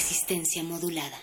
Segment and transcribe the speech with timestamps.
[0.00, 1.18] Resistencia modulada.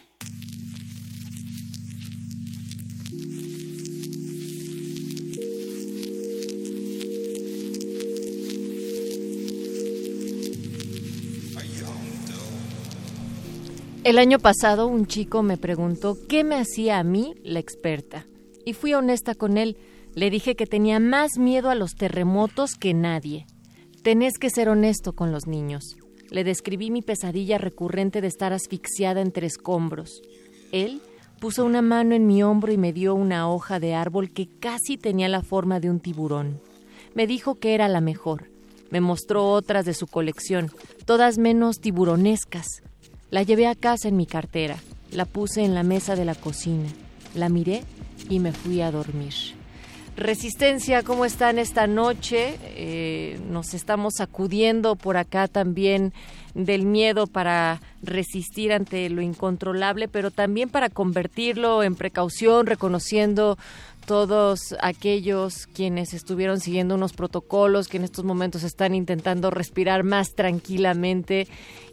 [14.03, 18.27] El año pasado un chico me preguntó qué me hacía a mí la experta.
[18.63, 19.77] Y fui honesta con él.
[20.13, 23.47] Le dije que tenía más miedo a los terremotos que nadie.
[24.03, 25.97] Tenés que ser honesto con los niños.
[26.29, 30.21] Le describí mi pesadilla recurrente de estar asfixiada entre escombros.
[30.71, 31.01] Él
[31.39, 34.97] puso una mano en mi hombro y me dio una hoja de árbol que casi
[34.97, 36.59] tenía la forma de un tiburón.
[37.13, 38.49] Me dijo que era la mejor.
[38.89, 40.71] Me mostró otras de su colección,
[41.05, 42.81] todas menos tiburonescas.
[43.29, 44.77] La llevé a casa en mi cartera,
[45.11, 46.87] la puse en la mesa de la cocina,
[47.35, 47.83] la miré
[48.29, 49.33] y me fui a dormir.
[50.17, 52.57] Resistencia, ¿cómo están esta noche?
[52.63, 56.11] Eh, nos estamos sacudiendo por acá también
[56.55, 63.59] del miedo para resistir ante lo incontrolable, pero también para convertirlo en precaución, reconociendo
[64.07, 70.33] todos aquellos quienes estuvieron siguiendo unos protocolos, que en estos momentos están intentando respirar más
[70.33, 71.47] tranquilamente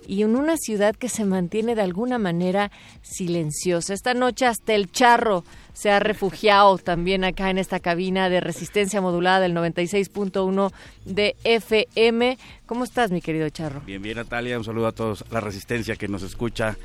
[0.06, 2.70] y en una ciudad que se mantiene de alguna manera
[3.02, 3.94] silenciosa.
[3.94, 9.00] Esta noche hasta el charro se ha refugiado también acá en esta cabina de resistencia
[9.00, 10.72] modulada del 96.1
[11.04, 12.38] de FM.
[12.66, 13.82] ¿Cómo estás, mi querido Charro?
[13.84, 14.56] Bien, bien, Natalia.
[14.56, 16.76] Un saludo a todos la resistencia que nos escucha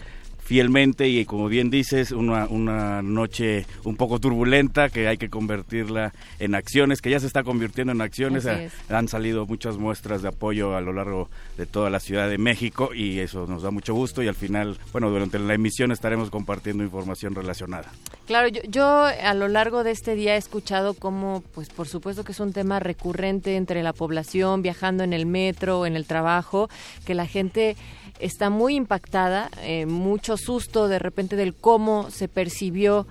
[0.49, 6.11] fielmente y como bien dices, una, una noche un poco turbulenta que hay que convertirla
[6.39, 8.47] en acciones, que ya se está convirtiendo en acciones.
[8.89, 12.95] Han salido muchas muestras de apoyo a lo largo de toda la Ciudad de México
[12.95, 16.83] y eso nos da mucho gusto y al final, bueno, durante la emisión estaremos compartiendo
[16.83, 17.91] información relacionada.
[18.25, 22.23] Claro, yo, yo a lo largo de este día he escuchado cómo, pues por supuesto
[22.23, 26.71] que es un tema recurrente entre la población, viajando en el metro, en el trabajo,
[27.05, 27.75] que la gente
[28.19, 33.07] está muy impactada, eh, mucho susto de repente del cómo se percibió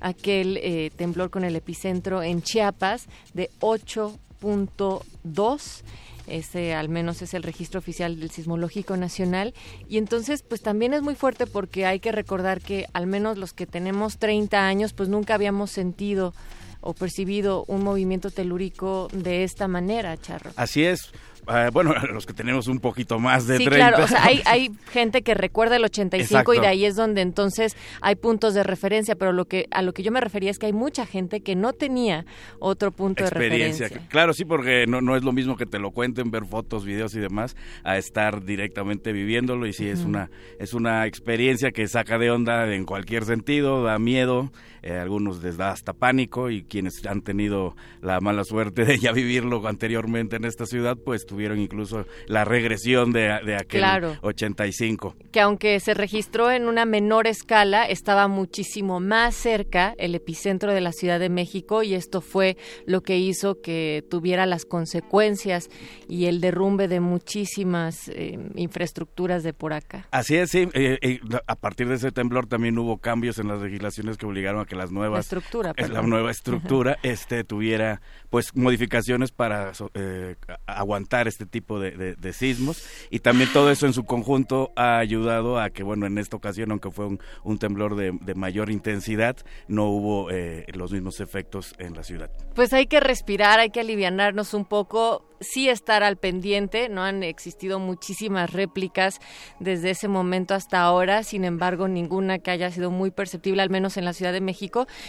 [0.00, 5.82] aquel eh, temblor con el epicentro en Chiapas de 8.2
[6.26, 9.54] ese al menos es el registro oficial del Sismológico Nacional
[9.88, 13.52] y entonces pues también es muy fuerte porque hay que recordar que al menos los
[13.52, 16.34] que tenemos 30 años pues nunca habíamos sentido
[16.80, 20.50] o percibido un movimiento telúrico de esta manera, Charro.
[20.56, 21.12] Así es.
[21.46, 23.88] Ah, bueno, los que tenemos un poquito más de sí, 30.
[23.88, 26.54] claro, o sea, hay, hay gente que recuerda el 85 Exacto.
[26.54, 29.92] y de ahí es donde entonces hay puntos de referencia, pero lo que a lo
[29.92, 32.24] que yo me refería es que hay mucha gente que no tenía
[32.58, 33.88] otro punto de referencia.
[34.08, 37.14] Claro, sí, porque no, no es lo mismo que te lo cuenten, ver fotos, videos
[37.14, 42.18] y demás, a estar directamente viviéndolo y sí es una es una experiencia que saca
[42.18, 47.04] de onda en cualquier sentido, da miedo, eh, algunos les da hasta pánico y quienes
[47.06, 52.06] han tenido la mala suerte de ya vivirlo anteriormente en esta ciudad, pues tuvieron incluso
[52.26, 54.16] la regresión de, de aquel Claro.
[54.22, 55.16] 85.
[55.32, 60.80] que aunque se registró en una menor escala, estaba muchísimo más cerca el epicentro de
[60.80, 62.56] la Ciudad de México y esto fue
[62.86, 65.68] lo que hizo que tuviera las consecuencias
[66.08, 70.06] y el derrumbe de muchísimas eh, infraestructuras de por acá.
[70.10, 70.68] Así es, sí.
[70.74, 74.60] eh, eh, a partir de ese temblor también hubo cambios en las legislaciones que obligaron
[74.60, 79.72] a que las La nuevas estructura, eh, la nueva estructura este tuviera pues modificaciones para
[79.92, 80.36] eh,
[80.66, 84.96] aguantar este tipo de, de- de sismos y también todo eso en su conjunto ha
[84.96, 88.70] ayudado a que bueno en esta ocasión aunque fue un, un temblor de, de mayor
[88.70, 89.36] intensidad
[89.68, 93.80] no hubo eh, los mismos efectos en la ciudad Pues hay que respirar, hay que
[93.80, 95.28] alivianarnos un poco.
[95.40, 99.18] sí estar al pendiente, no han existido muchísimas réplicas
[99.58, 103.96] desde ese momento hasta ahora, sin embargo, ninguna que haya sido muy perceptible, al menos
[103.96, 104.61] en la Ciudad de México.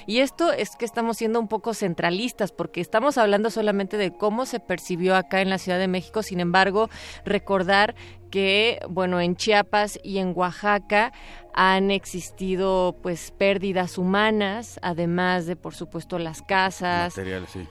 [0.06, 4.46] Y esto es que estamos siendo un poco centralistas, porque estamos hablando solamente de cómo
[4.46, 6.90] se percibió acá en la Ciudad de México, sin embargo,
[7.26, 7.96] recordar
[8.34, 11.14] que, bueno, en Chiapas y en Oaxaca
[11.54, 17.16] han existido pues pérdidas humanas, además de por supuesto las casas,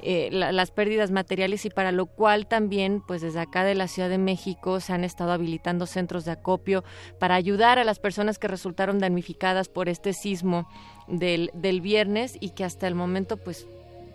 [0.03, 4.09] eh, las pérdidas materiales y para lo cual también pues desde acá de la Ciudad
[4.09, 6.85] de México se han estado habilitando centros de acopio
[7.19, 10.69] para ayudar a las personas que resultaron damnificadas por este sismo
[11.13, 13.67] del, del viernes y que hasta el momento pues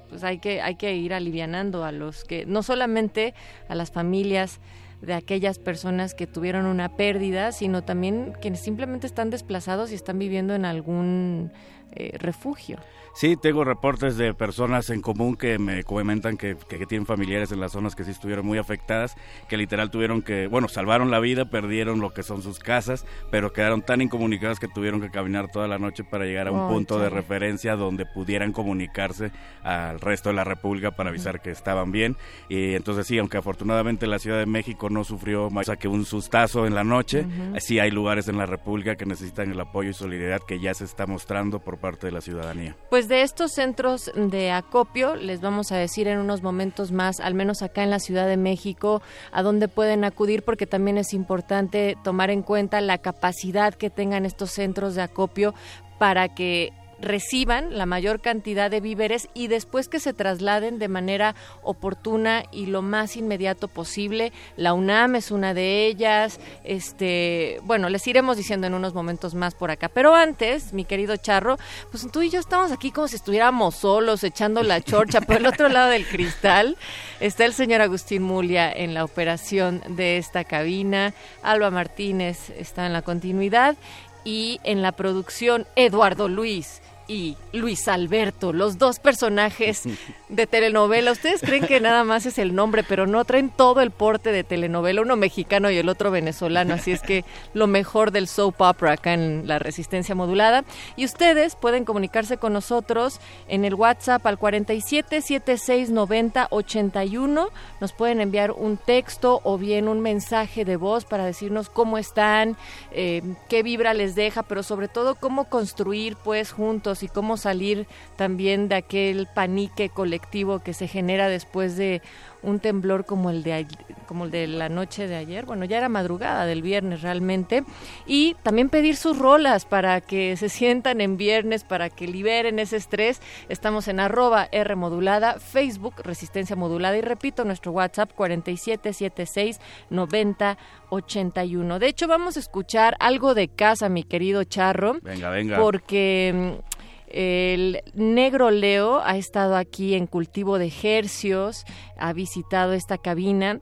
[0.10, 3.34] pues hay que hay que ir alivianando a los que no solamente
[3.70, 4.60] a las familias
[5.02, 10.20] de aquellas personas que tuvieron una pérdida, sino también quienes simplemente están desplazados y están
[10.20, 11.52] viviendo en algún
[11.92, 12.78] eh, refugio.
[13.18, 17.60] Sí, tengo reportes de personas en común que me comentan que, que, tienen familiares en
[17.60, 19.16] las zonas que sí estuvieron muy afectadas,
[19.50, 23.54] que literal tuvieron que, bueno, salvaron la vida, perdieron lo que son sus casas, pero
[23.54, 27.00] quedaron tan incomunicadas que tuvieron que caminar toda la noche para llegar a un punto
[27.00, 29.32] de referencia donde pudieran comunicarse
[29.64, 32.18] al resto de la República para avisar que estaban bien.
[32.50, 36.66] Y entonces sí, aunque afortunadamente la Ciudad de México no sufrió más que un sustazo
[36.66, 37.26] en la noche,
[37.60, 40.86] sí hay lugares en la República que necesitan el apoyo y solidaridad que ya se
[40.86, 42.76] está mostrando por parte de la ciudadanía.
[42.90, 47.34] Pues de estos centros de acopio, les vamos a decir en unos momentos más, al
[47.34, 49.02] menos acá en la Ciudad de México,
[49.32, 54.26] a dónde pueden acudir, porque también es importante tomar en cuenta la capacidad que tengan
[54.26, 55.54] estos centros de acopio
[56.00, 61.36] para que reciban la mayor cantidad de víveres y después que se trasladen de manera
[61.62, 64.32] oportuna y lo más inmediato posible.
[64.56, 66.40] La UNAM es una de ellas.
[66.64, 69.90] Este, bueno, les iremos diciendo en unos momentos más por acá.
[69.90, 71.58] Pero antes, mi querido Charro,
[71.92, 75.46] pues tú y yo estamos aquí como si estuviéramos solos echando la chorcha, por el
[75.46, 76.78] otro lado del cristal
[77.20, 81.14] está el señor Agustín Mulia en la operación de esta cabina.
[81.42, 83.76] Alba Martínez está en la continuidad
[84.24, 89.84] y en la producción Eduardo Luis y Luis Alberto, los dos personajes
[90.30, 91.12] de telenovela.
[91.12, 94.44] Ustedes creen que nada más es el nombre, pero no traen todo el porte de
[94.44, 97.24] telenovela, uno mexicano y el otro venezolano, así es que
[97.54, 100.66] lo mejor del soap opera acá en la resistencia modulada.
[100.96, 107.50] Y ustedes pueden comunicarse con nosotros en el WhatsApp al 47 76 90 81.
[107.80, 112.58] Nos pueden enviar un texto o bien un mensaje de voz para decirnos cómo están,
[112.92, 117.88] eh, qué vibra les deja, pero sobre todo cómo construir pues juntos y cómo salir
[118.16, 122.02] también de aquel panique colectivo que se genera después de
[122.44, 123.68] un temblor como el de
[124.06, 127.64] como el de la noche de ayer, bueno, ya era madrugada del viernes realmente,
[128.06, 132.78] y también pedir sus rolas para que se sientan en viernes, para que liberen ese
[132.78, 133.22] estrés.
[133.50, 139.60] Estamos en arroba R modulada, Facebook Resistencia Modulada y repito, nuestro WhatsApp 4776
[139.90, 140.58] 90
[140.90, 141.80] 81.
[141.80, 144.98] De hecho, vamos a escuchar algo de casa, mi querido Charro.
[145.02, 145.58] Venga, venga.
[145.58, 146.62] Porque
[147.08, 151.66] el negro Leo ha estado aquí en cultivo de ejercios,
[151.98, 153.62] ha visitado esta cabina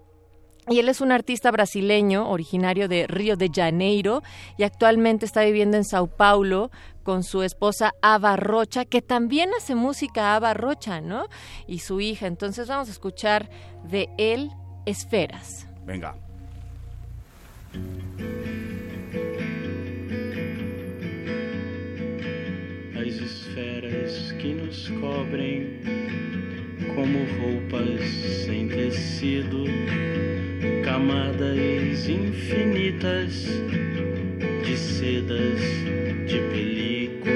[0.68, 4.24] y él es un artista brasileño, originario de Río de Janeiro,
[4.57, 6.71] y actualmente está viviendo en Sao Paulo
[7.03, 11.27] con su esposa Ava Rocha, que también hace música Ava Rocha, ¿no?
[11.68, 12.25] Y su hija.
[12.25, 13.50] Entonces vamos a escuchar
[13.83, 14.51] de él
[14.88, 15.68] Esferas.
[15.86, 16.15] Venga.
[23.05, 25.79] As esferas que nos cobrem
[26.95, 28.03] como roupas
[28.45, 29.65] sem tecido,
[30.83, 33.45] camadas infinitas
[34.63, 35.62] de sedas,
[36.25, 37.35] de películas.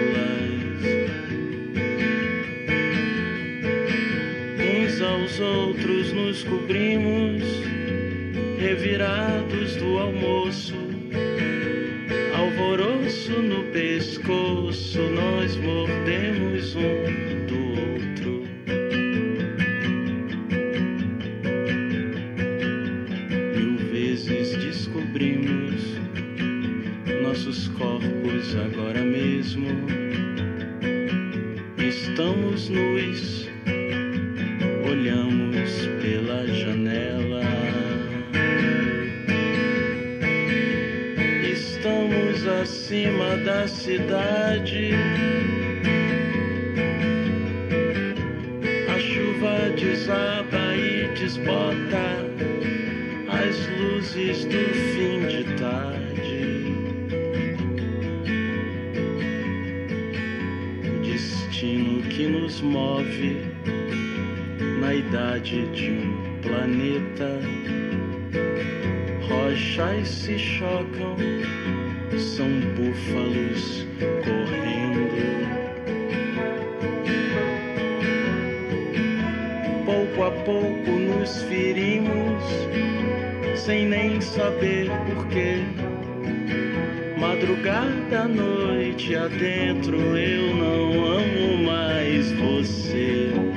[4.58, 7.44] Uns aos outros nos cobrimos,
[8.58, 10.90] revirados do almoço
[12.60, 18.44] alvoroço no pescoço, nós mordemos um do outro.
[23.56, 26.00] Mil vezes descobrimos
[27.24, 29.68] nossos corpos agora mesmo.
[31.78, 33.50] Estamos nus,
[34.86, 37.19] olhamos pela janela.
[42.62, 44.92] Acima da cidade.
[48.88, 52.26] A chuva desaba e desbota
[53.30, 56.76] as luzes do fim de tarde.
[60.86, 63.42] O destino que nos move
[64.80, 67.40] na idade de um planeta.
[69.30, 71.16] Rochas se chocam,
[72.18, 73.86] são búfalos
[74.24, 75.20] correndo.
[79.86, 82.44] Pouco a pouco nos ferimos,
[83.56, 85.64] sem nem saber porquê.
[87.18, 93.49] Madrugada, noite adentro, eu não amo mais você.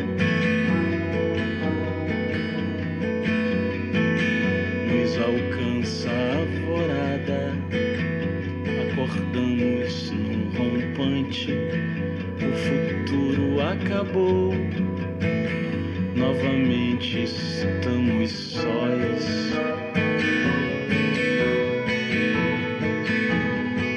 [14.13, 14.53] Acabou,
[16.15, 19.53] novamente estamos sós.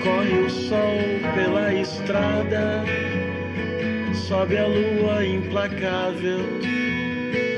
[0.03, 0.97] Corre o sol
[1.35, 2.83] pela estrada,
[4.13, 6.39] sobe a lua implacável,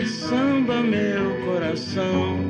[0.06, 2.47] samba meu coração.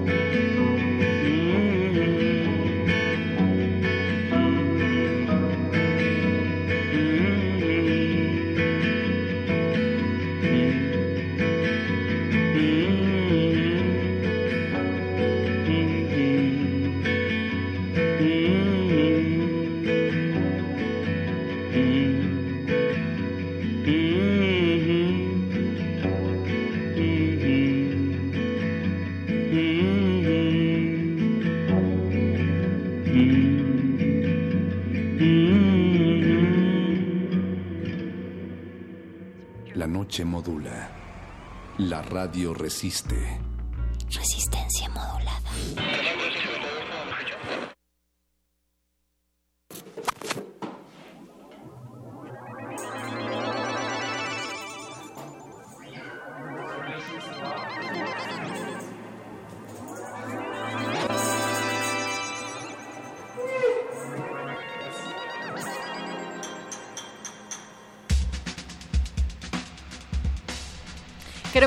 [41.79, 43.46] La radio resiste.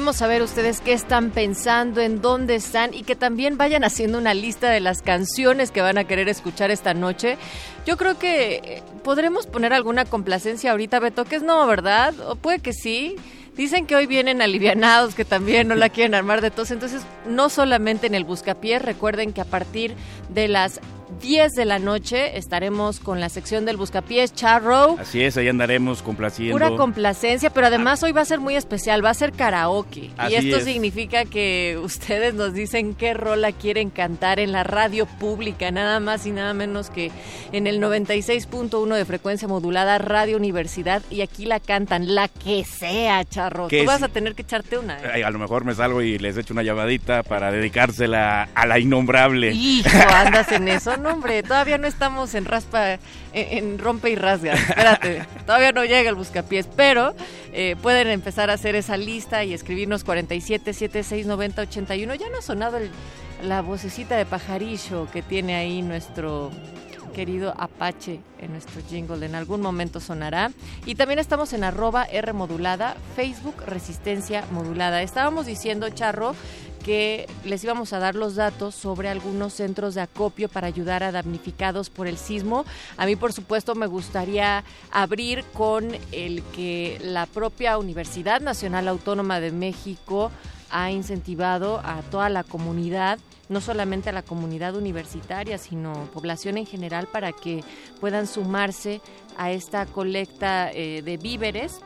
[0.00, 4.32] Queremos saber ustedes qué están pensando, en dónde están y que también vayan haciendo una
[4.32, 7.36] lista de las canciones que van a querer escuchar esta noche.
[7.84, 12.18] Yo creo que eh, podremos poner alguna complacencia ahorita, Beto, que no, ¿verdad?
[12.30, 13.16] O puede que sí.
[13.58, 16.70] Dicen que hoy vienen alivianados, que también no la quieren armar de tos.
[16.70, 19.96] Entonces, no solamente en el Buscapiés, recuerden que a partir
[20.30, 20.80] de las
[21.20, 24.96] 10 de la noche estaremos con la sección del Buscapiés, Charro.
[24.98, 26.54] Así es, ahí andaremos complaciendo.
[26.54, 30.10] Pura complacencia, pero además hoy va a ser muy especial, va a ser karaoke.
[30.16, 30.64] Así y esto es.
[30.64, 36.26] significa que ustedes nos dicen qué rola quieren cantar en la radio pública, nada más
[36.26, 37.10] y nada menos que
[37.52, 43.24] en el 96.1 de frecuencia modulada Radio Universidad y aquí la cantan, la que sea,
[43.24, 43.68] Charro.
[43.68, 44.04] Que Tú vas sí.
[44.04, 44.98] a tener que echarte una.
[45.00, 45.24] ¿eh?
[45.24, 49.52] A lo mejor me salgo y les echo una llamadita para dedicársela a la innombrable.
[49.52, 52.98] Hijo, andas en eso, no hombre, todavía no estamos en raspa,
[53.32, 57.14] en, rompe y rasga, espérate, todavía no llega el buscapiés, pero
[57.52, 62.38] eh, pueden empezar a hacer esa lista y escribirnos 47 76 90 81, ya no
[62.38, 62.78] ha sonado
[63.42, 66.50] la vocecita de pajarillo que tiene ahí nuestro
[67.10, 70.50] querido Apache en nuestro jingle, en algún momento sonará.
[70.86, 75.02] Y también estamos en arroba R modulada, Facebook Resistencia Modulada.
[75.02, 76.34] Estábamos diciendo, Charro,
[76.82, 81.12] que les íbamos a dar los datos sobre algunos centros de acopio para ayudar a
[81.12, 82.64] damnificados por el sismo.
[82.96, 89.40] A mí, por supuesto, me gustaría abrir con el que la propia Universidad Nacional Autónoma
[89.40, 90.30] de México
[90.70, 93.18] ha incentivado a toda la comunidad,
[93.50, 97.62] no solamente a la comunidad universitaria, sino población en general, para que
[98.00, 99.02] puedan sumarse
[99.36, 101.80] a esta colecta eh, de víveres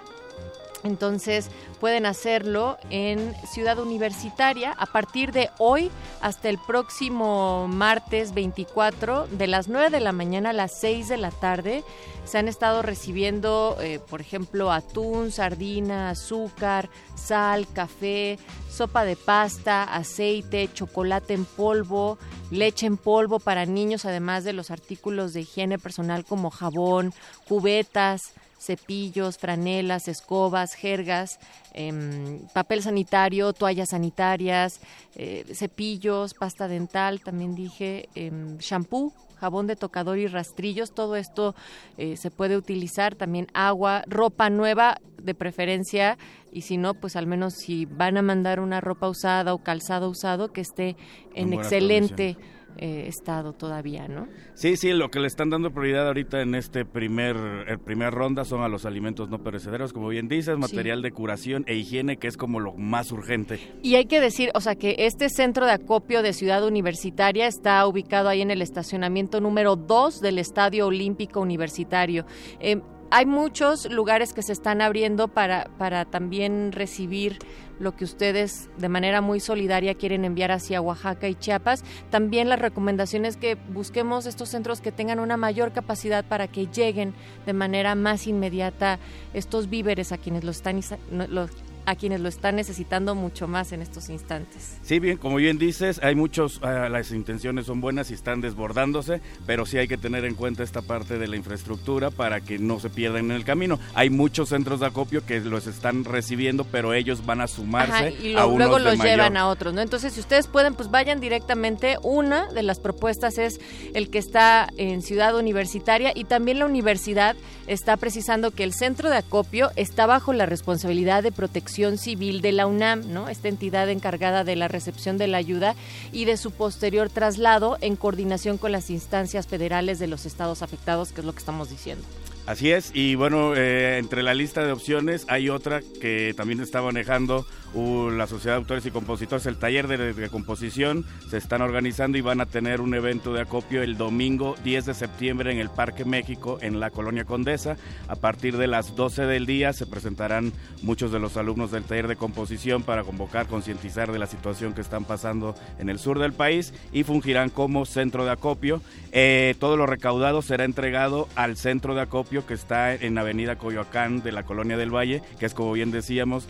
[0.85, 1.50] entonces
[1.81, 9.47] pueden hacerlo en Ciudad Universitaria a partir de hoy hasta el próximo martes 24 de
[9.47, 11.83] las 9 de la mañana a las 6 de la tarde.
[12.25, 18.38] Se han estado recibiendo, eh, por ejemplo, atún, sardina, azúcar, sal, café,
[18.71, 22.19] sopa de pasta, aceite, chocolate en polvo,
[22.50, 27.12] leche en polvo para niños, además de los artículos de higiene personal como jabón,
[27.47, 28.33] cubetas,
[28.64, 31.38] cepillos, franelas, escobas, jergas,
[31.73, 34.80] em, papel sanitario, toallas sanitarias,
[35.16, 41.54] eh, cepillos, pasta dental, también dije, em, shampoo, jabón de tocador y rastrillos, todo esto
[41.99, 46.16] eh, se puede utilizar, también agua, ropa nueva de preferencia.
[46.52, 50.09] Y si no, pues al menos si van a mandar una ropa usada o calzado
[50.09, 50.97] usado que esté
[51.35, 52.37] en, excelente
[52.76, 54.26] eh, estado todavía, ¿no?
[54.54, 57.37] Sí, sí, lo que le están dando prioridad ahorita en este primer,
[57.69, 61.64] el primer ronda son a los alimentos no perecederos, como bien dices, material de curación
[61.66, 63.61] e higiene, que es como lo más urgente.
[63.83, 67.87] Y hay que decir, o sea, que este centro de acopio de Ciudad Universitaria está
[67.87, 72.26] ubicado ahí en el estacionamiento número 2 del Estadio Olímpico Universitario.
[72.61, 77.38] Eh, hay muchos lugares que se están abriendo para, para también recibir
[77.78, 81.85] lo que ustedes de manera muy solidaria quieren enviar hacia Oaxaca y Chiapas.
[82.11, 86.66] También la recomendación es que busquemos estos centros que tengan una mayor capacidad para que
[86.66, 87.14] lleguen
[87.47, 88.99] de manera más inmediata
[89.33, 91.50] estos víveres a quienes los están, los,
[91.87, 94.79] a quienes lo están necesitando mucho más en estos instantes.
[94.83, 99.21] Sí, bien, como bien dices, hay muchos, uh, las intenciones son buenas y están desbordándose,
[99.47, 102.81] pero sí hay que tener en cuenta esta parte de la infraestructura para que no
[102.81, 103.79] se pierdan en el camino.
[103.95, 108.11] Hay muchos centros de acopio que los están recibiendo, pero ellos van a sumarse Ajá,
[108.11, 109.17] y lo, a unos luego los mayor.
[109.17, 109.81] llevan a otros, ¿no?
[109.83, 111.99] Entonces, si ustedes pueden, pues vayan directamente.
[112.03, 113.61] Una de las propuestas es
[113.95, 117.37] el que está en Ciudad Universitaria y también la universidad
[117.67, 122.52] está precisando que el centro de acopio está bajo la responsabilidad de protección Civil de
[122.52, 123.28] la UNAM, ¿no?
[123.28, 125.75] Esta entidad encargada de la recepción de la ayuda
[126.12, 131.12] y de su posterior traslado en coordinación con las instancias federales de los estados afectados,
[131.12, 132.04] que es lo que estamos diciendo.
[132.47, 136.83] Así es, y bueno, eh, entre la lista de opciones hay otra que también está
[136.83, 142.21] manejando la Sociedad de Autores y Compositores, el taller de, composición, se están organizando y
[142.21, 146.04] van a tener un evento de acopio el domingo 10 de septiembre en el Parque
[146.04, 147.76] México, en la Colonia Condesa.
[148.07, 150.52] A partir de las 12 del día se presentarán
[150.83, 154.81] muchos de los alumnos del taller de composición para convocar, concientizar de la situación que
[154.81, 158.83] están pasando en el sur del país y fungirán como centro de acopio.
[159.11, 164.23] Eh, todo lo recaudado será entregado al centro de acopio que está en Avenida Coyoacán
[164.23, 166.47] de la Colonia del Valle, que es como bien decíamos,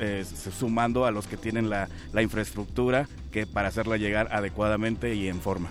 [0.58, 1.88] sumando a los que tienen la,
[2.20, 5.70] infraestructura que para hacerla llegar adecuadamente y en forma.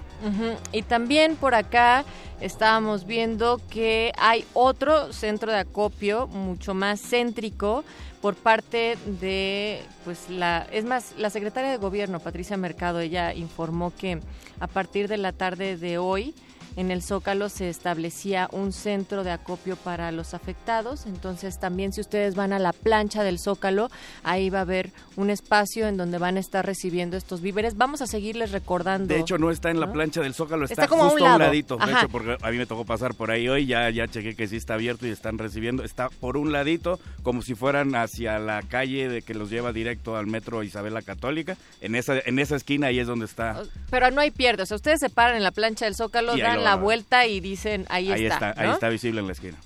[0.71, 2.05] Y también por acá
[2.41, 7.83] estábamos viendo que hay otro centro de acopio mucho más céntrico
[8.21, 13.91] por parte de pues la es más la secretaria de gobierno Patricia Mercado ella informó
[13.93, 14.19] que
[14.61, 16.33] a partir de la tarde de hoy
[16.75, 22.01] en el Zócalo se establecía un centro de acopio para los afectados, entonces también si
[22.01, 23.89] ustedes van a la plancha del Zócalo,
[24.23, 27.77] ahí va a haber un espacio en donde van a estar recibiendo estos víveres.
[27.77, 29.13] Vamos a seguirles recordando.
[29.13, 29.85] De hecho, no está en ¿no?
[29.85, 31.77] la plancha del Zócalo, está, está como justo a un, a un ladito.
[31.79, 31.85] Ajá.
[31.85, 34.47] De hecho, porque a mí me tocó pasar por ahí hoy, ya, ya chequé que
[34.47, 35.83] sí está abierto y están recibiendo.
[35.83, 40.15] Está por un ladito, como si fueran hacia la calle de que los lleva directo
[40.15, 41.57] al metro Isabel la Católica.
[41.81, 43.63] En esa, en esa esquina ahí es donde está.
[43.89, 46.62] Pero no hay pierde, o sea, ustedes se paran en la plancha del Zócalo, dan
[46.63, 48.49] la vuelta y dicen, ahí, ahí está.
[48.49, 48.69] está ¿no?
[48.69, 49.57] Ahí está visible en la esquina.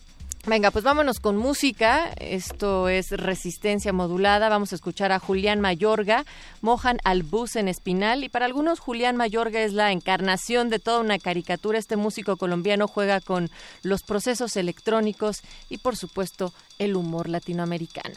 [0.47, 2.09] Venga, pues vámonos con música.
[2.21, 4.47] Esto es Resistencia Modulada.
[4.47, 6.23] Vamos a escuchar a Julián Mayorga,
[6.61, 8.23] Mojan al Bus en Espinal.
[8.23, 11.77] Y para algunos, Julián Mayorga es la encarnación de toda una caricatura.
[11.77, 13.49] Este músico colombiano juega con
[13.83, 18.15] los procesos electrónicos y, por supuesto, el humor latinoamericano.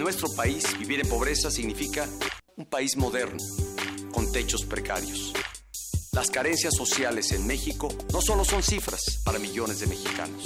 [0.00, 2.08] Nuestro país, vivir en pobreza significa
[2.56, 3.38] un país moderno,
[4.12, 5.34] con techos precarios.
[6.12, 10.42] Las carencias sociales en México no solo son cifras para millones de mexicanos.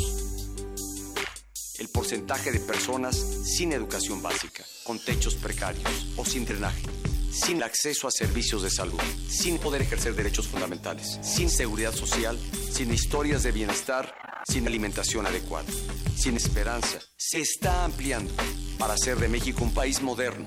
[1.78, 6.82] El porcentaje de personas sin educación básica, con techos precarios o sin drenaje,
[7.30, 12.36] sin acceso a servicios de salud, sin poder ejercer derechos fundamentales, sin seguridad social,
[12.72, 14.12] sin historias de bienestar,
[14.48, 15.68] sin alimentación adecuada,
[16.16, 18.32] sin esperanza, se está ampliando
[18.78, 20.46] para hacer de México un país moderno,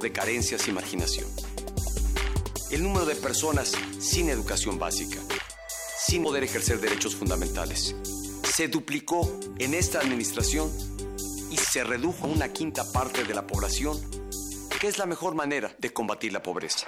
[0.00, 1.28] de carencias y marginación.
[2.70, 5.18] El número de personas sin educación básica,
[5.98, 7.94] sin poder ejercer derechos fundamentales,
[8.44, 10.70] se duplicó en esta administración
[11.50, 13.98] y se redujo a una quinta parte de la población
[14.80, 16.86] ¿Qué es la mejor manera de combatir la pobreza?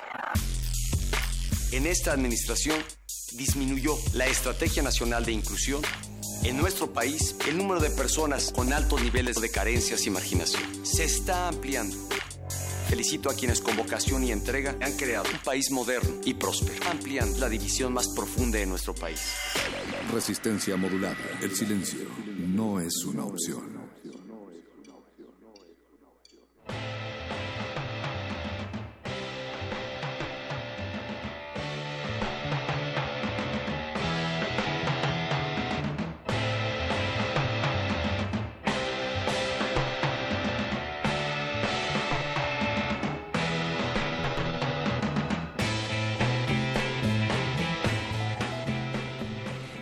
[1.72, 2.80] En esta administración
[3.32, 5.82] disminuyó la Estrategia Nacional de Inclusión.
[6.42, 11.04] En nuestro país, el número de personas con altos niveles de carencias y marginación se
[11.04, 11.94] está ampliando.
[12.88, 17.38] Felicito a quienes con vocación y entrega han creado un país moderno y próspero, ampliando
[17.38, 19.20] la división más profunda de nuestro país.
[20.12, 21.18] Resistencia modulada.
[21.42, 22.00] El silencio
[22.38, 23.69] no es una opción.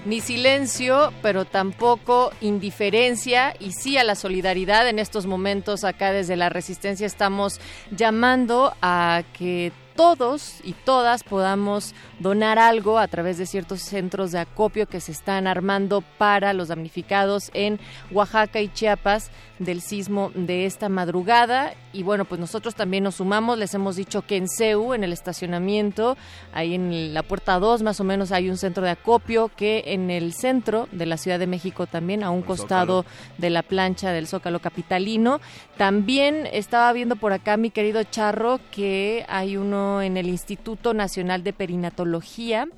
[0.08, 4.88] Ni silencio, pero tampoco indiferencia y sí a la solidaridad.
[4.88, 11.94] En estos momentos acá desde la Resistencia estamos llamando a que todos y todas podamos
[12.20, 16.68] donar algo a través de ciertos centros de acopio que se están armando para los
[16.68, 17.78] damnificados en
[18.10, 21.74] Oaxaca y Chiapas del sismo de esta madrugada.
[21.92, 23.58] Y bueno, pues nosotros también nos sumamos.
[23.58, 26.16] Les hemos dicho que en CEU, en el estacionamiento,
[26.52, 30.10] ahí en la puerta 2 más o menos hay un centro de acopio que en
[30.10, 33.04] el centro de la Ciudad de México también, a un costado
[33.38, 35.40] de la plancha del Zócalo Capitalino.
[35.76, 41.42] También estaba viendo por acá mi querido Charro que hay uno en el Instituto Nacional
[41.42, 42.68] de Perinatología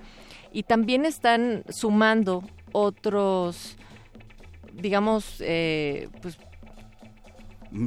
[0.53, 3.77] y también están sumando otros,
[4.73, 6.39] digamos, eh, pues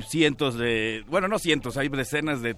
[0.08, 2.56] cientos de, bueno, no cientos, hay decenas de,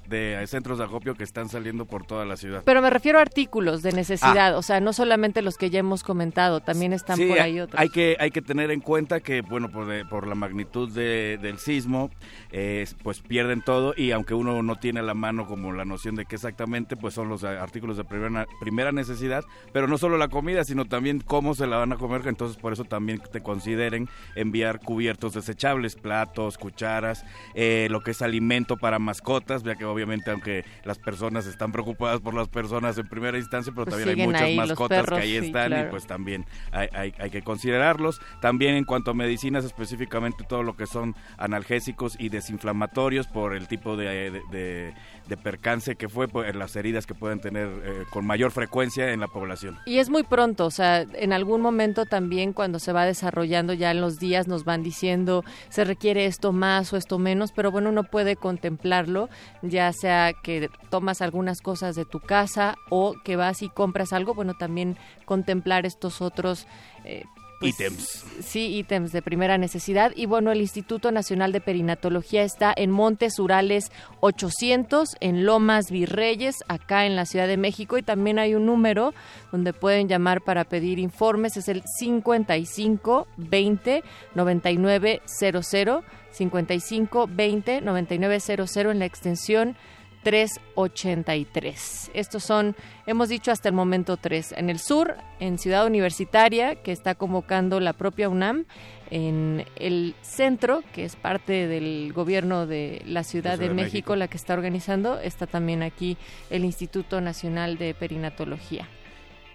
[0.47, 2.63] centros de acopio que están saliendo por toda la ciudad.
[2.65, 4.57] Pero me refiero a artículos de necesidad, ah.
[4.57, 7.79] o sea, no solamente los que ya hemos comentado, también están por ahí otros.
[7.79, 12.11] Hay que, hay que tener en cuenta que, bueno, por, por la magnitud del sismo,
[12.51, 16.15] eh, pues pierden todo y aunque uno no tiene a la mano como la noción
[16.15, 20.27] de qué exactamente, pues son los artículos de primera, primera necesidad, pero no solo la
[20.27, 24.07] comida, sino también cómo se la van a comer, entonces por eso también te consideren
[24.35, 27.14] enviar cubiertos desechables, platos, cucharas,
[27.54, 32.19] eh, lo que es alimento para mascotas, ya que obviamente aunque las personas están preocupadas
[32.19, 35.71] por las personas en primera instancia, pero pues también hay muchas mascotas que ahí están
[35.71, 38.19] y pues también hay, que considerarlos.
[38.41, 43.67] También en cuanto a medicinas, específicamente todo lo que son analgésicos y desinflamatorios por el
[43.67, 44.93] tipo de,
[45.35, 49.27] percance que fue, por las heridas que pueden tener eh, con mayor frecuencia en la
[49.27, 49.77] población.
[49.85, 53.91] Y es muy pronto, o sea, en algún momento también cuando se va desarrollando ya
[53.91, 57.89] en los días nos van diciendo se requiere esto más o esto menos, pero bueno,
[57.89, 59.29] uno puede contemplarlo,
[59.61, 64.33] ya sea que tomas algunas cosas de tu casa o que vas y compras algo,
[64.33, 66.67] bueno, también contemplar estos otros...
[67.03, 67.23] Eh,
[67.59, 68.25] pues, ítems.
[68.41, 70.11] Sí, ítems de primera necesidad.
[70.15, 76.55] Y bueno, el Instituto Nacional de Perinatología está en Montes Urales 800, en Lomas Virreyes,
[76.67, 77.97] acá en la Ciudad de México.
[77.97, 79.13] Y también hay un número
[79.51, 86.03] donde pueden llamar para pedir informes, es el 55 20 99 00.
[86.35, 89.77] 55 20 9900 en la extensión
[90.25, 92.11] 383.
[92.15, 94.53] Estos son, hemos dicho hasta el momento tres.
[94.57, 98.65] En el sur, en Ciudad Universitaria, que está convocando la propia UNAM.
[99.11, 104.38] En el centro, que es parte del gobierno de la Ciudad, de, México, la que
[104.38, 106.17] está organizando, está también aquí
[106.49, 108.88] el Instituto Nacional de Perinatología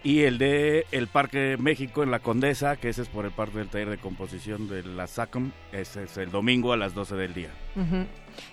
[0.03, 3.59] y el de el Parque México en la Condesa, que ese es por el parte
[3.59, 7.33] del taller de composición de la SACOM, ese es el domingo a las 12 del
[7.33, 7.49] día.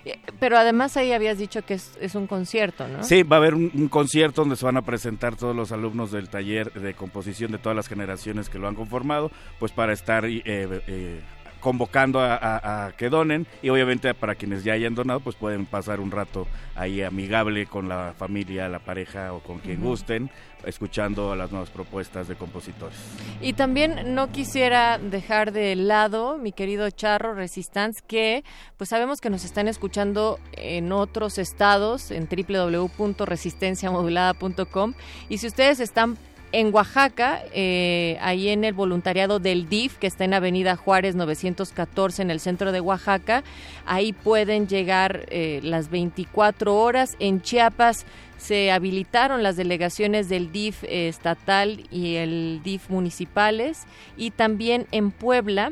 [0.05, 3.03] Eh, pero además ahí habías dicho que es, un concierto, ¿no?
[3.03, 6.29] Sí, va a haber un, concierto donde se van a presentar todos los alumnos del
[6.29, 10.41] taller de composición de todas las generaciones que lo han conformado, pues para estar eh,
[10.45, 11.21] eh,
[11.59, 16.11] convocando a, que donen y obviamente para quienes ya hayan donado pues pueden pasar un
[16.11, 20.29] rato ahí amigable con la familia, la pareja o con quien gusten
[20.69, 22.97] escuchando las nuevas propuestas de compositores.
[23.41, 28.43] Y también no quisiera dejar de lado, mi querido Charro Resistance, que
[28.77, 34.93] pues sabemos que nos están escuchando en otros estados en www.resistenciamodulada.com
[35.27, 36.17] y si ustedes están
[36.51, 42.21] en Oaxaca, eh, ahí en el voluntariado del DIF, que está en Avenida Juárez 914
[42.21, 43.43] en el centro de Oaxaca.
[43.85, 47.15] Ahí pueden llegar eh, las 24 horas.
[47.19, 48.05] En Chiapas
[48.37, 53.83] se habilitaron las delegaciones del DIF eh, estatal y el DIF municipales.
[54.17, 55.71] Y también en Puebla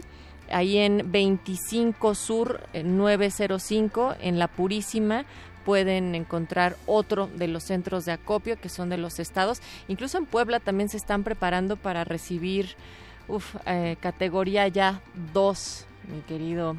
[0.52, 5.26] ahí en 25 Sur 905 en La Purísima
[5.68, 9.62] pueden encontrar otro de los centros de acopio que son de los estados.
[9.90, 12.78] Incluso en Puebla también se están preparando para recibir
[13.28, 15.02] uf, eh, categoría ya
[15.34, 16.78] 2, mi querido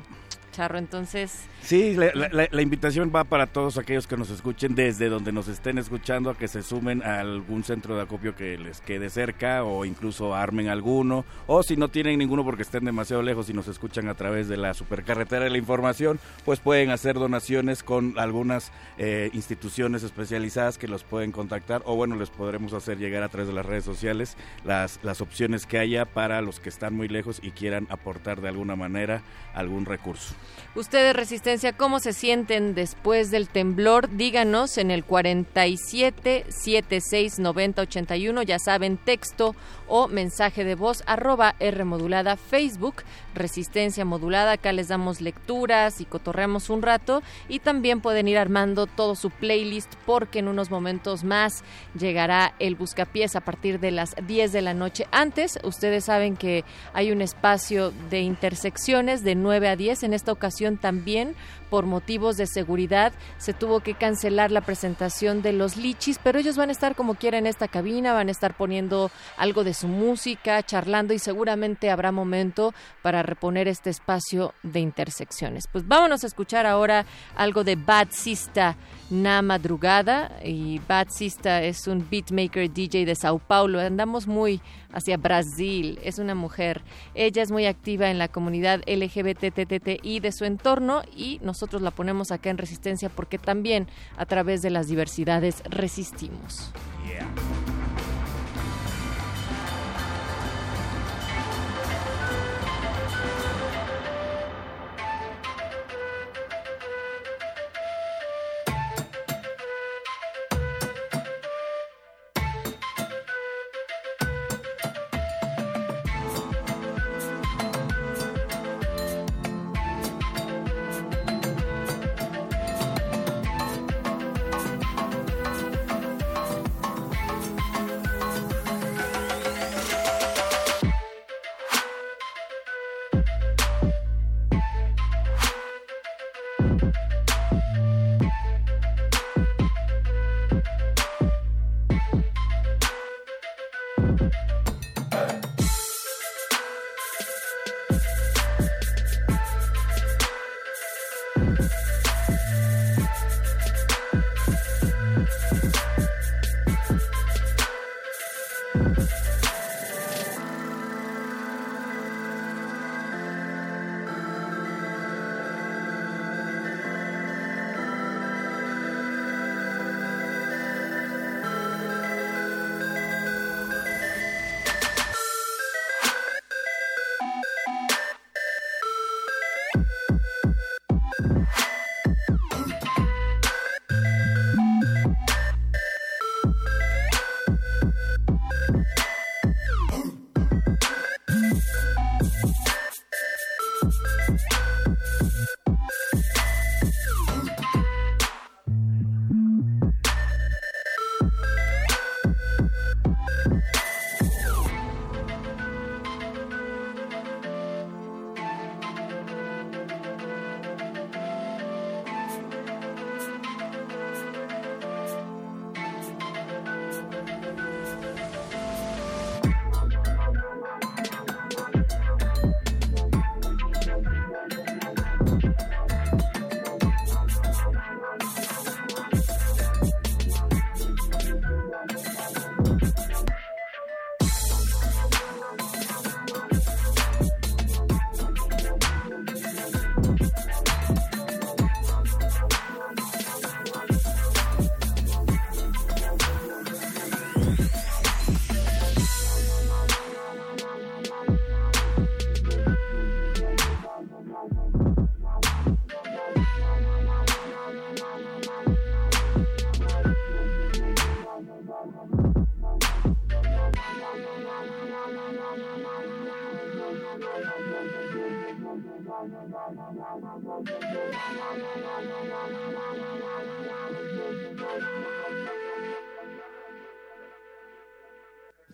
[0.58, 0.76] Charro.
[0.76, 5.76] Entonces, Sí, la, invitación va para todos aquellos que nos escuchen desde donde nos estén
[5.76, 9.84] escuchando a que se sumen a algún centro de acopio que les quede cerca o
[9.84, 14.08] incluso armen alguno o si no tienen ninguno porque estén demasiado lejos y nos escuchan
[14.08, 19.28] a través de la supercarretera de la información, pues pueden hacer donaciones con algunas eh,
[19.34, 23.54] instituciones especializadas que los pueden contactar o bueno, les podremos hacer llegar a través de
[23.54, 27.50] las redes sociales las, las opciones que haya para los que están muy lejos y
[27.50, 29.22] quieran aportar de alguna manera
[29.54, 30.34] algún recurso.
[30.74, 34.10] Ustedes resisten ¿cómo se sienten después del temblor?
[34.10, 39.56] Díganos en el 47 76 90 81, ya saben, texto
[39.86, 43.02] o mensaje de voz, arroba R modulada, Facebook,
[43.34, 48.86] Resistencia Modulada, acá les damos lecturas y cotorreamos un rato y también pueden ir armando
[48.86, 51.64] todo su playlist porque en unos momentos más
[51.98, 55.06] llegará el buscapiés a partir de las 10 de la noche.
[55.10, 60.32] Antes, ustedes saben que hay un espacio de intersecciones de 9 a 10, en esta
[60.78, 61.34] también
[61.70, 66.56] por motivos de seguridad se tuvo que cancelar la presentación de los lichis, pero ellos
[66.56, 69.88] van a estar como quiera en esta cabina, van a estar poniendo algo de su
[69.88, 75.64] música, charlando y seguramente habrá momento para reponer este espacio de intersecciones.
[75.70, 78.76] Pues vámonos a escuchar ahora algo de Bad Sista
[79.10, 83.80] Na Madrugada y Bad Sista es un beatmaker DJ de Sao Paulo.
[83.80, 84.60] Andamos muy
[84.92, 85.98] hacia Brasil.
[86.02, 86.82] Es una mujer.
[87.14, 92.30] Ella es muy activa en la comunidad LGBTTTI de su entorno y nosotros la ponemos
[92.30, 96.70] acá en Resistencia porque también a través de las diversidades resistimos.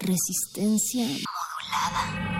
[0.04, 2.33] Resistencia modulada.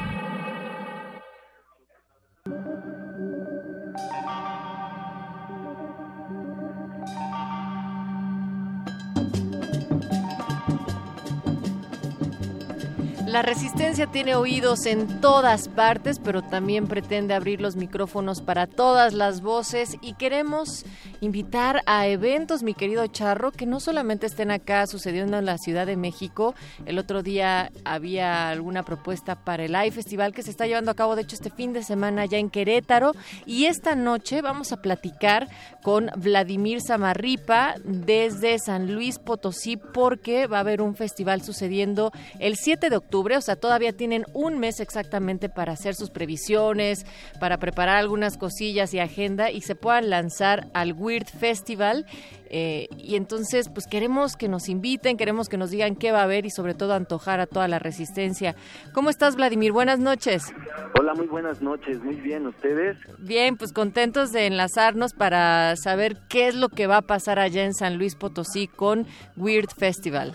[13.35, 19.13] La resistencia tiene oídos en todas partes, pero también pretende abrir los micrófonos para todas
[19.13, 20.85] las voces y queremos
[21.21, 25.85] invitar a eventos, mi querido Charro, que no solamente estén acá sucediendo en la Ciudad
[25.85, 26.55] de México.
[26.87, 30.95] El otro día había alguna propuesta para el AI Festival que se está llevando a
[30.95, 33.17] cabo, de hecho, este fin de semana ya en Querétaro.
[33.47, 35.49] Y esta noche vamos a platicar
[35.83, 42.55] con Vladimir Samarripa desde San Luis Potosí porque va a haber un festival sucediendo el
[42.55, 47.07] 7 de octubre o sea, todavía tienen un mes exactamente para hacer sus previsiones,
[47.41, 52.07] para preparar algunas cosillas y agenda y se puedan lanzar al Weird Festival.
[52.51, 56.25] Eh, y entonces, pues queremos que nos inviten, queremos que nos digan qué va a
[56.25, 58.55] haber y sobre todo antojar a toda la resistencia.
[58.93, 59.73] ¿Cómo estás, Vladimir?
[59.73, 60.53] Buenas noches.
[61.01, 62.01] Hola, muy buenas noches.
[62.03, 62.97] Muy bien, ¿ustedes?
[63.19, 67.65] Bien, pues contentos de enlazarnos para saber qué es lo que va a pasar allá
[67.65, 69.07] en San Luis Potosí con
[69.37, 70.33] Weird Festival.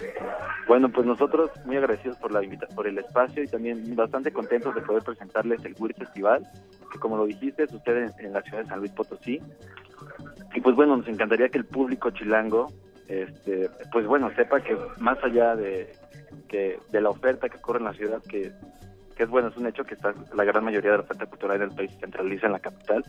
[0.69, 4.75] Bueno, pues nosotros muy agradecidos por la invitación, por el espacio y también bastante contentos
[4.75, 6.47] de poder presentarles el Weird Festival,
[6.91, 9.41] que como lo dijiste sucede en la ciudad de San Luis Potosí.
[10.53, 12.71] Y pues bueno, nos encantaría que el público chilango,
[13.07, 15.91] este, pues bueno, sepa que más allá de,
[16.47, 18.51] que, de la oferta que ocurre en la ciudad, que
[19.19, 21.59] que es bueno, es un hecho que está la gran mayoría de la oferta cultural
[21.59, 23.03] del país se centraliza en la capital.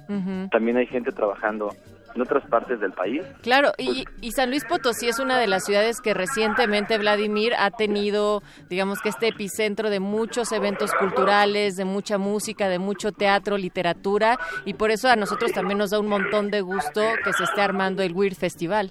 [0.51, 1.71] También hay gente trabajando
[2.13, 3.23] en otras partes del país.
[3.43, 7.71] Claro, y, y, San Luis Potosí es una de las ciudades que recientemente Vladimir ha
[7.71, 13.57] tenido, digamos que este epicentro de muchos eventos culturales, de mucha música, de mucho teatro,
[13.57, 17.45] literatura, y por eso a nosotros también nos da un montón de gusto que se
[17.45, 18.91] esté armando el Weird Festival.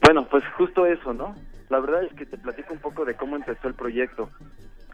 [0.00, 1.34] Bueno, pues justo eso, ¿no?
[1.70, 4.30] La verdad es que te platico un poco de cómo empezó el proyecto.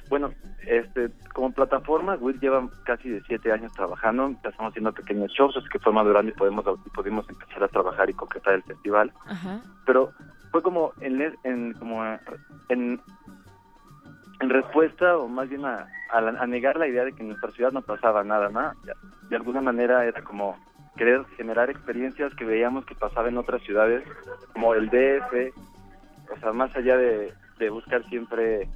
[0.09, 0.30] Bueno,
[0.66, 4.26] este, como plataforma, WIR lleva casi de siete años trabajando.
[4.26, 8.14] Empezamos haciendo pequeños shows, así que fue madurando y podemos, pudimos empezar a trabajar y
[8.14, 9.12] concretar el festival.
[9.84, 10.12] Pero
[10.50, 12.04] fue como en, en como
[12.68, 13.00] en,
[14.40, 17.72] en respuesta, o más bien a, a, negar la idea de que en nuestra ciudad
[17.72, 18.72] no pasaba nada, ¿no?
[19.28, 20.56] De alguna manera era como
[20.96, 24.02] querer generar experiencias que veíamos que pasaban en otras ciudades,
[24.52, 25.54] como el DF,
[26.32, 28.68] o sea, más allá de, de buscar siempre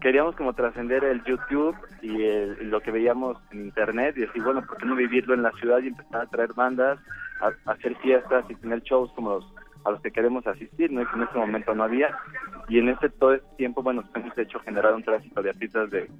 [0.00, 4.76] queríamos como trascender el YouTube y, lo que veíamos en internet y decir, bueno, ¿por
[4.76, 6.98] qué no vivirlo en la ciudad y empezar a traer bandas,
[7.40, 11.00] a, hacer fiestas y tener shows como los a los que queremos asistir, ¿no?
[11.00, 12.08] Y que en este momento no había.
[12.68, 16.10] Y en este todo este tiempo, bueno, hemos hecho generar un tránsito de artistas de,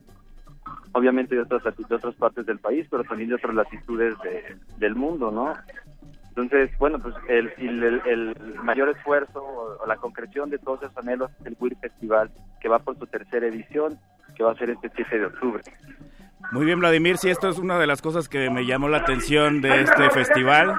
[0.93, 4.95] obviamente de otras, de otras partes del país, pero también de otras latitudes de, del
[4.95, 5.53] mundo, ¿no?
[6.37, 11.57] Entonces, bueno, pues el, mayor esfuerzo o, la concreción de todos esos anhelos es el
[11.59, 12.31] WIR Festival,
[12.61, 13.99] que va por su tercera edición,
[14.37, 15.63] que va a ser este 7 de octubre.
[16.53, 19.63] Muy bien, Vladimir, sí, esto es una de las cosas que me llamó la atención
[19.63, 20.75] de este festival,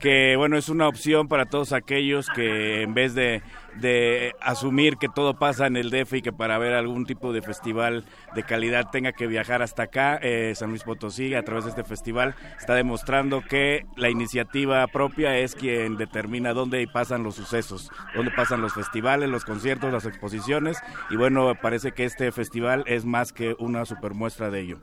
[0.00, 3.42] que bueno, es una opción para todos aquellos que en vez de,
[3.76, 7.42] de asumir que todo pasa en el DF y que para ver algún tipo de
[7.42, 8.04] festival
[8.34, 11.84] de calidad tenga que viajar hasta acá, eh, San Luis Potosí, a través de este
[11.84, 18.30] festival, está demostrando que la iniciativa propia es quien determina dónde pasan los sucesos, dónde
[18.30, 23.32] pasan los festivales, los conciertos, las exposiciones, y bueno, parece que este festival es más
[23.32, 24.78] que una supermuestra de ello.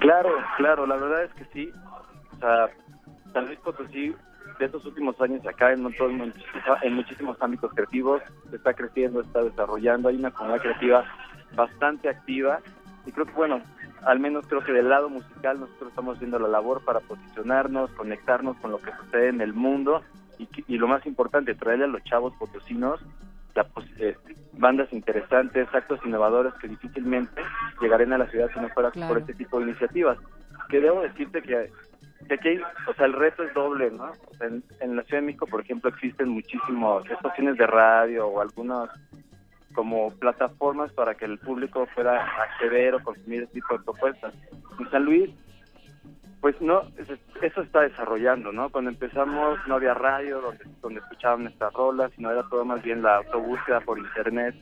[0.00, 1.72] Claro, claro, la verdad es que sí.
[3.32, 4.14] San Luis Potosí
[4.58, 5.86] de estos últimos años acá en,
[6.82, 11.04] en muchísimos ámbitos creativos se está creciendo, está desarrollando, hay una comunidad creativa
[11.54, 12.60] bastante activa
[13.04, 13.62] y creo que bueno,
[14.04, 18.56] al menos creo que del lado musical nosotros estamos haciendo la labor para posicionarnos, conectarnos
[18.58, 20.02] con lo que sucede en el mundo
[20.38, 23.00] y, y lo más importante, traerle a los chavos potosinos
[23.98, 24.16] eh,
[24.52, 27.42] bandas interesantes, actos innovadores que difícilmente
[27.80, 30.18] llegarían a la ciudad si no fuera por este tipo de iniciativas.
[30.68, 31.70] Que debo decirte que,
[32.30, 34.12] aquí, o sea, el reto es doble, ¿no?
[34.40, 38.90] en, la Ciudad de México, por ejemplo, existen muchísimas estaciones de radio o algunas
[39.74, 44.34] como plataformas para que el público pueda acceder o consumir este tipo de propuestas.
[44.78, 45.30] En San Luis
[46.40, 46.82] pues no,
[47.42, 48.70] eso está desarrollando, ¿no?
[48.70, 53.02] Cuando empezamos no había radio donde, donde escuchaban estas rolas, sino era todo más bien
[53.02, 54.54] la autobúsqueda por internet.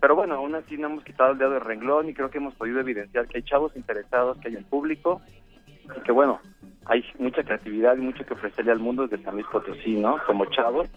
[0.00, 2.54] Pero bueno, aún así no hemos quitado el dedo de renglón y creo que hemos
[2.56, 5.22] podido evidenciar que hay chavos interesados, que hay un público
[5.96, 6.40] y que bueno,
[6.86, 10.18] hay mucha creatividad y mucho que ofrecerle al mundo desde San Luis Potosí, ¿no?
[10.26, 10.88] Como chavos.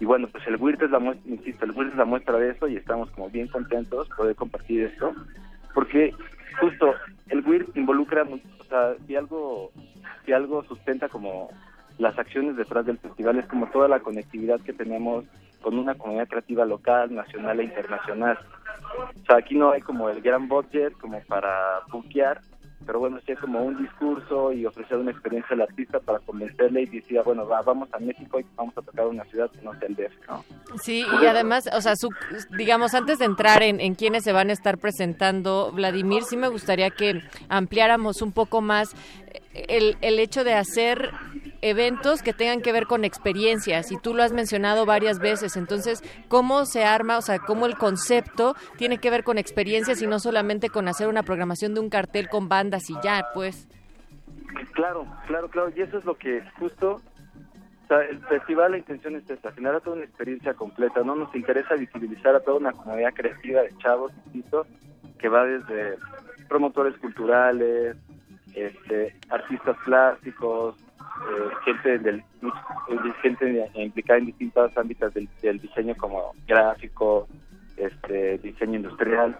[0.00, 2.50] Y bueno, pues el WIRT es la muestra, insisto, el WIRT es la muestra de
[2.50, 5.12] eso y estamos como bien contentos poder compartir esto,
[5.74, 6.14] porque
[6.60, 6.94] justo
[7.28, 9.72] el WIRT involucra o sea, si algo
[10.24, 11.50] si algo sustenta como
[11.98, 15.24] las acciones detrás del festival es como toda la conectividad que tenemos
[15.62, 18.38] con una comunidad creativa local, nacional e internacional.
[19.20, 22.40] O sea, aquí no hay como el gran budget como para buquear,
[22.88, 26.84] pero bueno, sí es como un discurso y ofrecer una experiencia al artista para convencerle
[26.84, 29.78] y decir, bueno, va, vamos a México y vamos a tocar una ciudad que no
[29.78, 30.42] sea el DF, ¿no?
[30.80, 32.08] Sí, y además, o sea, su,
[32.56, 36.48] digamos, antes de entrar en, en quiénes se van a estar presentando, Vladimir, sí me
[36.48, 37.20] gustaría que
[37.50, 38.96] ampliáramos un poco más
[39.52, 41.10] el, el hecho de hacer
[41.60, 45.56] eventos que tengan que ver con experiencias y tú lo has mencionado varias veces.
[45.56, 50.06] Entonces, ¿cómo se arma, o sea, cómo el concepto tiene que ver con experiencias y
[50.06, 53.68] no solamente con hacer una programación de un cartel con bandas y ya, pues?
[54.72, 55.72] Claro, claro, claro.
[55.74, 57.00] Y eso es lo que justo,
[57.84, 61.02] o sea, el festival, la intención es esta, generar toda una experiencia completa.
[61.02, 64.66] No nos interesa visibilizar a toda una comunidad creativa de chavos, insisto,
[65.18, 65.96] que va desde
[66.48, 67.96] promotores culturales,
[68.54, 75.28] este, artistas plásticos, eh, gente del eh, gente implicada en distintos ámbitos del,
[75.60, 77.28] diseño como gráfico,
[77.76, 79.38] este diseño industrial,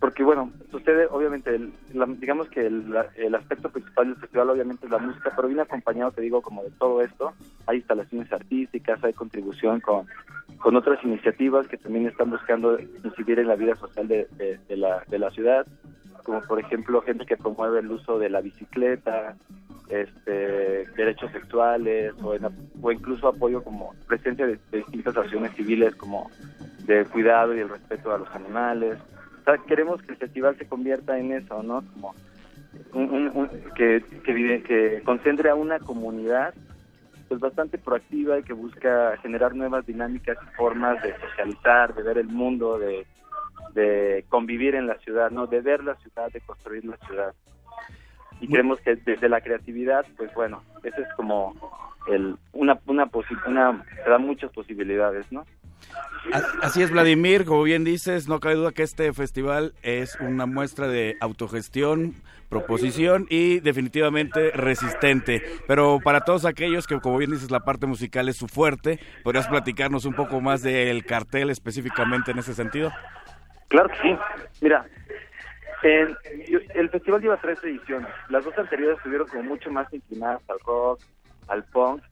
[0.00, 4.86] porque bueno, sucede obviamente, el, la, digamos que el, el, aspecto principal del festival obviamente
[4.86, 7.32] es la música, pero viene acompañado, te digo, como de todo esto,
[7.66, 10.06] hay instalaciones artísticas, hay contribución con,
[10.58, 14.26] con otras iniciativas que también están buscando incidir en la vida social de
[14.68, 15.66] la, de la ciudad,
[16.24, 19.36] como por ejemplo gente que promueve el uso de la bicicleta,
[19.90, 22.46] este, derechos sexuales o, en,
[22.80, 26.30] o incluso apoyo como presencia de, distintas acciones civiles como
[26.86, 28.98] de cuidado y el respeto a los animales.
[29.40, 31.82] O sea, queremos que el festival se convierta en eso, ¿no?
[31.92, 32.14] Como
[32.92, 36.54] un, un, un, que, que, que concentre a una comunidad
[37.28, 42.18] pues bastante proactiva y que busca generar nuevas dinámicas y formas de socializar, de ver
[42.18, 43.06] el mundo, de,
[43.72, 45.46] de convivir en la ciudad, ¿no?
[45.46, 47.32] De ver la ciudad, de construir la ciudad
[48.40, 51.54] y creemos que desde la creatividad, pues bueno, ese es como
[52.08, 53.10] el, una, una,
[53.46, 55.44] una, te da muchas posibilidades, ¿no?
[56.62, 60.86] Así es, Vladimir, como bien dices, no cabe duda que este festival es una muestra
[60.86, 62.14] de autogestión,
[62.48, 65.42] proposición y definitivamente resistente.
[65.66, 69.48] Pero para todos aquellos que, como bien dices, la parte musical es su fuerte, ¿podrías
[69.48, 72.92] platicarnos un poco más del cartel específicamente en ese sentido?
[73.68, 74.16] Claro que sí.
[74.60, 74.84] Mira,
[75.82, 76.16] en,
[76.74, 78.10] el festival lleva tres ediciones.
[78.28, 81.00] Las dos anteriores estuvieron como mucho más inclinadas al rock,
[81.48, 82.02] al punk,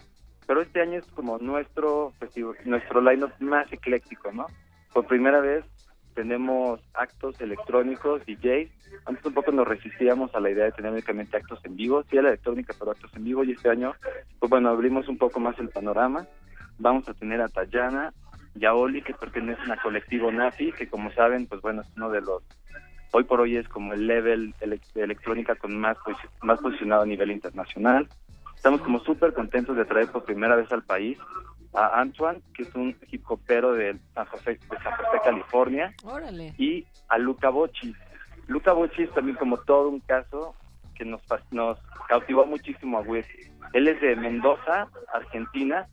[0.46, 4.46] pero este año es como nuestro festival, nuestro line-up más ecléctico, ¿no?
[4.92, 5.64] Por primera vez
[6.14, 8.70] tenemos actos electrónicos, DJs.
[9.04, 12.18] Antes un poco nos resistíamos a la idea de tener únicamente actos en vivo, sí
[12.18, 13.44] a la electrónica, pero actos en vivo.
[13.44, 13.94] Y este año,
[14.40, 16.26] pues bueno, abrimos un poco más el panorama.
[16.78, 18.12] Vamos a tener a Tayana,
[18.54, 22.42] Yaoli, que pertenecen al colectivo NAFI, que como saben, pues bueno, es uno de los
[23.12, 25.96] hoy por hoy es como el level de electrónica con más,
[26.42, 28.08] más posicionado a nivel internacional.
[28.54, 31.18] Estamos como súper contentos de traer por primera vez al país
[31.74, 36.54] a Antoine, que es un hip hopero de San José, de San José California, Órale.
[36.58, 37.94] y a Luca Bocci.
[38.46, 40.54] Luca Bocci es también como todo un caso
[40.94, 41.78] que nos, nos
[42.08, 43.26] cautivó muchísimo a Wes.
[43.72, 45.86] Él es de Mendoza, Argentina,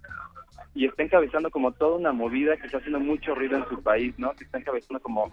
[0.75, 4.13] y está encabezando como toda una movida que está haciendo mucho ruido en su país,
[4.17, 4.33] ¿no?
[4.33, 5.31] Que está encabezando como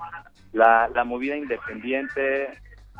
[0.52, 2.48] la, la movida independiente,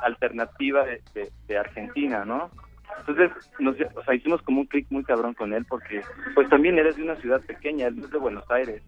[0.02, 2.50] alternativa de, de, Argentina, ¿no?
[2.98, 3.30] Entonces,
[3.60, 3.76] nos,
[4.12, 6.02] hicimos como un clic muy cabrón con él porque,
[6.34, 8.82] pues también eres de una ciudad pequeña, él es de Buenos Aires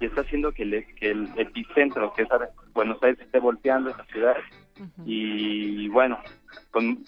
[0.00, 2.28] y está haciendo que, le, que el epicentro, que es
[2.74, 4.36] Buenos Aires, esté volteando esa ciudad.
[4.78, 5.02] Uh -huh.
[5.04, 6.18] Y bueno,
[6.70, 7.04] con,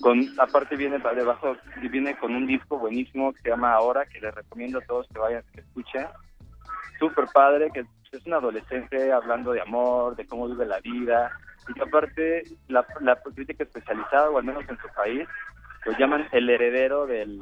[0.00, 1.56] con aparte viene debajo,
[1.90, 5.18] viene con un disco buenísimo que se llama Ahora, que les recomiendo a todos que
[5.18, 6.06] vayan, que escuchen.
[6.98, 7.80] Súper padre, que
[8.12, 11.30] es un adolescente hablando de amor, de cómo vive la vida.
[11.68, 15.28] Y que aparte la, la crítica especializada, o al menos en su país,
[15.84, 17.40] lo llaman el heredero del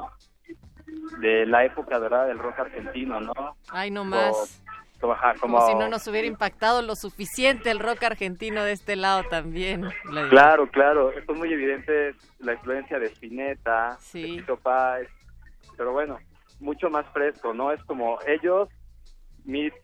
[1.20, 3.56] de la época dorada del rock argentino, ¿no?
[3.70, 4.62] Ay, no más.
[5.40, 9.88] Como, si no nos hubiera impactado lo suficiente el rock argentino de este lado también.
[10.28, 11.10] Claro, claro.
[11.12, 14.22] Es muy evidente la influencia de Spinetta, sí.
[14.22, 15.08] de Tito Páez,
[15.76, 16.18] pero bueno,
[16.60, 17.72] mucho más fresco, ¿no?
[17.72, 18.68] Es como ellos,
[19.44, 19.74] Meet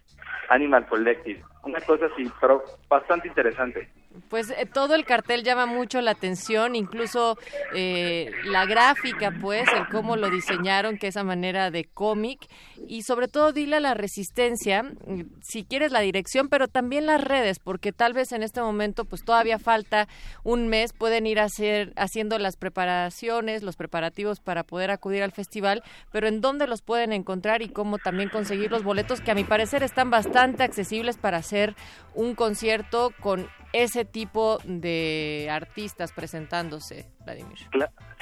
[0.50, 1.42] Animal Collective.
[1.62, 3.88] Una cosa así, pero bastante interesante.
[4.28, 7.38] Pues eh, todo el cartel llama mucho la atención, incluso
[7.74, 12.46] eh, la gráfica, pues, el cómo lo diseñaron, que esa manera de cómic,
[12.88, 17.22] y sobre todo dile a la resistencia, mm, si quieres la dirección, pero también las
[17.22, 20.08] redes, porque tal vez en este momento, pues todavía falta
[20.44, 25.32] un mes, pueden ir a hacer, haciendo las preparaciones, los preparativos para poder acudir al
[25.32, 29.34] festival, pero en dónde los pueden encontrar y cómo también conseguir los boletos, que a
[29.34, 31.74] mi parecer están bastante accesibles para hacer
[32.14, 37.58] un concierto con ese tipo de artistas presentándose, Vladimir?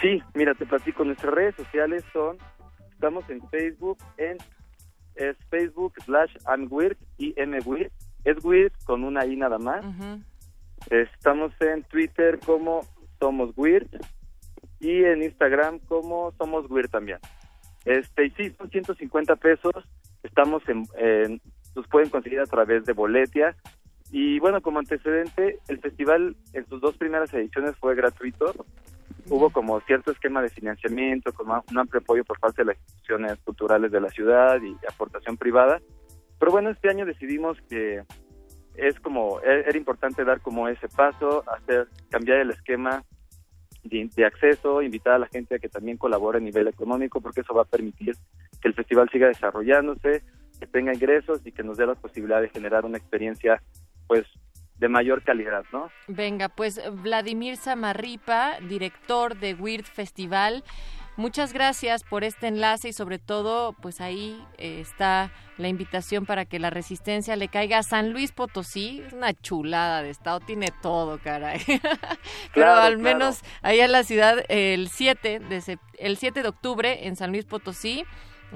[0.00, 2.38] sí, mira, te platico, nuestras redes sociales son,
[2.92, 4.38] estamos en Facebook, en
[5.16, 7.92] es Facebook slash I'm weird y M weird,
[8.24, 9.84] es weird con una I nada más.
[10.90, 12.80] Estamos en Twitter como
[13.20, 13.88] Somos Weird
[14.80, 17.18] y en Instagram como Somos Weird también.
[17.84, 19.74] Este, y sí, son 150 pesos.
[20.22, 21.40] Estamos en,
[21.74, 23.56] los pueden conseguir a través de Boletia.
[24.16, 28.54] Y bueno, como antecedente, el festival en sus dos primeras ediciones fue gratuito.
[29.28, 33.40] Hubo como cierto esquema de financiamiento, con un amplio apoyo por parte de las instituciones
[33.40, 35.80] culturales de la ciudad y aportación privada.
[36.38, 38.04] Pero bueno, este año decidimos que
[38.76, 43.02] es como e, era importante dar como ese paso, hacer cambiar el esquema
[43.82, 47.52] de, acceso, invitar a la gente a que también colabore a nivel económico, porque eso
[47.52, 48.14] va a permitir
[48.62, 50.22] que el festival siga desarrollándose,
[50.60, 53.60] que tenga ingresos y que nos dé la posibilidad de generar una experiencia,
[54.06, 54.26] pues,
[54.76, 55.90] de mayor calidad, ¿no?
[56.08, 60.64] Venga, pues Vladimir Samarripa, director de Weird Festival.
[61.16, 66.44] Muchas gracias por este enlace y sobre todo, pues ahí eh, está la invitación para
[66.44, 69.00] que la resistencia le caiga a San Luis Potosí.
[69.06, 71.60] Es una chulada de estado, tiene todo, caray.
[72.54, 77.14] Pero al menos ahí en la ciudad el 7 de, el 7 de octubre en
[77.14, 78.04] San Luis Potosí.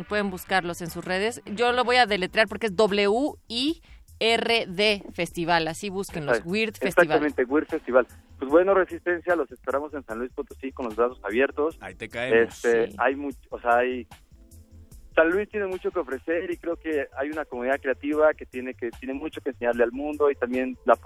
[0.09, 1.43] Pueden buscarlos en sus redes.
[1.47, 3.83] Yo lo voy a deletrear porque es W-I
[4.21, 7.05] RD Festival, así busquen los Weird Festival.
[7.05, 8.07] Exactamente, Weird Festival.
[8.39, 11.79] Pues bueno, Resistencia, los esperamos en San Luis Potosí con los brazos abiertos.
[11.81, 12.65] Ahí te caemos.
[12.65, 14.07] Este, Hay mucho, o sea, hay...
[15.15, 18.75] San Luis tiene mucho que ofrecer y creo que hay una comunidad creativa que tiene
[18.75, 20.97] que tiene mucho que enseñarle al mundo y también la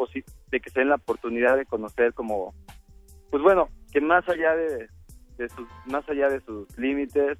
[0.51, 2.55] de que se den la oportunidad de conocer como
[3.31, 4.87] pues bueno, que más allá de,
[5.39, 7.39] de sus más allá de sus límites,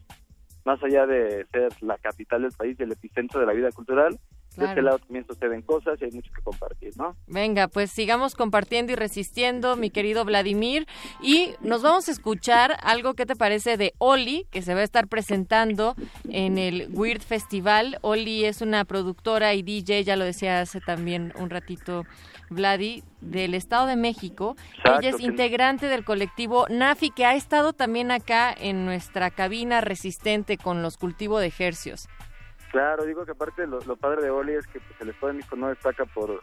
[0.65, 4.19] más allá de ser la capital del país y el epicentro de la vida cultural,
[4.57, 7.17] de este lado también suceden cosas y hay mucho que compartir, ¿no?
[7.27, 10.87] Venga, pues sigamos compartiendo y resistiendo, mi querido Vladimir.
[11.23, 14.85] Y nos vamos a escuchar algo que te parece de Oli, que se va a
[14.85, 15.95] estar presentando
[16.29, 17.99] en el Weird Festival.
[18.03, 22.05] Oli es una productora y DJ, ya lo decía hace también un ratito
[22.53, 24.57] Vladi, del Estado de México.
[24.85, 30.59] Ella es integrante del colectivo NAFI, que ha estado también acá en nuestra cabina resistente
[30.59, 32.09] con los cultivos de ejercios.
[32.73, 35.57] Claro, digo que aparte lo, padre de Oli es que pues, el Estado de México
[35.57, 36.41] no destaca por,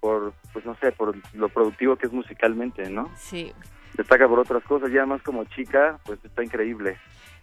[0.00, 3.10] por, pues no sé, por lo productivo que es musicalmente, ¿no?
[3.16, 3.52] Sí.
[3.94, 6.98] Destaca por otras cosas, ya más como chica, pues está increíble.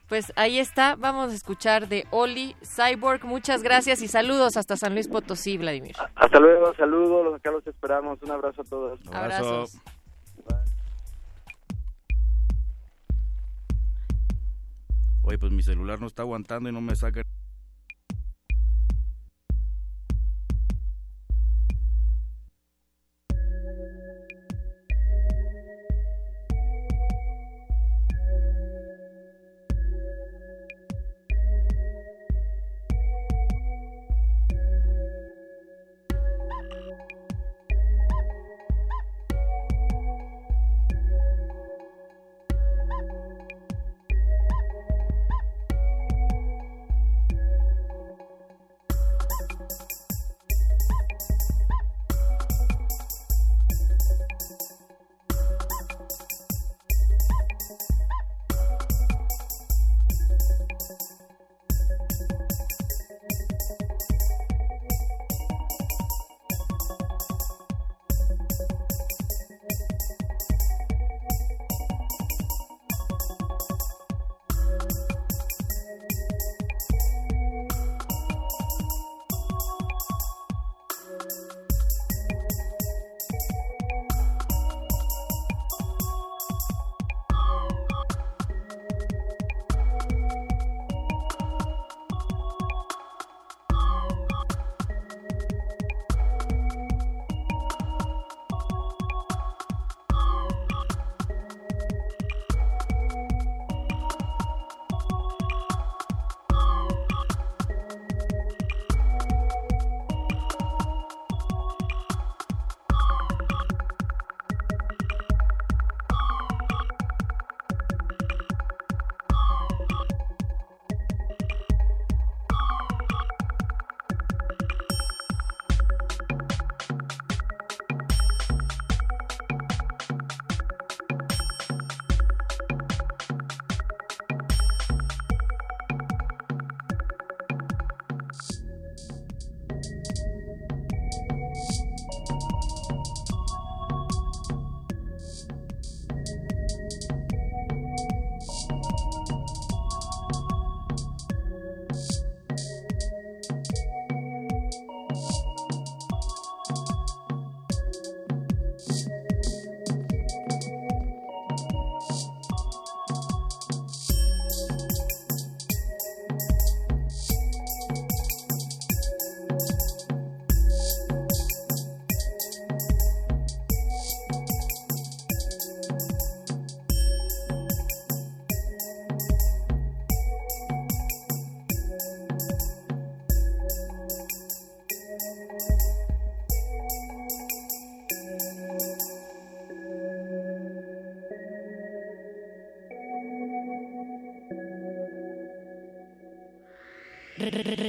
[0.08, 3.26] Pues ahí está, vamos a escuchar de Oli Cyborg.
[3.26, 5.96] Muchas gracias y saludos hasta San Luis Potosí, Vladimir.
[6.16, 8.22] Hasta luego, saludos, acá los esperamos.
[8.22, 9.00] Un abrazo a todos.
[9.12, 9.82] Abrazos.
[15.24, 17.22] Oye, pues mi celular no está aguantando y no me saca.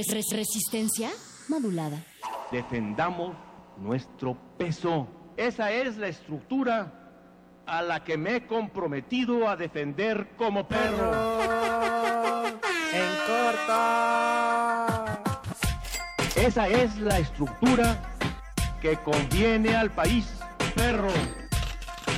[0.09, 1.09] Resistencia
[1.47, 2.03] modulada.
[2.51, 3.35] Defendamos
[3.77, 5.07] nuestro peso.
[5.37, 6.91] Esa es la estructura
[7.65, 11.39] a la que me he comprometido a defender como perro.
[12.93, 13.73] En corto.
[16.35, 17.97] Esa es la estructura
[18.79, 20.27] que conviene al país,
[20.75, 21.09] perro.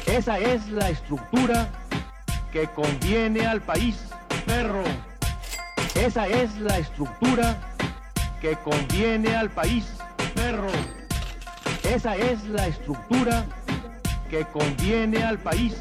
[0.06, 1.70] Esa es la estructura
[2.52, 3.96] que conviene al país,
[4.46, 4.84] perro.
[5.96, 7.75] Esa es la estructura
[8.42, 9.86] que conviene al país,
[10.34, 10.72] perro.
[11.84, 13.46] Esa es la estructura
[14.30, 15.76] que conviene al país.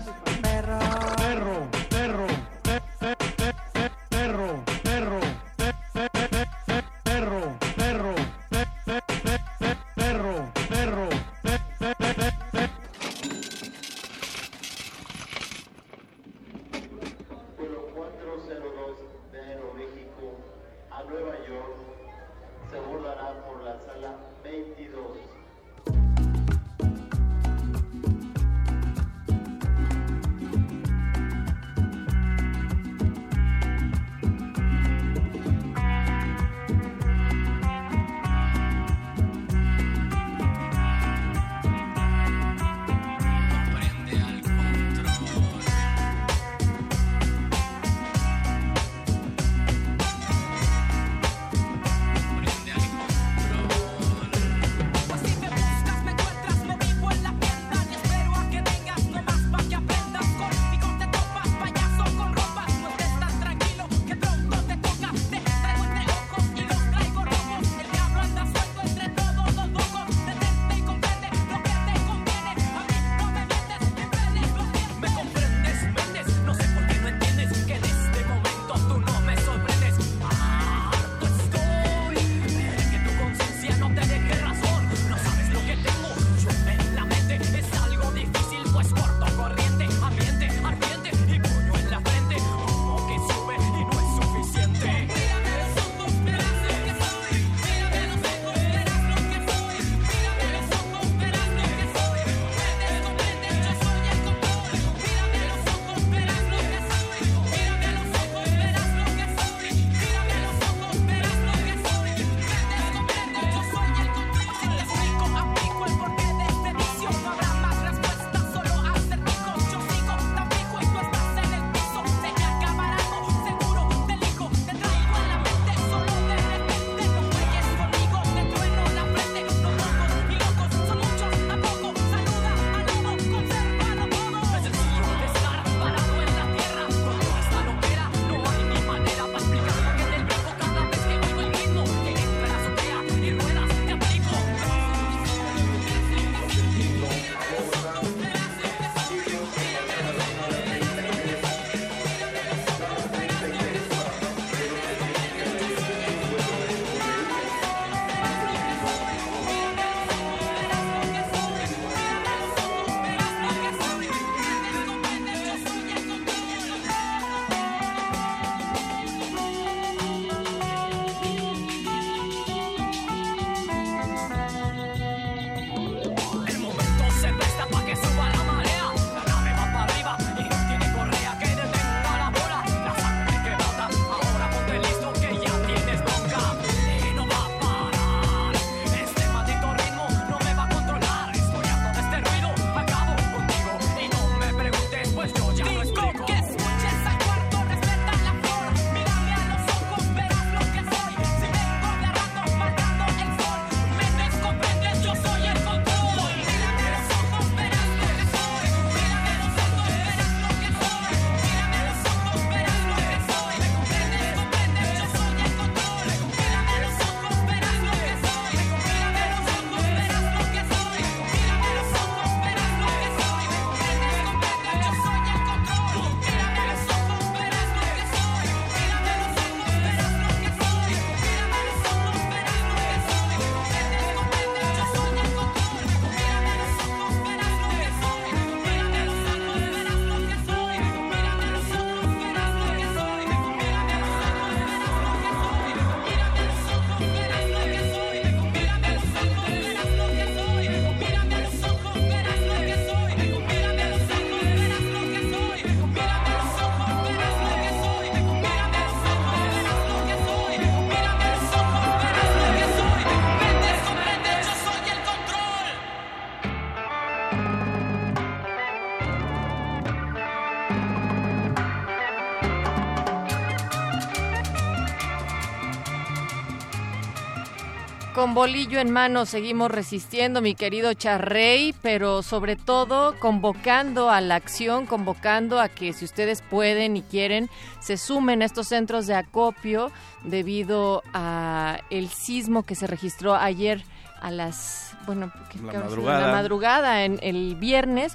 [278.34, 284.34] Con bolillo en mano seguimos resistiendo, mi querido Charrey, pero sobre todo convocando a la
[284.34, 287.48] acción, convocando a que si ustedes pueden y quieren,
[287.80, 289.92] se sumen a estos centros de acopio
[290.24, 293.84] debido a el sismo que se registró ayer
[294.20, 296.26] a las, bueno, La ¿qué- madrugada.
[296.26, 298.14] la madrugada, en el viernes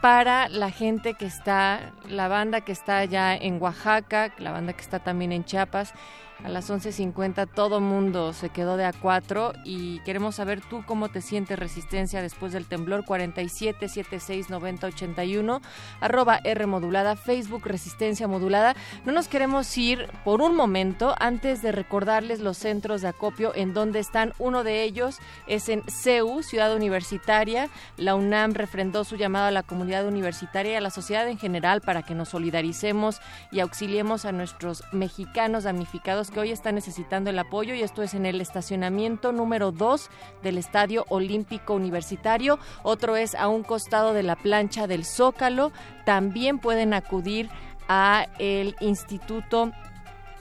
[0.00, 4.80] para la gente que está, la banda que está allá en Oaxaca, la banda que
[4.82, 5.92] está también en Chiapas.
[6.44, 11.20] A las 11.50 todo mundo se quedó de A4 y queremos saber tú cómo te
[11.20, 15.60] sientes resistencia después del temblor 47 76 90 81
[16.00, 18.76] arroba R modulada, Facebook Resistencia Modulada.
[19.04, 23.74] No nos queremos ir por un momento antes de recordarles los centros de acopio en
[23.74, 24.32] donde están.
[24.38, 25.18] Uno de ellos
[25.48, 27.68] es en CEU, Ciudad Universitaria.
[27.96, 31.80] La UNAM refrendó su llamado a la comunidad universitaria y a la sociedad en general
[31.80, 33.20] para que nos solidaricemos
[33.50, 38.14] y auxiliemos a nuestros mexicanos damnificados que hoy están necesitando el apoyo y esto es
[38.14, 40.10] en el estacionamiento número 2
[40.42, 42.58] del Estadio Olímpico Universitario.
[42.82, 45.72] Otro es a un costado de la plancha del Zócalo.
[46.04, 47.48] También pueden acudir
[47.88, 49.72] a el Instituto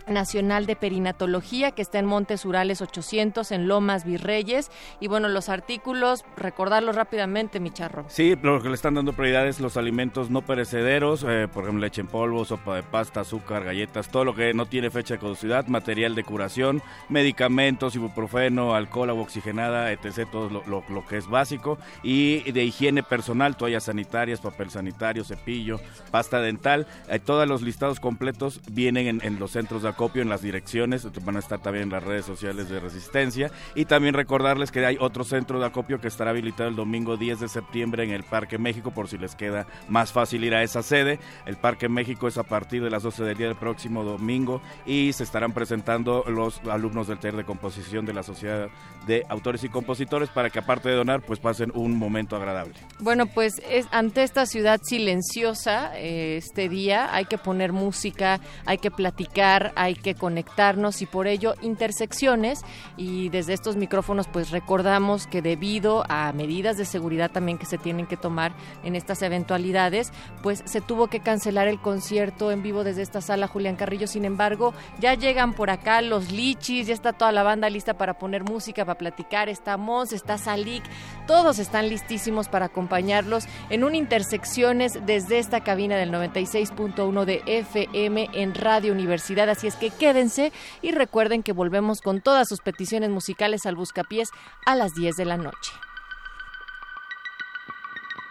[0.08, 4.72] Nacional de Perinatología, que está en Montes Urales 800, en Lomas Virreyes.
[5.00, 8.06] Y bueno, los artículos, recordarlos rápidamente, mi charro.
[8.08, 11.82] Sí, lo que le están dando prioridad es los alimentos no perecederos, eh, por ejemplo,
[11.82, 15.20] leche en polvo, sopa de pasta, azúcar, galletas, todo lo que no tiene fecha de
[15.20, 21.78] caducidad, material de curación, medicamentos, ibuprofeno, alcohol, agua oxigenada, etc., todo lo, que es básico,
[22.04, 25.80] y de higiene personal, toallas sanitarias, papel sanitario, cepillo,
[26.12, 30.30] pasta dental, eh, todos los listados completos vienen en, en los centros de acopio, en
[30.30, 34.72] las direcciones, van a estar también en las redes sociales de Resistencia, y también recordarles
[34.72, 38.12] que hay otro centro de acopio que estará habilitado el domingo 10 de septiembre en
[38.12, 41.20] el Parque México, por si les queda más fácil ir a esa sede.
[41.48, 45.14] El Parque México es a partir de las 12 del día del próximo domingo y
[45.14, 48.70] se estarán presentando los alumnos del taller de composición de la Sociedad
[49.08, 52.76] de Autores y Compositores para que aparte de donar, pues pasen un momento agradable.
[53.00, 58.78] Bueno, pues es, ante esta ciudad silenciosa, eh, este día hay que poner música, hay
[58.78, 62.62] que platicar, que conectarnos y por ello intersecciones
[62.98, 67.78] y desde estos micrófonos pues recordamos que debido a medidas de seguridad también que se
[67.78, 70.12] tienen que tomar en estas eventualidades,
[70.42, 74.08] pues se tuvo que cancelar el concierto en vivo desde esta sala Julián Carrillo.
[74.08, 78.18] Sin embargo, ya llegan por acá los lichis, ya está toda la banda lista para
[78.18, 80.84] poner música, para platicar, está Mons, está Salik,
[81.26, 88.30] todos están listísimos para acompañarlos en un intersecciones desde esta cabina del 96.1 de FM
[88.34, 89.50] en Radio Universidad.
[89.50, 90.52] Así es que quédense
[90.82, 94.30] y recuerden que volvemos con todas sus peticiones musicales al Buscapiés
[94.66, 95.72] a las 10 de la noche.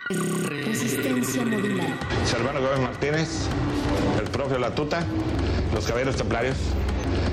[0.08, 1.98] Resistencia modulada.
[2.24, 3.48] Servano Gómez Martínez,
[4.20, 5.04] el profe Latuta,
[5.74, 6.56] los caballeros templarios,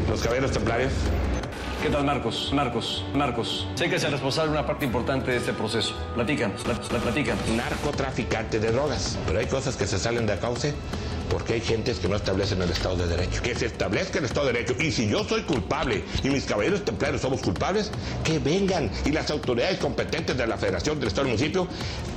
[0.10, 0.92] los caballeros templarios.
[1.84, 2.50] ¿Qué tal, Marcos?
[2.54, 3.68] Marcos, Marcos.
[3.76, 5.94] Sé que es el responsable de una parte importante de este proceso.
[6.16, 7.38] Platícanos, la, la platican.
[7.58, 9.20] Narcotraficante de drogas.
[9.28, 10.74] Pero hay cosas que se salen de cauce
[11.30, 13.42] porque hay gentes que no establecen el Estado de Derecho.
[13.42, 14.82] Que se establezca el Estado de Derecho.
[14.82, 17.92] Y si yo soy culpable y mis caballeros templarios somos culpables,
[18.24, 21.68] que vengan y las autoridades competentes de la Federación del Estado y Municipio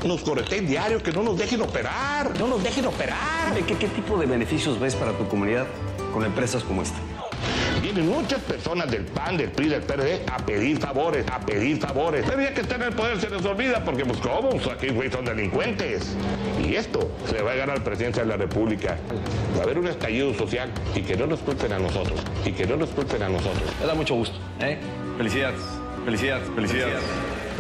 [0.07, 2.39] nos correteen diario, que no nos dejen operar.
[2.39, 3.53] No nos dejen operar.
[3.67, 5.67] ¿Qué, qué tipo de beneficios ves para tu comunidad
[6.13, 7.01] con empresas como esta?
[7.83, 12.25] Vienen muchas personas del PAN, del PRI, del PRD a pedir favores, a pedir favores.
[12.29, 14.51] Pero ya que están en el poder se les olvida porque, pues, ¿cómo?
[14.51, 16.17] Pues, aquí, güey, son delincuentes.
[16.65, 18.97] Y esto se va a ganar al presidente de la República.
[19.57, 22.21] Va a haber un estallido social y que no nos culpen a nosotros.
[22.45, 23.63] Y que no nos culpen a nosotros.
[23.81, 24.79] Me da mucho gusto, ¿eh?
[25.17, 25.61] Felicidades,
[26.05, 27.03] felicidades, felicidades.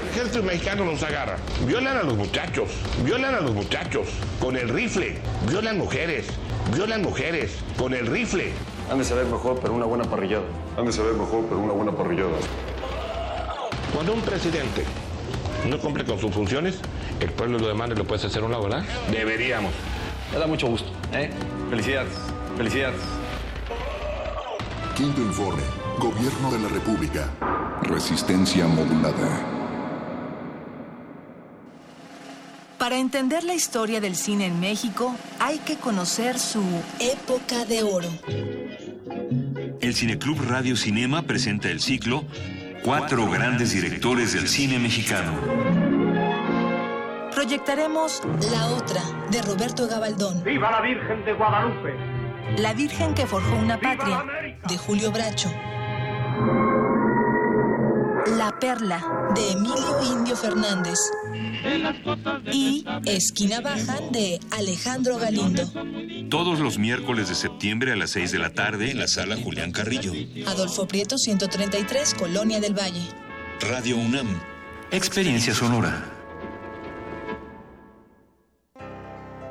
[0.02, 1.36] El ejército mexicano nos agarra.
[1.66, 2.70] Violan a los muchachos,
[3.04, 4.08] violan a los muchachos
[4.40, 5.18] con el rifle,
[5.48, 6.26] violan mujeres,
[6.74, 8.52] violan mujeres con el rifle.
[8.90, 10.44] Han de saber mejor, pero una buena parrillada.
[10.76, 12.30] Han de saber mejor, pero una buena parrillada.
[13.92, 14.84] Cuando un presidente
[15.68, 16.78] no cumple con sus funciones,
[17.20, 18.84] el pueblo lo demanda y lo puedes hacer a un lado, ¿verdad?
[19.10, 19.72] Deberíamos.
[20.32, 21.30] Me da mucho gusto, ¿eh?
[21.70, 22.12] Felicidades,
[22.56, 23.00] felicidades.
[24.96, 25.62] Quinto informe.
[25.98, 27.28] Gobierno de la República.
[27.82, 29.65] Resistencia modulada.
[32.78, 36.62] Para entender la historia del cine en México, hay que conocer su
[37.00, 38.08] época de oro.
[39.80, 42.24] El Cineclub Radio Cinema presenta el ciclo
[42.84, 45.32] Cuatro grandes directores del cine mexicano.
[47.34, 48.22] Proyectaremos
[48.52, 50.44] La Otra, de Roberto Gabaldón.
[50.44, 51.94] ¡Viva la Virgen de Guadalupe!
[52.58, 54.24] La Virgen que forjó una patria,
[54.68, 55.50] de Julio Bracho.
[58.36, 60.98] La Perla, de Emilio Indio Fernández.
[62.52, 65.62] Y Esquina Baja, de Alejandro Galindo.
[66.28, 69.72] Todos los miércoles de septiembre a las 6 de la tarde en la sala Julián
[69.72, 70.12] Carrillo.
[70.46, 73.02] Adolfo Prieto, 133, Colonia del Valle.
[73.60, 74.28] Radio UNAM,
[74.90, 76.15] experiencia sonora.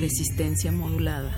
[0.00, 1.36] Resistencia modulada.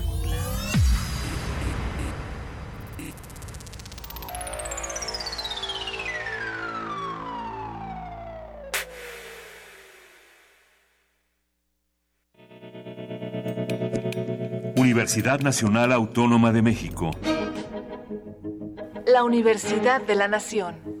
[14.77, 17.11] Universidad Nacional Autónoma de México.
[19.05, 21.00] La Universidad de la Nación.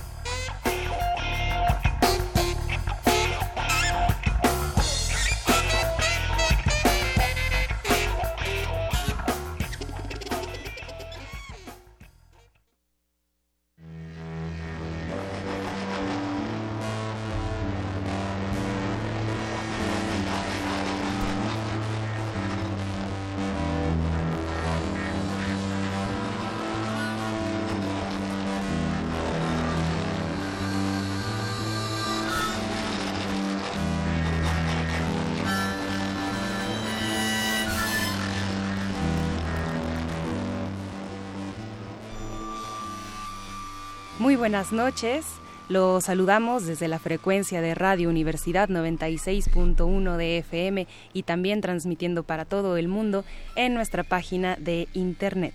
[44.41, 45.23] Buenas noches.
[45.69, 52.45] Los saludamos desde la frecuencia de Radio Universidad 96.1 de FM y también transmitiendo para
[52.45, 53.23] todo el mundo
[53.55, 55.53] en nuestra página de Internet.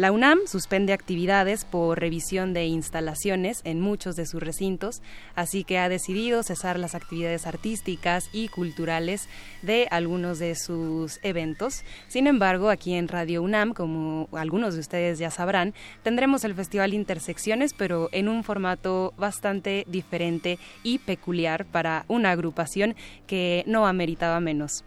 [0.00, 5.02] La UNAM suspende actividades por revisión de instalaciones en muchos de sus recintos,
[5.34, 9.28] así que ha decidido cesar las actividades artísticas y culturales
[9.60, 11.84] de algunos de sus eventos.
[12.08, 16.94] Sin embargo, aquí en Radio UNAM, como algunos de ustedes ya sabrán, tendremos el Festival
[16.94, 22.96] Intersecciones, pero en un formato bastante diferente y peculiar para una agrupación
[23.26, 24.82] que no ameritaba menos.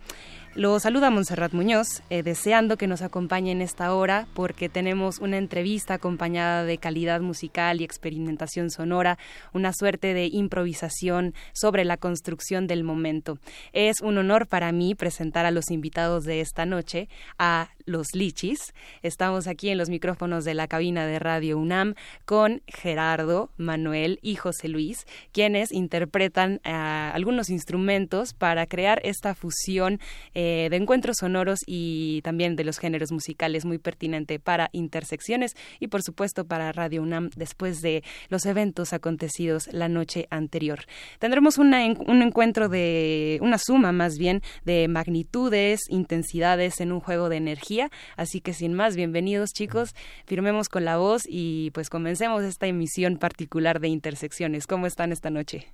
[0.55, 5.39] Lo saluda Montserrat Muñoz, eh, deseando que nos acompañe en esta hora porque tenemos una
[5.39, 9.17] entrevista acompañada de calidad musical y experimentación sonora,
[9.53, 13.39] una suerte de improvisación sobre la construcción del momento.
[13.71, 18.75] Es un honor para mí presentar a los invitados de esta noche, a los Lichis.
[19.01, 21.95] Estamos aquí en los micrófonos de la cabina de Radio UNAM
[22.25, 29.99] con Gerardo, Manuel y José Luis, quienes interpretan eh, algunos instrumentos para crear esta fusión
[30.35, 35.87] eh, de encuentros sonoros y también de los géneros musicales muy pertinente para intersecciones y
[35.87, 40.81] por supuesto para Radio UNAM después de los eventos acontecidos la noche anterior.
[41.19, 47.29] Tendremos una un encuentro de una suma más bien de magnitudes, intensidades en un juego
[47.29, 52.43] de energía, así que sin más, bienvenidos chicos, firmemos con la voz y pues comencemos
[52.43, 54.67] esta emisión particular de intersecciones.
[54.67, 55.73] ¿Cómo están esta noche?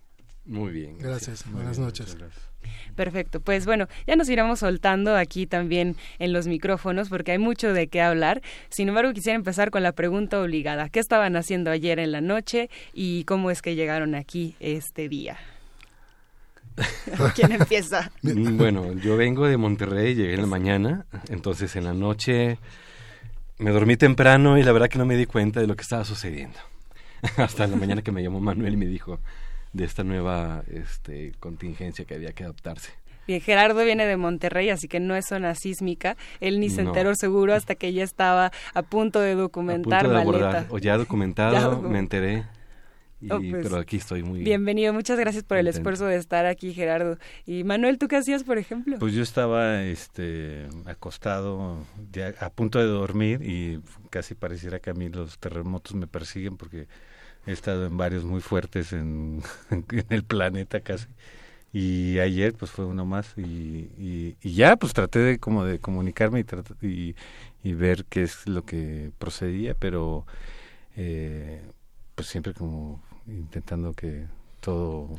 [0.50, 0.98] Muy bien.
[0.98, 2.16] Gracias, Muy buenas bien, noches.
[2.16, 2.50] gracias.
[2.96, 7.72] Perfecto, pues bueno, ya nos iremos soltando aquí también en los micrófonos porque hay mucho
[7.72, 8.42] de qué hablar.
[8.70, 10.90] Sin embargo, quisiera empezar con la pregunta obligada.
[10.90, 15.38] ¿Qué estaban haciendo ayer en la noche y cómo es que llegaron aquí este día?
[17.36, 18.12] ¿Quién empieza?
[18.24, 22.58] Mm, Bueno, yo vengo de Monterrey, llegué en la mañana, entonces en la noche
[23.58, 26.06] me dormí temprano y la verdad que no me di cuenta de lo que estaba
[26.06, 26.58] sucediendo.
[27.38, 29.20] Hasta la mañana que me llamó Manuel y me dijo
[29.74, 32.92] de esta nueva este, contingencia que había que adaptarse.
[33.28, 36.18] Bien, Gerardo viene de Monterrey, así que no es zona sísmica.
[36.40, 36.90] Él ni se No.
[36.90, 40.48] enteró seguro hasta que ya estaba a punto de documentar punto de maleta.
[40.48, 41.54] abordar, o ya documentado,
[41.84, 42.46] Ya me enteré,
[43.22, 46.48] y- Oh, pues, pero aquí estoy muy Bienvenido, muchas gracias por el esfuerzo de estar
[46.48, 47.20] aquí, Gerardo.
[47.46, 48.98] Y Manuel, ¿tú qué hacías, por ejemplo?
[48.98, 54.94] Pues yo estaba este, acostado, ya a punto de dormir y casi pareciera que a
[54.94, 56.88] mí los terremotos me persiguen porque
[57.48, 61.08] he estado en varios muy fuertes en, en el planeta casi.
[61.74, 63.42] Y ayer pues fue uno más y,
[63.98, 67.16] y, y ya pues traté de como de comunicarme y, trat- y,
[67.64, 70.26] y ver qué es lo que procedía, pero
[70.96, 71.62] eh,
[72.16, 74.28] pues siempre como intentando que
[74.62, 75.10] todo,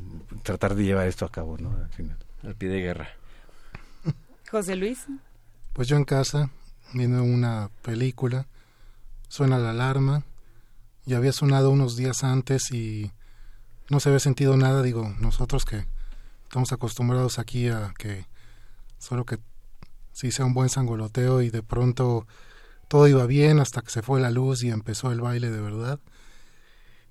[0.42, 1.70] tratar de llevar esto a cabo, ¿no?
[1.76, 2.18] Al final.
[2.42, 3.08] Al pie de guerra.
[4.50, 5.06] José Luis.
[5.72, 6.50] Pues yo en casa,
[6.94, 8.46] viendo una película,
[9.28, 10.24] suena la alarma,
[11.06, 13.12] y había sonado unos días antes y
[13.88, 15.84] no se había sentido nada, digo, nosotros que
[16.44, 18.26] estamos acostumbrados aquí a que
[18.98, 19.38] solo que
[20.12, 22.26] sí sea un buen sangoloteo y de pronto
[22.88, 26.00] todo iba bien hasta que se fue la luz y empezó el baile de verdad.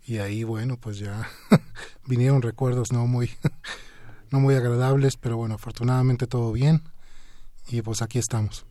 [0.06, 1.30] Y ahí, bueno, pues ya
[2.06, 3.32] vinieron recuerdos no muy,
[4.32, 6.84] no muy agradables, pero bueno, afortunadamente todo bien
[7.68, 8.66] y pues aquí estamos.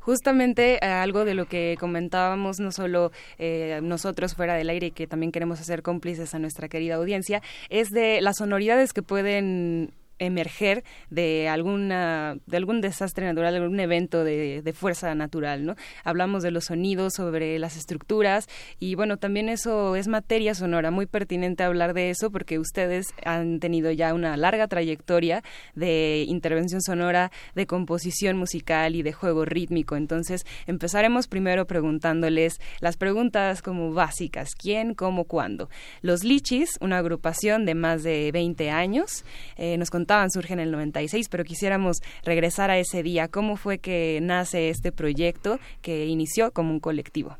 [0.00, 5.06] Justamente eh, algo de lo que comentábamos no solo eh, nosotros fuera del aire que
[5.06, 10.84] también queremos hacer cómplices a nuestra querida audiencia es de las sonoridades que pueden emerger
[11.10, 15.74] de alguna de algún desastre natural, algún evento de, de, fuerza natural, ¿no?
[16.04, 18.48] Hablamos de los sonidos, sobre las estructuras
[18.78, 23.58] y bueno, también eso es materia sonora, muy pertinente hablar de eso porque ustedes han
[23.60, 25.42] tenido ya una larga trayectoria
[25.74, 29.96] de intervención sonora, de composición musical y de juego rítmico.
[29.96, 35.68] Entonces, empezaremos primero preguntándoles las preguntas como básicas, ¿quién, cómo, cuándo?
[36.02, 39.24] Los Lichis, una agrupación de más de 20 años,
[39.56, 39.90] eh, nos
[40.30, 43.28] surge en el 96, pero quisiéramos regresar a ese día.
[43.28, 47.36] ¿Cómo fue que nace este proyecto que inició como un colectivo?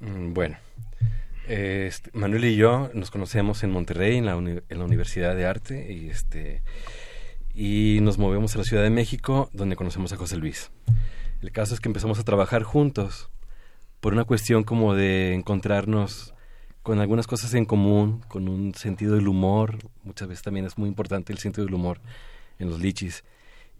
[0.00, 0.56] Mm, bueno,
[1.46, 5.92] este, Manuel y yo nos conocemos en Monterrey, en la, en la Universidad de Arte,
[5.92, 6.62] y, este,
[7.54, 10.70] y nos movemos a la Ciudad de México, donde conocemos a José Luis.
[11.42, 13.30] El caso es que empezamos a trabajar juntos
[14.00, 16.34] por una cuestión como de encontrarnos
[16.84, 19.78] con algunas cosas en común, con un sentido del humor.
[20.04, 21.98] Muchas veces también es muy importante el sentido del humor
[22.58, 23.24] en los lichis.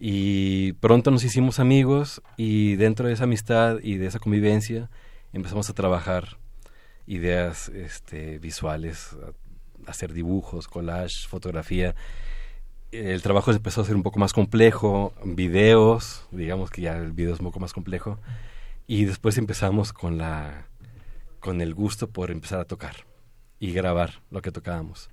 [0.01, 4.89] Y pronto nos hicimos amigos y dentro de esa amistad y de esa convivencia
[5.35, 6.39] empezamos a trabajar
[7.07, 9.15] ideas este, visuales,
[9.87, 11.95] hacer dibujos, collage, fotografía.
[12.91, 17.35] El trabajo empezó a ser un poco más complejo, videos, digamos que ya el video
[17.35, 18.19] es un poco más complejo.
[18.87, 20.69] Y después empezamos con la
[21.45, 23.05] con el gusto por empezar a tocar
[23.61, 25.11] y grabar lo que tocábamos.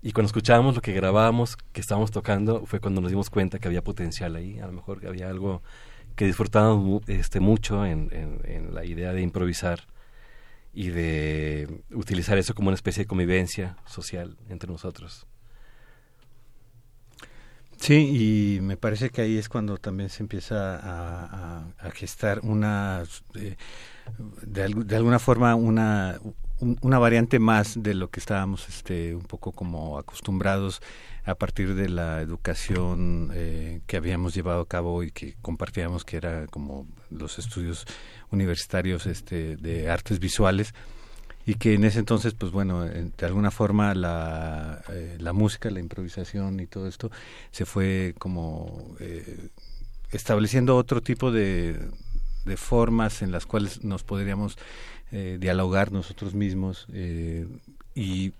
[0.00, 3.66] Y cuando escuchábamos lo que grabábamos, que estábamos tocando, fue cuando nos dimos cuenta que
[3.66, 5.64] había potencial ahí, a lo mejor que había algo
[6.14, 9.88] que disfrutábamos este, mucho en, en, la idea de improvisar
[10.72, 15.26] y de utilizar eso como una especie de convivencia social entre nosotros.
[17.78, 23.04] Sí, y me parece que ahí es cuando también se empieza a, gestar una...
[23.34, 23.56] Eh,
[24.42, 26.20] de, de alguna forma una,
[26.80, 30.80] una variante más de lo que estábamos este, un poco como acostumbrados
[31.24, 36.16] a partir de la educación eh, que habíamos llevado a cabo y que compartíamos que
[36.16, 37.84] era como los estudios
[38.30, 40.72] universitarios este, de artes visuales
[41.46, 45.80] y que en ese entonces pues bueno de alguna forma la, eh, la música la
[45.80, 47.10] improvisación y todo esto
[47.52, 49.48] se fue como eh,
[50.10, 51.78] estableciendo otro tipo de,
[52.44, 54.56] de formas en las cuales nos podríamos
[55.12, 57.46] eh, dialogar nosotros mismos eh,
[57.94, 58.32] y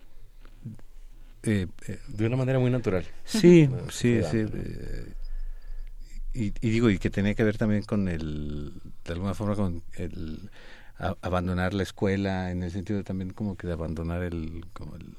[1.42, 1.68] eh,
[2.08, 3.04] de una manera muy natural.
[3.24, 4.46] Sí, sí, sí.
[6.34, 8.72] Y, digo, y que tenía que ver también con el,
[9.04, 10.50] de alguna forma, con el
[10.98, 15.16] abandonar la escuela, en el sentido también como que de abandonar el, como el,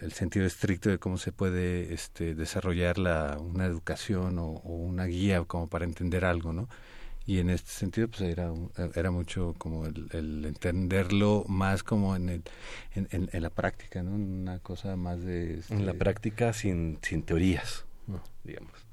[0.00, 5.06] el, sentido estricto de cómo se puede este, desarrollar la, una educación o, o, una
[5.06, 6.68] guía como para entender algo, ¿no?
[7.26, 8.52] y en este sentido pues era
[8.94, 12.42] era mucho como el, entenderlo más como en, el,
[12.94, 17.24] en, en, la práctica no una cosa más de en la este práctica sin sin
[17.24, 17.84] teorías
[18.44, 18.85] digamos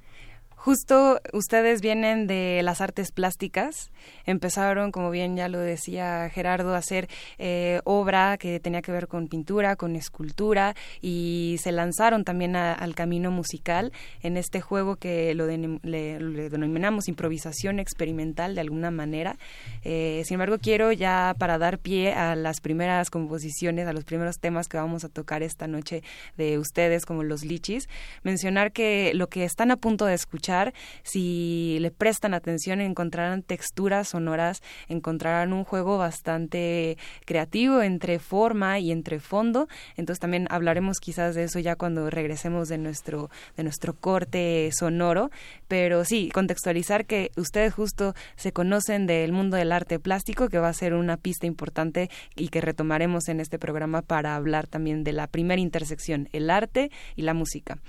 [0.64, 3.91] Justo ustedes vienen de las artes plásticas,
[4.26, 9.09] empezaron, como bien ya lo decía Gerardo, a hacer eh, obra que tenía que ver
[9.09, 13.91] con pintura, con escultura y se lanzaron también al camino musical
[14.22, 19.36] en este juego que lo le, denominamos improvisación experimental de alguna manera.
[19.84, 24.39] Eh, sin embargo, quiero ya para dar pie a las primeras composiciones, a los primeros
[24.39, 26.03] temas que vamos a tocar esta noche
[26.38, 27.89] de ustedes como los lichis,
[28.24, 30.53] mencionar que lo que están a punto de escuchar
[31.04, 38.91] si le prestan atención, encontrarán texturas sonoras, encontrarán un juego bastante creativo entre forma y
[38.91, 39.68] entre fondo.
[39.97, 45.32] Entonces también hablaremos quizás de eso ya cuando regresemos de nuestro, de nuestro corte sonoro.
[45.68, 50.70] Pero sí, contextualizar que ustedes justo se conocen del mundo del arte plástico, que va
[50.70, 55.14] a ser una pista importante y que retomaremos en este programa para hablar también de
[55.14, 57.80] la primera intersección, el arte y la música.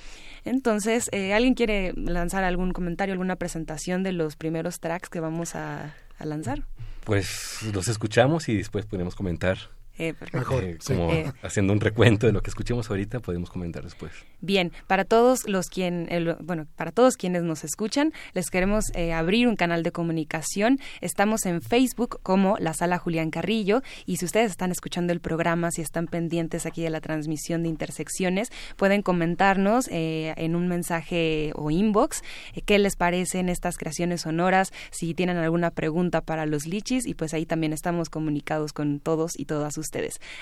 [0.44, 5.54] Entonces, eh, ¿alguien quiere lanzar algún comentario, alguna presentación de los primeros tracks que vamos
[5.54, 6.62] a, lanzar?
[7.04, 9.58] Pues los escuchamos y después podemos comentar
[9.98, 10.38] Eh, perfecto.
[10.38, 10.94] Mejor, Eh, sí.
[10.94, 11.32] como Eh.
[11.42, 14.12] haciendo un recuento de lo que escuchemos ahorita, podemos comentar después.
[14.40, 19.12] Bien, para todos los quien, el- bueno, para todos quienes nos escuchan, les queremos eh,
[19.12, 20.78] abrir un canal de comunicación.
[21.00, 25.70] Estamos en Facebook como la Sala Julián Carrillo y si ustedes están escuchando el programa,
[25.70, 31.52] si están pendientes aquí de la transmisión de Intersecciones, pueden comentarnos eh, en un mensaje
[31.54, 32.22] o inbox
[32.54, 37.14] eh, qué les parecen estas creaciones sonoras, si tienen alguna pregunta para los lichis y
[37.14, 39.83] pues ahí también estamos comunicados con todos y todas ustedes.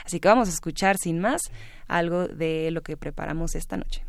[0.05, 1.43] Así que vamos a escuchar sin más
[1.89, 4.05] algo de lo que preparamos esta noche.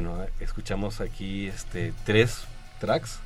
[0.00, 2.44] Bueno, escuchamos aquí este, tres
[2.80, 3.18] tracks,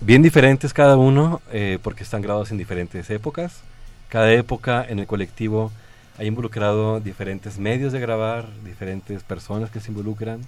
[0.00, 3.60] bien diferentes cada uno, eh, porque están grabados en diferentes épocas.
[4.08, 5.70] Cada época en el colectivo
[6.18, 10.40] ha involucrado diferentes medios de grabar, diferentes personas que se involucran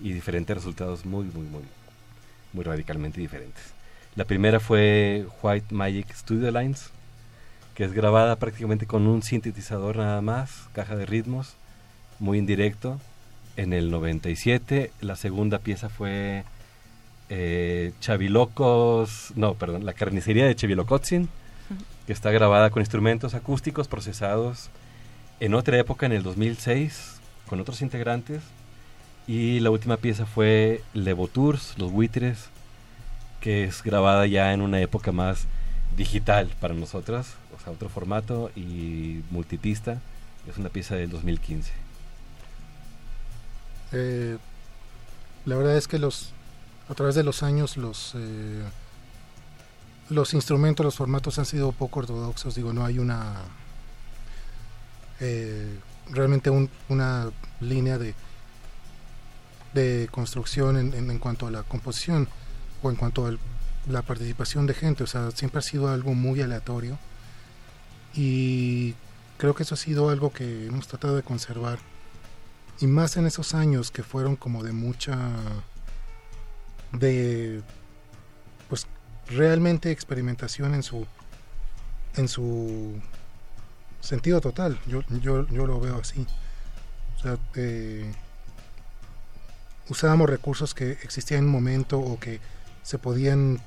[0.00, 1.62] y diferentes resultados muy, muy, muy,
[2.52, 3.64] muy radicalmente diferentes.
[4.16, 6.90] La primera fue White Magic Studio Lines,
[7.74, 11.54] que es grabada prácticamente con un sintetizador nada más, caja de ritmos,
[12.18, 13.00] muy indirecto,
[13.56, 14.92] en el 97.
[15.00, 16.44] La segunda pieza fue
[17.28, 21.28] eh, Chavilocos, no, perdón, La carnicería de Chavilocotzin,
[22.06, 24.70] que está grabada con instrumentos acústicos procesados
[25.40, 28.42] en otra época, en el 2006, con otros integrantes.
[29.26, 30.82] Y la última pieza fue
[31.32, 32.48] Tours, Los Buitres,
[33.40, 35.46] que es grabada ya en una época más
[35.96, 40.00] digital para nosotras, o sea, otro formato y multipista.
[40.48, 41.85] Es una pieza del 2015.
[43.92, 44.38] Eh,
[45.44, 46.32] la verdad es que los
[46.88, 48.62] a través de los años los eh,
[50.08, 52.54] los instrumentos, los formatos han sido poco ortodoxos.
[52.54, 53.34] Digo, no hay una
[55.20, 55.78] eh,
[56.10, 56.50] realmente
[56.88, 57.30] una
[57.60, 58.14] línea de
[59.74, 62.28] de construcción en, en, cuanto a la composición
[62.82, 63.36] o en cuanto a
[63.90, 65.04] la participación de gente.
[65.04, 66.98] O sea, siempre ha sido algo muy aleatorio
[68.14, 68.94] y
[69.36, 71.78] creo que eso ha sido algo que hemos tratado de conservar
[72.80, 75.16] y más en esos años que fueron como de mucha
[76.92, 77.62] de
[78.68, 78.86] pues
[79.28, 81.06] realmente experimentación en su
[82.16, 83.00] en su
[84.00, 84.78] sentido total.
[84.86, 86.26] Yo, yo, yo lo veo así.
[87.16, 88.12] O sea eh,
[89.88, 92.40] usábamos recursos que existían en un momento o que
[92.82, 93.60] se podían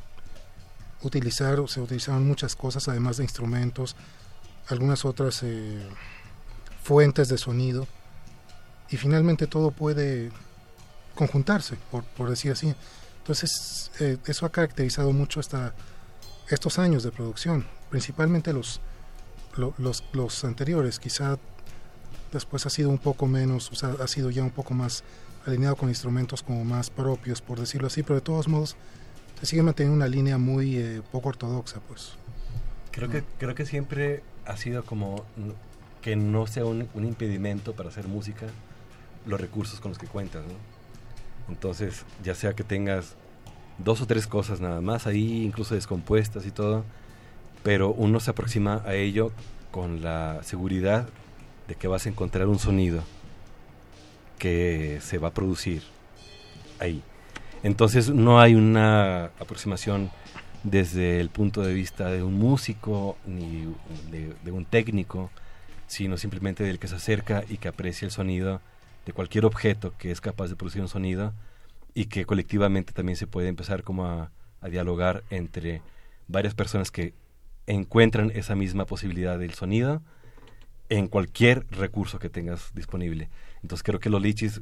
[1.01, 3.95] utilizar se utilizaban muchas cosas además de instrumentos
[4.67, 5.79] algunas otras eh,
[6.83, 7.87] fuentes de sonido
[8.91, 10.31] y finalmente todo puede
[11.15, 12.73] conjuntarse, por, por decir así.
[13.19, 15.73] Entonces, eh, eso ha caracterizado mucho esta,
[16.49, 18.81] estos años de producción, principalmente los,
[19.77, 20.99] los, los anteriores.
[20.99, 21.37] Quizá
[22.31, 25.03] después ha sido un poco menos, o sea, ha sido ya un poco más
[25.45, 28.75] alineado con instrumentos como más propios, por decirlo así, pero de todos modos
[29.39, 32.13] se sigue manteniendo una línea muy eh, poco ortodoxa, pues.
[32.91, 35.23] Creo que, creo que siempre ha sido como
[36.01, 38.47] que no sea un, un impedimento para hacer música,
[39.25, 40.43] los recursos con los que cuentas.
[41.47, 43.15] Entonces, ya sea que tengas
[43.77, 46.83] dos o tres cosas nada más ahí, incluso descompuestas y todo,
[47.63, 49.31] pero uno se aproxima a ello
[49.71, 51.09] con la seguridad
[51.67, 53.03] de que vas a encontrar un sonido
[54.37, 55.83] que se va a producir
[56.79, 57.03] ahí.
[57.63, 60.11] Entonces no hay una aproximación
[60.63, 63.73] desde el punto de vista de un músico ni
[64.09, 65.29] de un técnico,
[65.87, 68.61] sino simplemente del que se acerca y que aprecia el sonido
[69.09, 71.33] de cualquier objeto que es capaz de producir un sonido
[71.95, 74.31] y que colectivamente también se puede empezar como a,
[74.69, 75.81] dialogar entre
[76.27, 77.13] varias personas que
[77.65, 80.01] encuentran esa misma posibilidad del sonido
[80.89, 83.29] en cualquier recurso que tengas disponible.
[83.63, 84.61] Entonces creo que los lichis,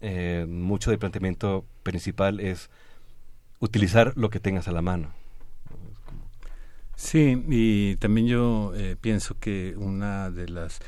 [0.00, 2.70] eh, mucho del planteamiento principal es
[3.58, 5.10] utilizar lo que tengas a la mano.
[6.94, 10.80] Sí, y también yo eh, pienso que una de las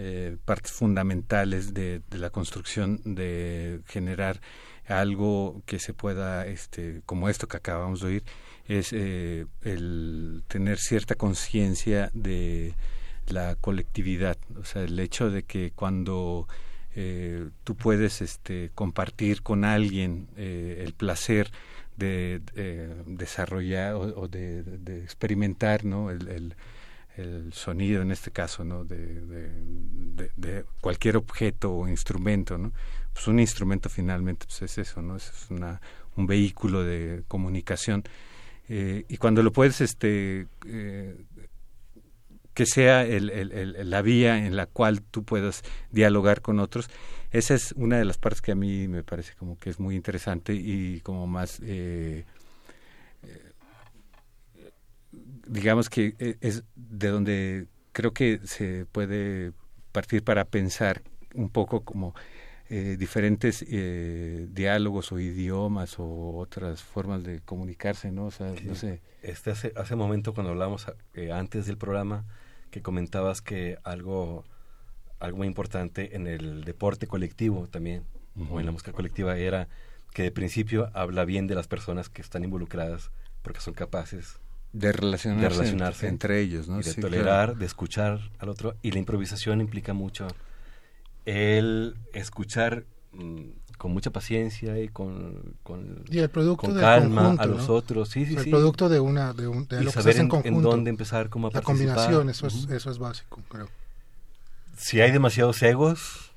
[0.00, 4.40] eh, partes fundamentales de, la construcción de generar
[4.86, 8.24] algo que se pueda, este, como esto que acabamos de oír,
[8.68, 12.76] es eh, el tener cierta conciencia de
[13.26, 16.46] la colectividad, o sea, el hecho de que cuando
[16.94, 21.50] eh, tú puedes este, compartir con alguien el placer
[21.96, 22.40] de
[23.04, 24.62] desarrollar o, de,
[25.02, 26.12] experimentar ¿no?
[26.12, 26.54] el
[27.52, 32.72] sonido en este caso no de, cualquier objeto o instrumento no
[33.12, 35.80] pues un instrumento finalmente pues es eso no es una
[36.18, 38.02] un vehículo de comunicación.
[38.68, 41.16] Eh, y cuando lo puedes este eh,
[42.52, 46.90] que sea el, el, la vía en la cual tú puedas dialogar con otros
[47.30, 49.94] esa es una de las partes que a mí me parece como que es muy
[49.94, 52.26] interesante y como más eh,
[55.48, 59.52] digamos que eh, es de donde creo que se puede
[59.92, 61.02] partir para pensar
[61.34, 62.14] un poco como
[62.70, 68.26] eh, diferentes eh, diálogos o idiomas o otras formas de comunicarse, ¿no?
[68.26, 69.00] O sea, no sé.
[69.22, 70.86] Este hace, hace un momento cuando hablamos
[71.32, 72.24] antes del programa
[72.70, 74.44] que comentabas que algo,
[75.18, 78.04] algo muy importante en el deporte colectivo también,
[78.50, 79.68] o en la música colectiva, era
[80.12, 83.10] que de principio habla bien de las personas que están involucradas
[83.42, 84.38] porque son capaces
[84.78, 86.78] de relacionarse, entre, ellos, ¿no?
[86.80, 88.74] de tolerar, de escuchar al otro.
[88.82, 90.26] Y la improvisación implica mucho
[91.24, 93.42] el escuchar mm,
[93.76, 97.74] con mucha paciencia y con, con, y el producto con calma conjunto, a los ¿no?
[97.74, 98.08] otros.
[98.08, 98.50] Sí, sí, el sí.
[98.50, 100.42] producto de una de, un, de Y lo que se saber hace en en- en
[100.42, 100.70] conjunto.
[100.70, 101.94] dónde empezar, cómo La participar.
[101.94, 102.74] combinación, eso es, Ujú.
[102.74, 103.68] eso es básico, creo.
[104.76, 106.27] si hay demasiados egos,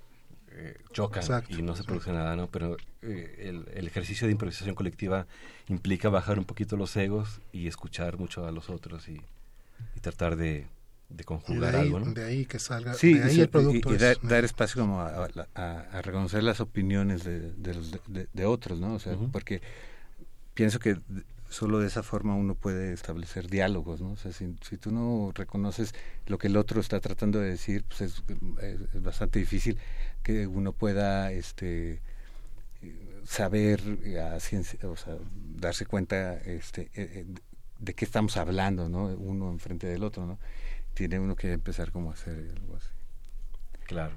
[0.91, 1.87] chocan Exacto, y no se sí.
[1.87, 2.47] produce nada, ¿no?
[2.47, 5.25] Pero eh, el, el ejercicio de improvisación colectiva
[5.67, 9.21] implica bajar un poquito los egos y escuchar mucho a los otros y,
[9.95, 10.67] y tratar de,
[11.09, 12.13] de Y conjugar de ahí, algo, ¿no?
[12.13, 14.43] de ahí que salga, Sí, de ahí y- el producto y, y es- dar, dar
[14.45, 18.93] espacio como a, a- a reconocer las opiniones de, de los- de- de otros, ¿no?
[18.93, 19.61] O sea, porque
[20.53, 20.97] pienso que
[21.51, 24.13] solo de esa forma uno puede establecer diálogos, ¿no?
[24.13, 25.93] O sea, si, si tú no reconoces
[26.25, 28.23] lo que el otro está tratando de decir, pues es,
[29.03, 29.77] bastante difícil
[30.23, 32.01] que uno pueda, este
[33.25, 33.81] saber
[34.83, 35.17] o sea,
[35.55, 37.25] darse cuenta este eh, eh,
[37.79, 39.05] de qué estamos hablando, ¿no?
[39.05, 40.39] Uno enfrente del otro, ¿no?
[40.93, 42.89] Tiene uno que empezar como a hacer algo así.
[43.85, 44.15] Claro.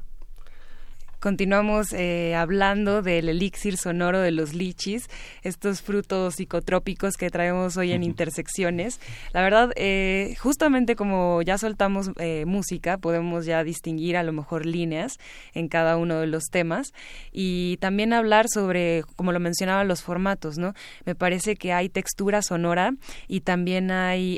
[1.24, 5.08] Continuamos eh, hablando del elixir sonoro de los lichis,
[5.42, 9.00] estos frutos psicotrópicos que traemos hoy en Intersecciones.
[9.32, 14.66] La verdad, eh, justamente como ya soltamos eh, música, podemos ya distinguir a lo mejor
[14.66, 15.16] líneas
[15.54, 16.92] en cada uno de los temas
[17.32, 20.74] y también hablar sobre, como lo mencionaba, los formatos, ¿no?
[21.06, 22.92] Me parece que hay textura sonora
[23.28, 24.36] y también hay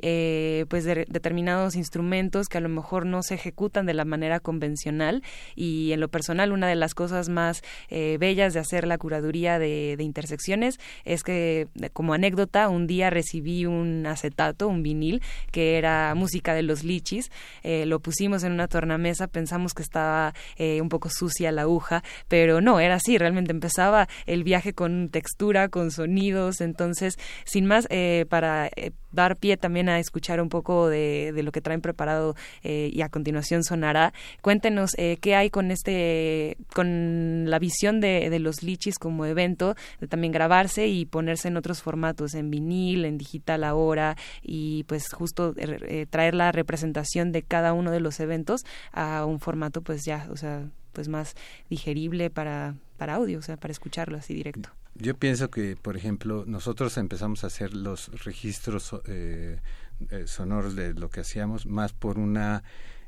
[0.69, 5.25] pues de- determinados instrumentos que a lo mejor no se ejecutan de la manera convencional
[5.57, 9.59] y en lo personal una de las cosas más eh, bellas de hacer la curaduría
[9.59, 15.79] de, intersecciones es que eh, como anécdota un día recibí un acetato, un vinil que
[15.79, 17.31] era música de los lichis,
[17.63, 22.61] eh, lo pusimos en una tornamesa, pensamos que estaba un poco sucia la aguja, pero
[22.61, 27.89] no, era así, realmente empezaba el viaje con textura, con sonidos, entonces sin más
[28.29, 28.71] para
[29.13, 33.65] dar pie también a escuchar un poco de, lo que traen preparado y a continuación
[33.65, 34.13] sonará.
[34.41, 40.09] Cuéntenos qué hay con este, con la visión de, de los lichis como evento, de
[40.09, 45.55] también grabarse y ponerse en otros formatos, en vinil, en digital ahora y pues justo
[45.57, 50.05] eh, eh, traer la representación de cada uno de los eventos a un formato pues
[50.05, 51.35] ya, o sea, pues más
[51.69, 54.71] digerible para, para audio, o sea, para escucharlo así directo.
[54.95, 59.59] Yo pienso que, por ejemplo, nosotros empezamos a hacer los registros eh,
[60.11, 62.63] eh, sonoros de lo que hacíamos más por una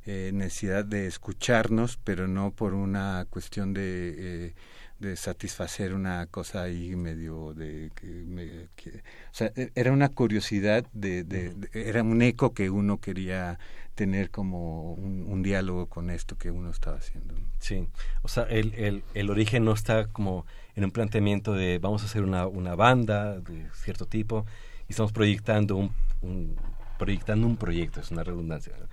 [0.08, 4.14] eh, necesidad de escucharnos, pero no por una cuestión de,
[4.48, 4.54] eh,
[5.00, 7.90] de satisfacer una cosa ahí medio de...
[7.94, 12.54] Que me- que- o sea, e- era una curiosidad, de, de- de- era un eco
[12.54, 13.58] que uno quería
[13.94, 17.34] tener como un, un diálogo con esto que uno estaba haciendo.
[17.34, 17.46] ¿no?
[17.58, 17.88] Sí,
[18.22, 22.06] o sea, el, el, el origen no está como en un planteamiento de vamos a
[22.06, 24.46] hacer una, una banda de cierto tipo
[24.88, 26.56] y estamos proyectando un, un-
[26.98, 28.86] proyectando un proyecto, es una redundancia, ¿no?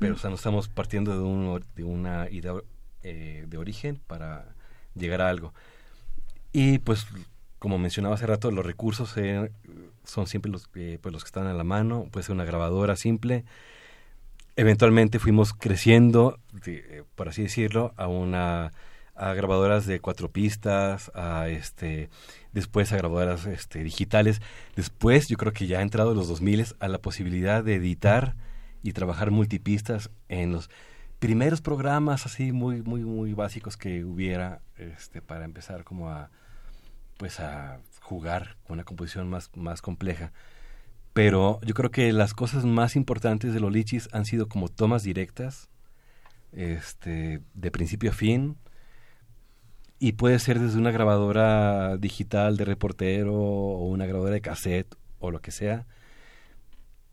[0.00, 2.54] Pero o sea, no estamos partiendo de, un, de una idea
[3.04, 4.46] eh, de origen para
[4.96, 5.54] llegar a algo.
[6.52, 7.06] Y pues,
[7.60, 9.52] como mencionaba hace rato, los recursos eh,
[10.02, 12.96] son siempre los, eh, pues, los que están a la mano, puede ser una grabadora
[12.96, 13.44] simple,
[14.56, 18.72] eventualmente fuimos creciendo, de- eh, por así decirlo, a una
[19.16, 22.08] a grabadoras de cuatro pistas, a este
[22.54, 24.40] después a grabadoras este, digitales.
[24.76, 28.34] Después, yo creo que ya ha entrado en los 2000 a la posibilidad de editar
[28.82, 30.70] y trabajar multipistas en los
[31.18, 36.30] primeros programas así muy muy muy básicos que hubiera este para empezar como a
[37.18, 40.32] pues a jugar con una composición más más compleja.
[41.12, 45.02] Pero yo creo que las cosas más importantes de los lichis han sido como tomas
[45.02, 45.68] directas,
[46.52, 48.56] este, de principio a fin,
[49.98, 55.30] y puede ser desde una grabadora digital de reportero o una grabadora de cassette o
[55.30, 55.86] lo que sea,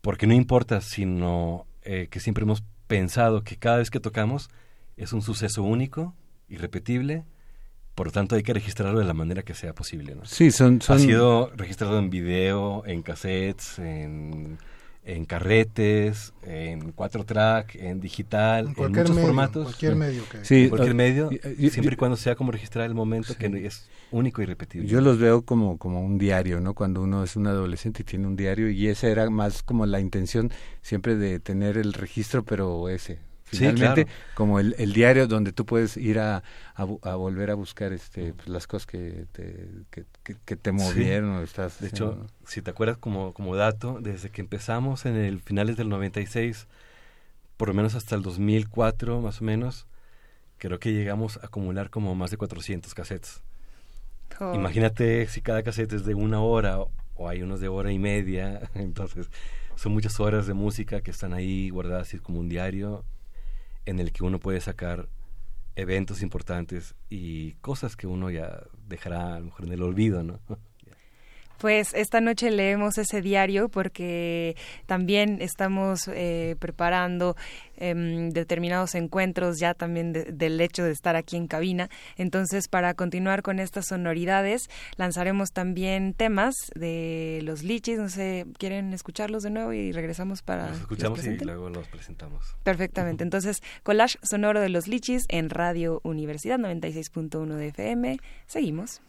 [0.00, 4.50] porque no importa, sino eh, que siempre hemos pensado que cada vez que tocamos
[4.96, 6.14] es un suceso único,
[6.48, 7.24] irrepetible,
[7.94, 10.14] por lo tanto hay que registrarlo de la manera que sea posible.
[10.14, 10.24] ¿no?
[10.24, 14.58] Sí, son- son- Ha sido registrado en video, en cassettes, en,
[15.08, 19.62] en carretes, en cuatro track, en digital, En en, muchos medio, formatos.
[19.64, 22.34] cualquier medio que- Sí, En cualquier eh, medio, y- y- siempre y- y cuando sea
[22.34, 24.86] como registrar el momento que es único y repetible.
[24.86, 26.74] Yo los veo como, como un diario, ¿no?
[26.74, 30.00] Cuando uno es un adolescente y tiene un diario, y esa era más como la
[30.00, 30.50] intención
[30.82, 33.18] siempre de tener el registro, pero ese.
[33.50, 34.20] Sí, Finalmente, claro.
[34.34, 36.42] como el, el diario donde tú puedes ir a,
[36.74, 40.56] a, bu- a volver a buscar este pues, las cosas que te, que, que- que
[40.56, 42.26] te movieron o estás De hecho, ¿no?
[42.46, 46.68] si te acuerdas como, como dato, desde que empezamos en el finales del 96,
[47.56, 49.86] por lo menos hasta el 2004 más o menos,
[50.58, 53.42] creo que llegamos a acumular como más de 400 cassettes.
[54.40, 54.54] Oh.
[54.54, 57.98] Imagínate si cada cassette es de una hora o, o hay unos de hora y
[57.98, 59.30] media, entonces
[59.76, 63.04] son muchas horas de música que están ahí guardadas así como un diario
[63.88, 65.08] en el que uno puede sacar
[65.74, 70.40] eventos importantes y cosas que uno ya dejará a lo mejor en el olvido, ¿no?
[71.58, 74.56] Pues esta noche leemos ese diario porque
[74.86, 77.36] también estamos eh, preparando
[77.76, 81.90] em, determinados encuentros ya también del hecho de estar aquí en cabina.
[82.16, 87.98] Entonces, para continuar con estas sonoridades, lanzaremos también temas de los lichis.
[87.98, 90.68] No sé, ¿quieren escucharlos de nuevo y regresamos para...
[90.68, 92.56] Los escuchamos y luego los presentamos.
[92.62, 93.24] Perfectamente.
[93.24, 98.18] Entonces, collage sonoro de los lichis en Radio Universidad 96.1 de FM.
[98.46, 99.00] Seguimos.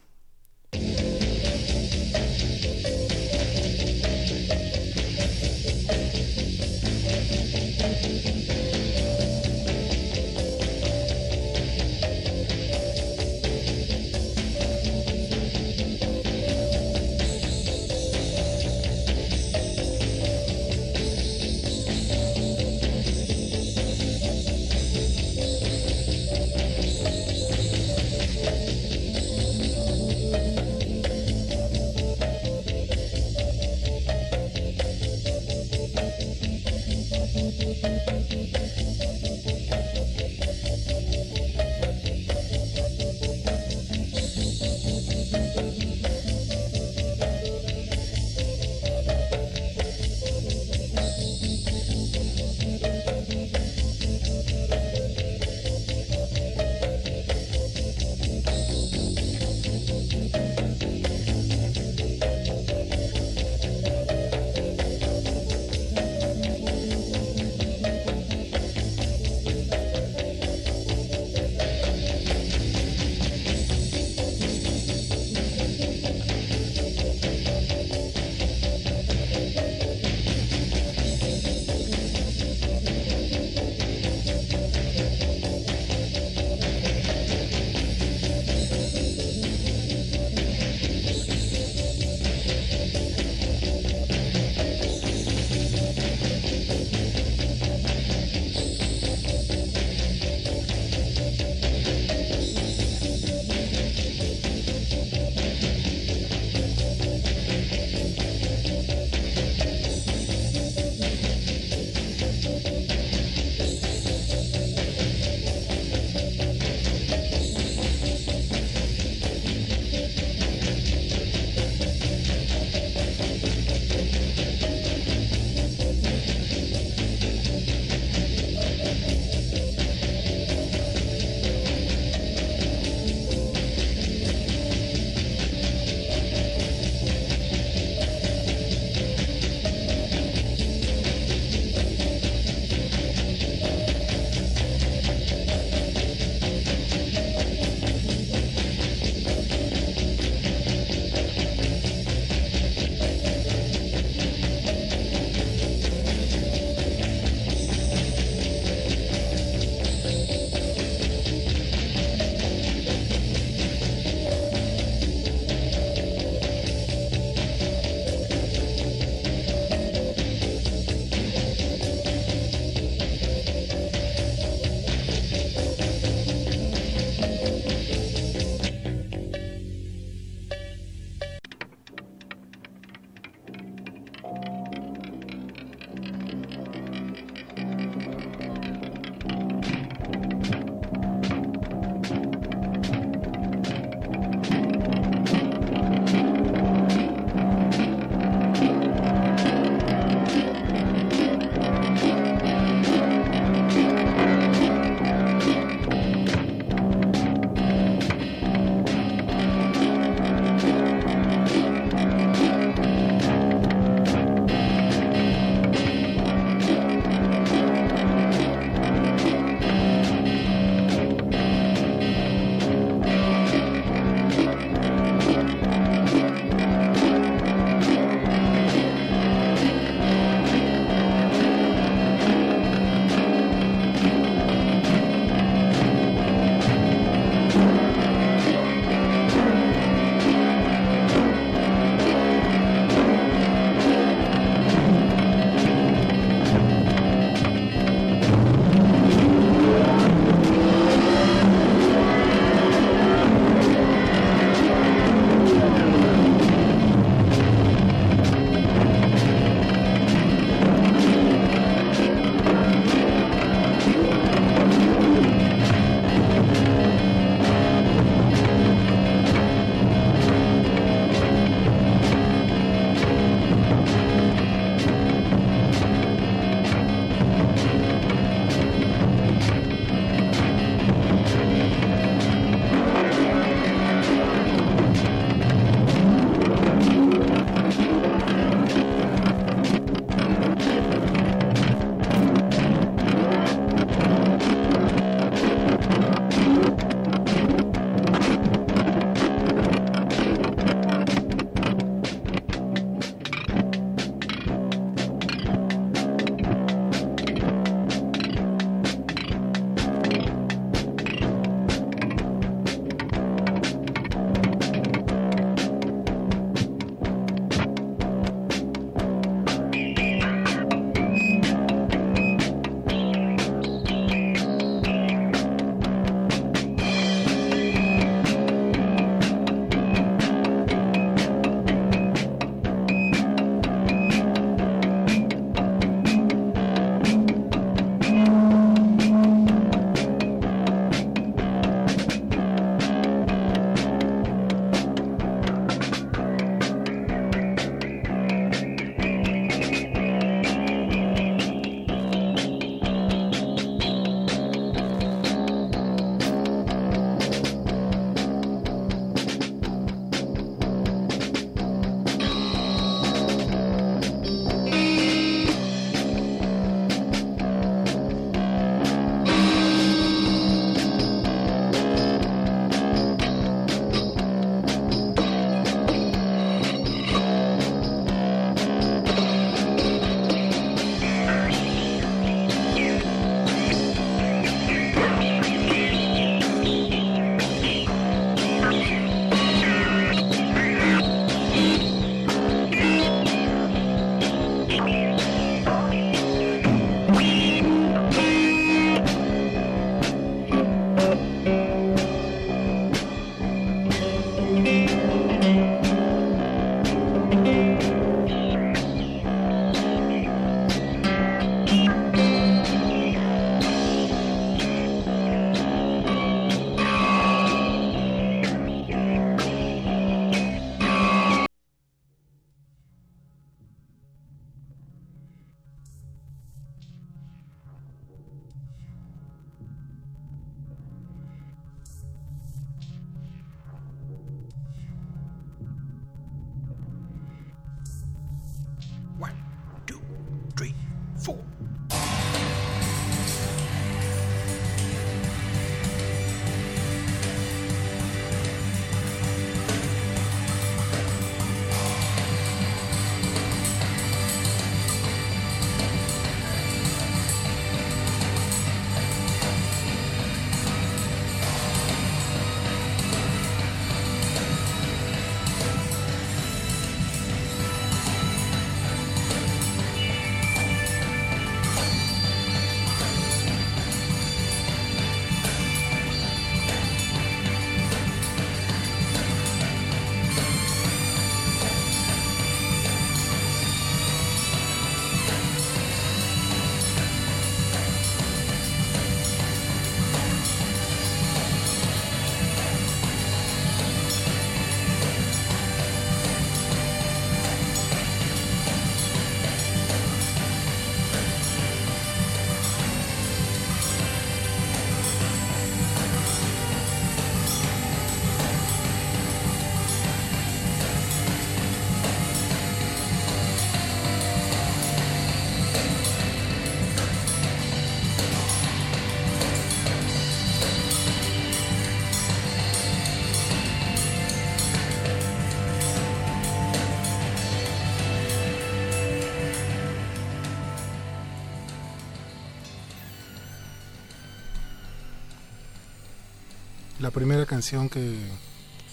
[537.09, 538.19] La primera canción que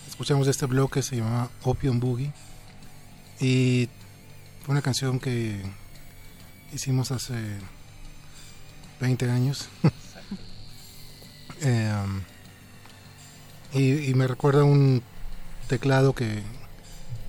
[0.09, 2.33] escuchamos de este bloque se llamaba Opium Boogie
[3.39, 3.91] y
[4.65, 5.61] fue una canción que
[6.73, 7.35] hicimos hace
[9.01, 9.69] 20 años.
[13.75, 15.03] Y, y me recuerda un
[15.69, 16.43] teclado que,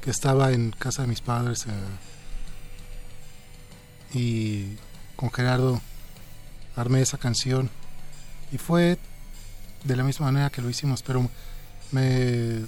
[0.01, 1.71] que estaba en casa de mis padres eh,
[4.17, 4.77] y
[5.17, 5.81] con Gerardo
[6.77, 7.69] armé esa canción
[8.51, 8.97] y fue
[9.83, 11.29] de la misma manera que lo hicimos, pero
[11.91, 12.65] me,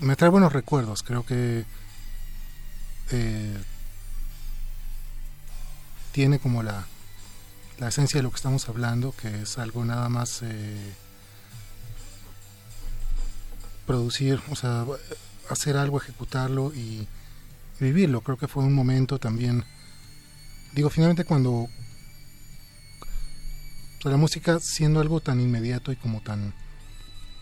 [0.00, 1.64] me trae buenos recuerdos, creo que
[3.12, 3.58] eh,
[6.12, 6.86] tiene como la,
[7.78, 10.92] la esencia de lo que estamos hablando, que es algo nada más eh,
[13.86, 14.84] producir, o sea,
[15.48, 17.08] hacer algo, ejecutarlo y
[17.80, 18.20] vivirlo.
[18.20, 19.64] Creo que fue un momento también,
[20.74, 21.68] digo, finalmente cuando
[24.00, 26.54] o sea, la música siendo algo tan inmediato y como tan...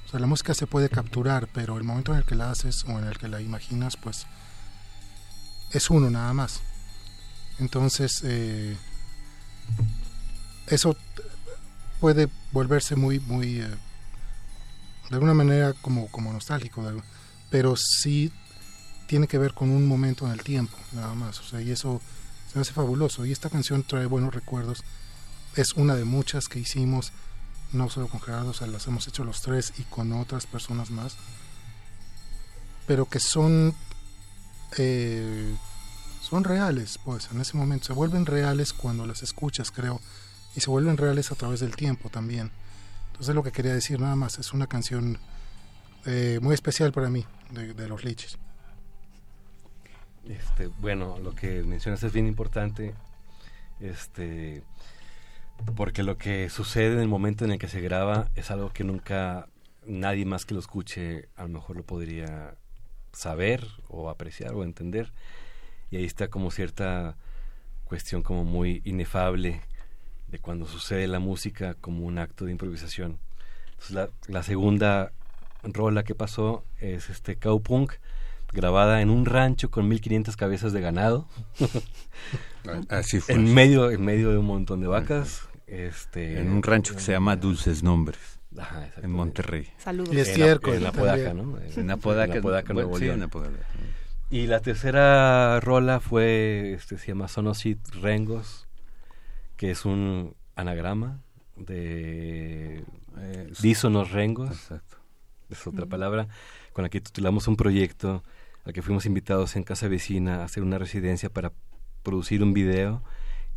[0.06, 2.82] O sea, la música se puede capturar, pero el momento en el que la haces
[2.89, 4.26] o en el que la imaginas, pues
[5.70, 6.62] es uno nada más.
[7.60, 8.76] Entonces, eh,
[10.66, 10.97] eso
[12.01, 13.68] puede volverse muy, muy, eh,
[15.10, 16.82] de alguna manera como, como nostálgico,
[17.51, 18.32] pero sí
[19.06, 21.39] tiene que ver con un momento en el tiempo, nada más.
[21.39, 22.01] O sea, y eso
[22.52, 23.24] se hace fabuloso.
[23.24, 24.82] Y esta canción trae buenos recuerdos.
[25.59, 27.12] Es una de muchas que hicimos,
[27.72, 30.90] no solo con Gerardo, o sea, las hemos hecho los tres y con otras personas
[30.90, 31.16] más.
[32.86, 33.74] Pero que son
[34.76, 35.56] eh,
[36.20, 40.01] son reales, pues en ese momento se vuelven reales cuando las escuchas, creo,
[40.55, 42.52] y se vuelven reales a través del tiempo también.
[43.09, 45.18] Entonces lo que quería decir nada más, es una canción
[46.06, 48.39] eh, muy especial para mí de, los Lichis.
[50.28, 52.94] Este, bueno, lo que mencionas es bien importante,
[53.80, 54.62] este,
[55.76, 58.85] porque lo que sucede en el momento en el que se graba es algo que
[58.85, 59.48] nunca
[59.86, 62.55] nadie más que lo escuche a lo mejor lo podría
[63.12, 65.12] saber o apreciar o entender
[65.90, 67.16] y ahí está como cierta
[67.85, 69.62] cuestión como muy inefable
[70.28, 73.18] de cuando sucede la música como un acto de improvisación.
[73.72, 75.12] Entonces la, segunda
[75.62, 77.94] rola que pasó es este Cowpunk,
[78.52, 81.26] grabada en un rancho con 1500 cabezas de ganado.
[82.89, 83.35] Así fue.
[83.35, 85.48] En medio, en medio de un montón de vacas.
[85.69, 88.40] Este, en un rancho que se llama Dulces Nombres.
[89.03, 89.69] en Monterrey.
[89.77, 90.15] Saludos.
[90.15, 90.74] Y estiércol.
[90.77, 91.59] En, Apodaca, ¿no?
[91.77, 93.31] En Apodaca, Nuevo León.
[94.31, 98.66] Y la tercera rola fue, este, se llama Sonosit Rengos,
[99.57, 101.20] que es un anagrama
[101.57, 102.85] de
[103.19, 104.51] eh, dísonos rengos.
[104.51, 104.97] Exacto.
[105.51, 106.28] Es otra palabra
[106.73, 108.23] con la que titulamos un proyecto
[108.65, 111.53] al que fuimos invitados en casa vecina a hacer una residencia para
[112.03, 113.03] producir un video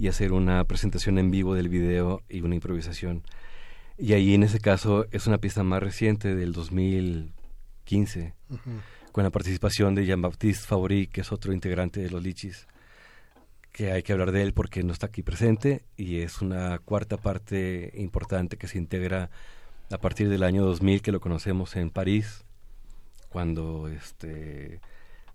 [0.01, 3.21] y hacer una presentación en vivo del video y una improvisación.
[3.99, 8.33] Y ahí en ese caso es una pieza más reciente del 2015
[9.11, 12.67] con la participación de Jean-Baptiste Favori, que es otro integrante de los Lichis,
[13.71, 17.17] que hay que hablar de él porque no está aquí presente y es una cuarta
[17.17, 19.29] parte importante que se integra
[19.91, 22.43] a partir del año 2000 que lo conocemos en París,
[23.29, 24.81] cuando este,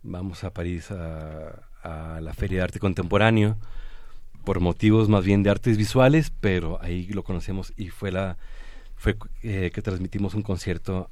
[0.03, 1.63] vamos a París a,
[2.21, 3.59] la Feria de Arte Contemporáneo
[4.47, 8.39] por motivos más bien de artes visuales, pero ahí lo conocemos y fue la
[8.95, 11.11] fue eh, que transmitimos un concierto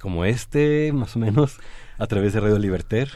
[0.00, 1.58] como este, más o menos,
[1.98, 3.10] a través de Radio Liberter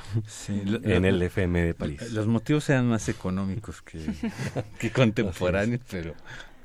[0.84, 2.12] en el FM de París.
[2.12, 3.98] Los motivos sean más económicos que,
[4.78, 6.14] que contemporáneos, pero...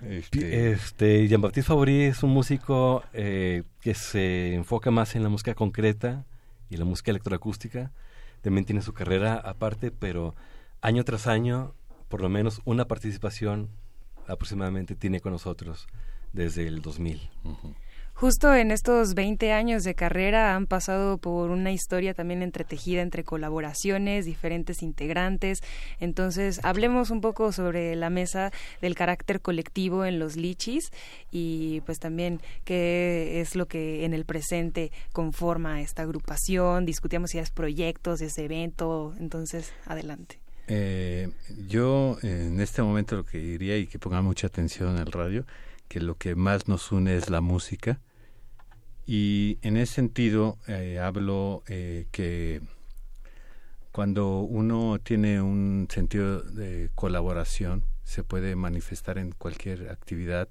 [0.07, 0.71] Este...
[0.71, 6.25] este Jean-Baptiste Favori es un músico eh, que se enfoca más en la música concreta
[6.69, 7.91] y la música electroacústica.
[8.41, 10.35] También tiene su carrera aparte, pero
[10.81, 11.73] año tras año,
[12.11, 13.69] por lo menos una participación
[14.27, 15.87] aproximadamente tiene con nosotros
[16.33, 17.31] desde el 2000.
[18.13, 23.23] Justo en estos 20 años de carrera han pasado por una historia también entretejida entre
[23.23, 25.63] colaboraciones, diferentes integrantes.
[25.99, 30.91] Entonces, hablemos un poco sobre la mesa del carácter colectivo en los lichis
[31.31, 36.85] y pues también qué es lo que en el presente conforma esta agrupación.
[36.85, 39.15] Discutíamos es proyectos, ese evento.
[39.17, 40.39] Entonces, adelante.
[40.73, 41.29] Eh,
[41.67, 45.45] yo en este momento lo que diría y que ponga mucha atención al radio,
[45.89, 47.99] que lo que más nos une es la música.
[49.05, 52.61] Y en ese sentido eh, hablo eh, que
[53.91, 60.47] cuando uno tiene un sentido de colaboración se puede manifestar en cualquier actividad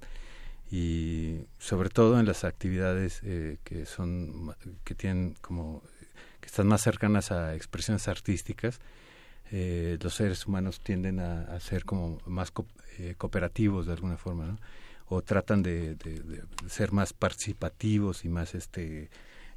[0.71, 5.83] y sobre todo en las actividades eh, que son que tienen como
[6.43, 8.81] que están más cercanas a expresiones artísticas
[9.51, 14.59] los seres humanos tienden a, ser como más cooperativos de alguna forma
[15.11, 15.97] o tratan de,
[16.69, 19.11] ser más participativos y más este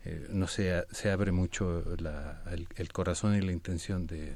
[0.03, 2.43] eh, no sé se abre mucho la-
[2.75, 4.35] el, corazón y la intención de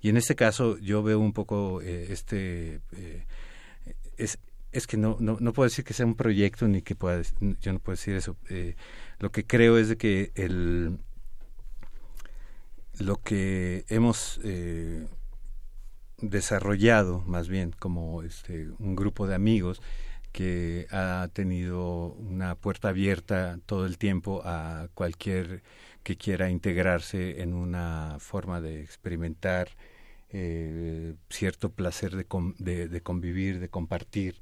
[0.00, 3.24] y en este caso yo veo un poco eh, este eh,
[4.16, 4.38] es
[4.72, 7.20] es que no, no no puedo decir que sea un proyecto ni que pueda
[7.60, 8.76] yo no puedo decir eso Eh,
[9.18, 10.98] lo que creo es de que el
[12.98, 15.06] lo que hemos eh,
[16.18, 19.82] desarrollado más bien como este un grupo de amigos
[20.32, 25.62] que ha tenido una puerta abierta todo el tiempo a cualquier
[26.02, 29.68] que quiera integrarse en una forma de experimentar
[30.30, 34.40] eh, cierto placer de, de convivir, de compartir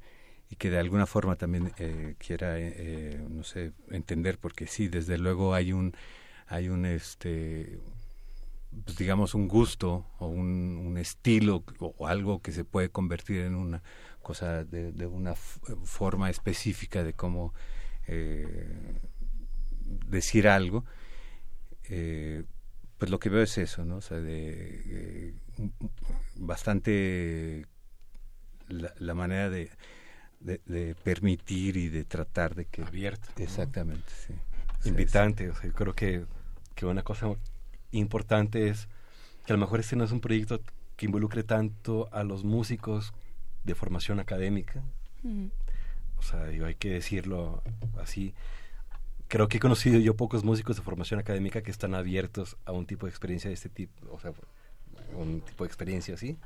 [0.53, 4.87] y que de alguna forma también eh, quiera, eh, eh, no sé, entender, porque sí,
[4.87, 5.95] desde luego hay un,
[6.47, 7.79] hay un, este,
[8.85, 13.41] pues, digamos, un gusto o un, un estilo o, o algo que se puede convertir
[13.41, 13.83] en una
[14.21, 17.53] cosa de, de una forma específica de cómo
[18.07, 18.99] eh,
[20.07, 20.85] decir algo.
[21.89, 22.43] Eh,
[22.97, 23.97] pues lo que veo es eso, ¿no?
[23.97, 25.33] O sea, de eh,
[26.35, 27.65] bastante
[28.69, 29.69] la, la manera de,
[30.39, 33.43] de, de permitir y de tratar de que Abierto, ¿no?
[33.43, 34.33] exactamente, sí.
[34.79, 35.49] Sí, invitante.
[35.49, 36.25] O sea, yo creo que,
[36.75, 37.27] que una cosa
[37.99, 38.87] importante es
[39.45, 40.61] que a lo mejor este no es un proyecto
[40.95, 43.13] que involucre tanto a los músicos
[43.63, 44.83] de formación académica.
[46.17, 47.63] O sea, digo, hay que decirlo
[48.01, 48.33] así.
[49.27, 52.85] Creo que he conocido yo pocos músicos de formación académica que están abiertos a un
[52.85, 54.33] tipo de experiencia de este tipo, o sea,
[55.15, 56.37] un tipo de experiencia así,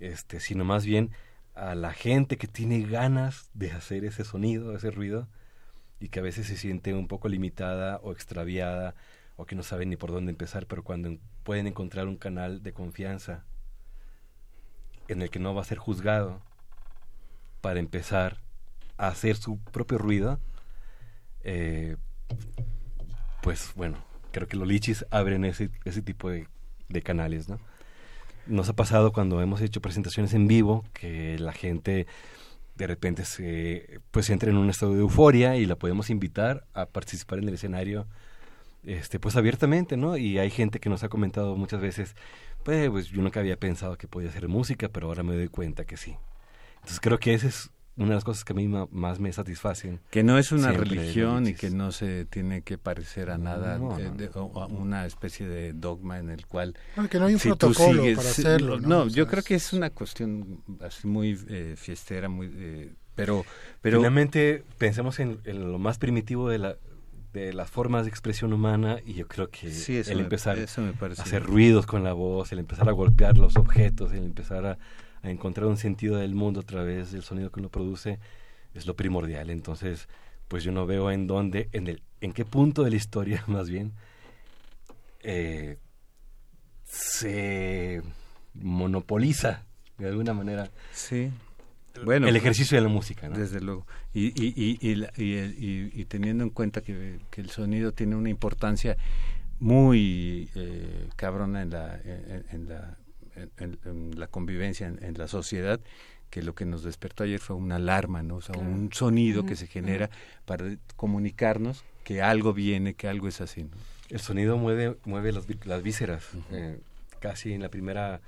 [0.00, 1.10] este, sino más bien
[1.54, 5.28] a la gente que tiene ganas de hacer ese sonido, ese ruido,
[6.00, 8.94] y que a veces se siente un poco limitada o extraviada
[9.38, 12.60] o que no saben ni por dónde empezar, pero cuando en- pueden encontrar un canal
[12.62, 13.44] de confianza
[15.06, 16.42] en el que no va a ser juzgado
[17.60, 18.40] para empezar
[18.98, 20.40] a hacer su propio ruido,
[21.44, 21.96] eh,
[23.40, 23.96] pues bueno,
[24.32, 25.68] creo que los lichis abren ese,
[26.04, 26.48] tipo de,
[26.88, 27.60] de canales, ¿no?
[28.48, 32.08] Nos ha pasado cuando hemos hecho presentaciones en vivo que la gente
[32.74, 36.86] de repente se pues entra en un estado de euforia y la podemos invitar a
[36.86, 38.08] participar en el escenario
[38.84, 40.16] este pues abiertamente, ¿no?
[40.16, 42.14] Y hay gente que nos ha comentado muchas veces,
[42.64, 45.84] pues, pues yo nunca había pensado que podía hacer música, pero ahora me doy cuenta
[45.84, 46.16] que sí.
[46.76, 49.98] Entonces creo que esa es una de las cosas que a mí más me satisfacen.
[50.10, 53.76] Que no es una siempre religión y que no se tiene que parecer a nada,
[53.78, 54.14] No, eh, no.
[54.14, 56.76] de- a una especie de dogma en el cual...
[56.96, 58.88] Ah, que no hay un si protocolo sigues- para hacerlo, ¿no?
[58.88, 62.48] No, O yo creo que es una cuestión así muy eh, fiestera, muy...
[62.54, 63.44] eh, pero,
[63.82, 66.76] pero Finalmente pensemos en, en lo más primitivo de la
[67.32, 70.64] de las formas de expresión humana y yo creo que Sí, el empezar me
[71.18, 74.78] a hacer ruidos con la voz, el empezar a golpear los objetos, el empezar a,
[75.22, 78.18] a encontrar un sentido del mundo a través del sonido que uno produce
[78.74, 79.50] es lo primordial.
[79.50, 80.08] Entonces,
[80.48, 83.68] pues yo no veo en dónde, en el, en qué punto de la historia más
[83.68, 83.92] bien
[85.20, 85.78] eh,
[86.84, 88.02] se
[88.54, 89.64] monopoliza
[89.98, 91.30] de alguna manera Sí.
[92.04, 93.36] Bueno, el ejercicio de la música, ¿no?
[93.36, 93.86] Desde luego.
[94.14, 97.50] Y, y, y, y, la- y el- y- y teniendo en cuenta que, que el
[97.50, 98.96] sonido tiene una importancia
[99.60, 102.96] muy eh, cabrona en la, en, en la,
[103.58, 105.80] en, la convivencia, en, en la sociedad,
[106.30, 108.36] que lo que nos despertó ayer fue una alarma, ¿no?
[108.36, 108.68] O sea, Claro.
[108.70, 110.10] un sonido que se genera
[110.44, 113.70] para comunicarnos que algo viene, que algo es así, ¿no?
[114.10, 116.24] El sonido mueve, mueve las, las vísceras.
[116.52, 116.78] eh,
[117.20, 118.20] casi en la primera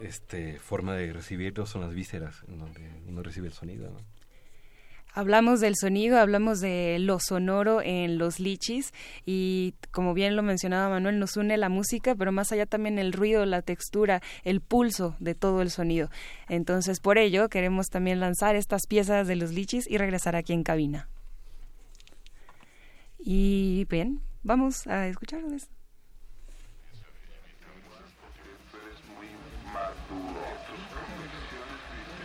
[0.00, 3.90] este, forma de recibirlo son las vísceras, en donde uno recibe el sonido.
[5.14, 8.94] Hablamos del sonido, hablamos de lo sonoro en los lichis
[9.26, 13.12] y como bien lo mencionaba Manuel, nos une la música, pero más allá también el
[13.12, 16.08] ruido, la textura, el pulso de todo el sonido.
[16.48, 20.62] Entonces, por ello, queremos también lanzar estas piezas de los lichis y regresar aquí en
[20.62, 21.10] cabina.
[23.18, 25.68] Y bien, vamos a escucharles.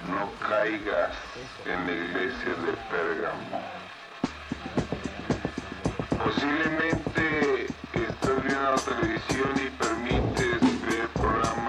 [0.07, 1.11] No caigas
[1.65, 3.61] en la iglesia de Pérgamo.
[6.23, 11.66] Posiblemente estás viendo la televisión y permites ver programas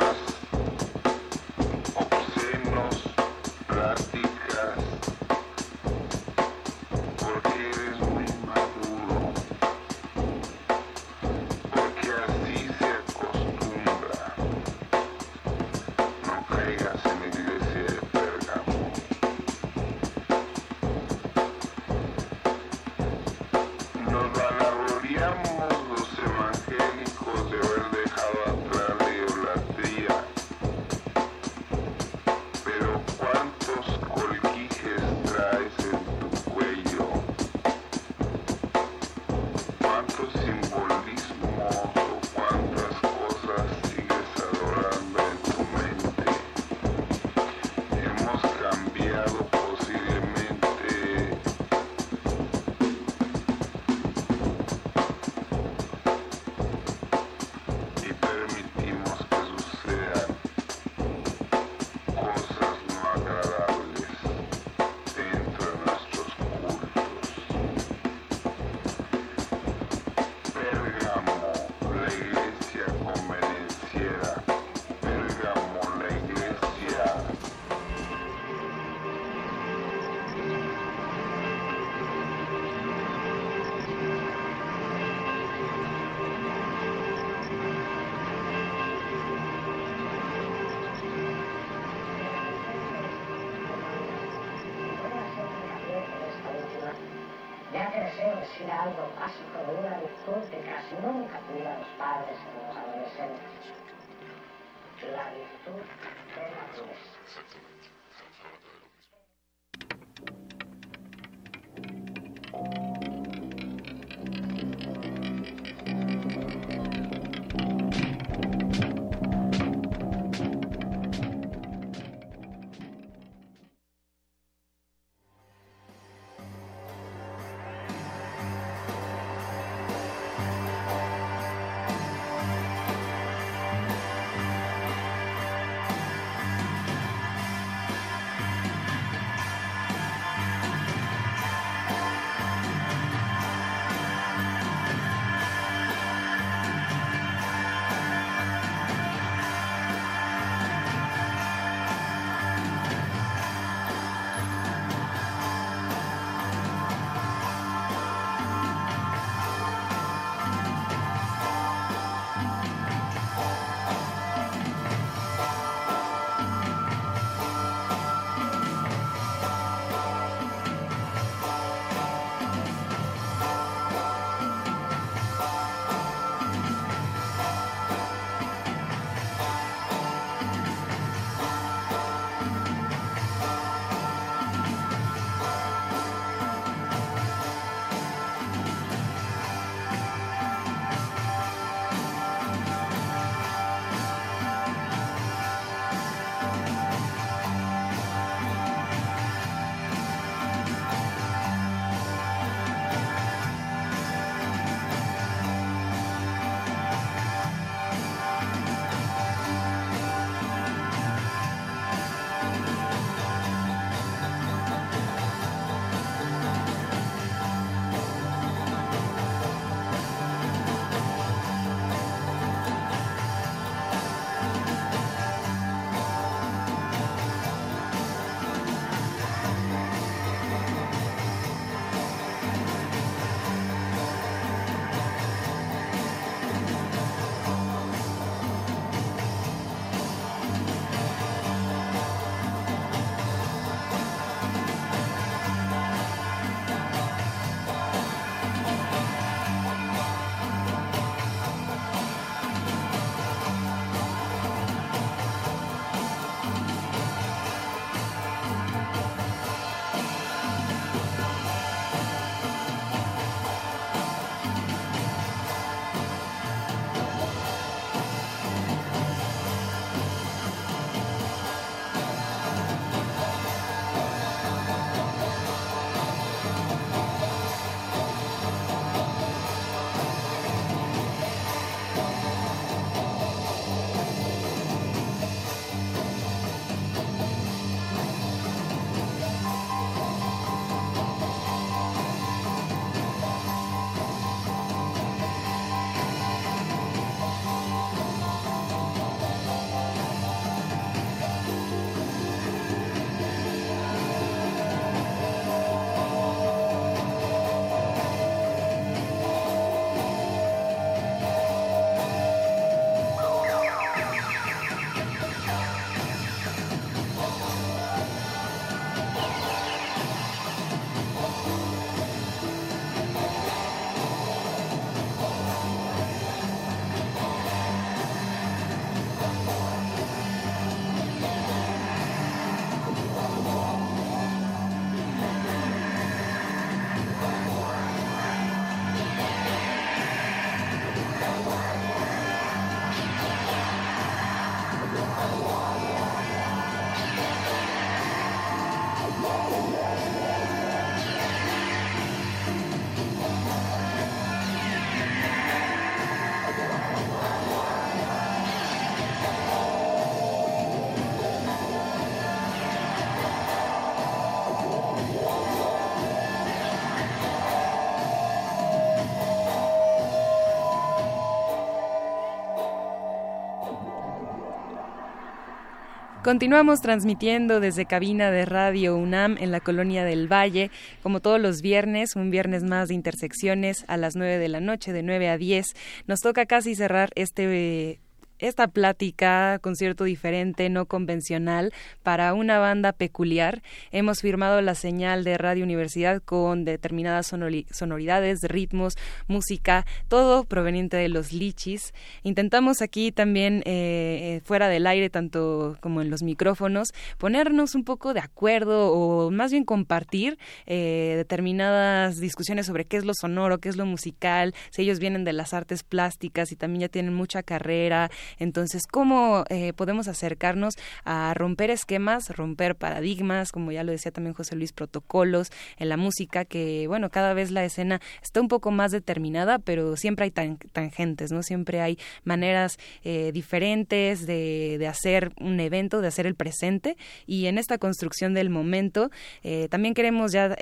[376.28, 380.70] Continuamos transmitiendo desde cabina de Radio UNAM en la colonia del Valle,
[381.02, 384.92] como todos los viernes, un viernes más de intersecciones a las 9 de la noche,
[384.92, 385.74] de 9 a 10.
[386.06, 387.98] Nos toca casi cerrar este
[388.38, 393.62] esta plática, concierto diferente, no convencional, para una banda peculiar.
[393.90, 398.94] Hemos firmado la señal de Radio Universidad con determinadas sonoridades, ritmos,
[399.26, 401.92] música, todo proveniente de los lichis.
[402.22, 406.88] Intentamos aquí también, eh, eh, fuera del aire, tanto como en los micrófonos,
[407.18, 413.04] ponernos un poco de acuerdo o más bien compartir eh, determinadas discusiones sobre qué es
[413.04, 416.82] lo sonoro, qué es lo musical, si ellos vienen de las artes plásticas y también
[416.82, 420.74] ya tienen mucha carrera, entonces, ¿cómo eh, podemos acercarnos
[421.04, 425.96] a romper esquemas, romper paradigmas, como ya lo decía también José Luis, protocolos en la
[425.96, 430.30] música, que bueno, cada vez la escena está un poco más determinada, pero siempre hay
[430.72, 431.42] tangentes, ¿no?
[431.42, 436.96] Siempre hay maneras eh, diferentes de, de, hacer un evento, de hacer el presente,
[437.26, 439.10] y en esta construcción del momento
[439.42, 440.56] eh, también queremos ya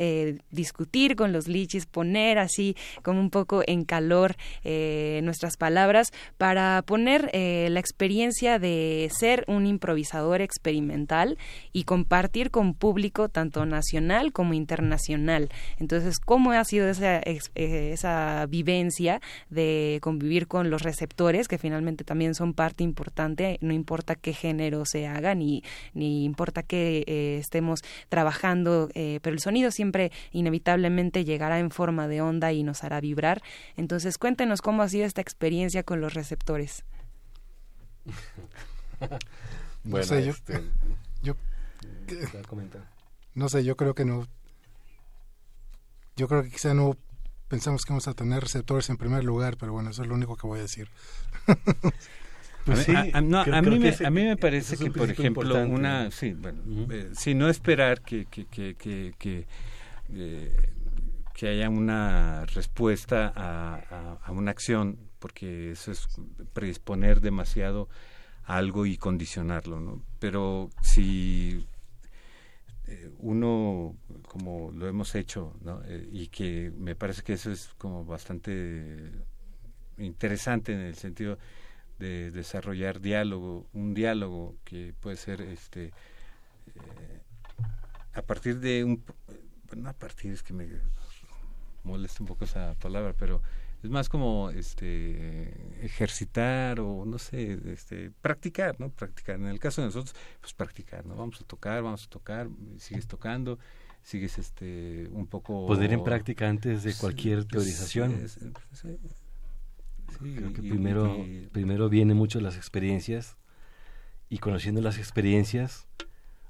[0.50, 4.36] discutir con los lichis, poner así como un poco en calor
[5.22, 11.38] nuestras palabras para poner eh, la experiencia de ser un improvisador experimental
[11.72, 15.48] y compartir con público tanto nacional como internacional.
[15.78, 19.20] Entonces, ¿cómo ha sido esa, eh, esa vivencia
[19.50, 24.84] de convivir con los receptores, que finalmente también son parte importante, no importa qué género
[24.84, 25.62] se haga, ni,
[25.94, 32.20] ni importa que eh, estemos trabajando, pero el sonido siempre inevitablemente llegará en forma de
[32.20, 33.42] onda y nos hará vibrar.
[33.76, 36.84] Entonces, cuéntenos cómo ha sido esta experiencia con los receptores.
[39.84, 40.62] no sé, yo, este,
[41.22, 41.34] yo
[43.34, 44.26] no sé, yo creo que no.
[46.16, 46.96] Yo creo que quizá no
[47.48, 50.36] pensamos que vamos a tener receptores en primer lugar, pero bueno, eso es lo único
[50.36, 50.88] que voy a decir.
[52.64, 53.28] Pues sí, a, mí
[53.78, 58.00] me, a, mí me, parece que, por ejemplo, una, sí, bueno, eh, si no esperar
[58.00, 58.74] que, que, que,
[59.16, 59.46] que,
[60.12, 60.70] eh,
[61.32, 66.08] que haya una respuesta a, a, una acción porque eso es
[66.52, 67.88] predisponer demasiado
[68.44, 70.02] a algo y condicionarlo, ¿no?
[70.18, 71.66] Pero si
[72.86, 73.96] eh, uno,
[74.28, 75.82] como lo hemos hecho, ¿no?
[75.84, 79.10] Eh, y que me parece que eso es como bastante
[79.98, 81.38] interesante en el sentido
[81.98, 87.20] de desarrollar diálogo, un diálogo que puede ser este eh,
[88.12, 89.02] a partir de un
[89.68, 90.68] bueno, a partir es que me
[91.82, 93.42] molesta un poco esa palabra, pero
[93.82, 99.36] es más como este ejercitar o no sé este practicar no practicar.
[99.36, 102.48] En el caso de nosotros pues practicar no vamos a tocar vamos a tocar
[102.78, 103.58] sigues tocando
[104.02, 108.28] sigues este un poco poner en práctica antes de cualquier teorización.
[108.28, 108.38] sí,
[110.34, 113.36] creo que primero primero vienen mucho las experiencias
[114.28, 115.86] y conociendo las experiencias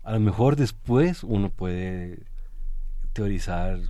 [0.02, 2.24] a lo mejor después uno puede
[3.12, 3.80] teorizar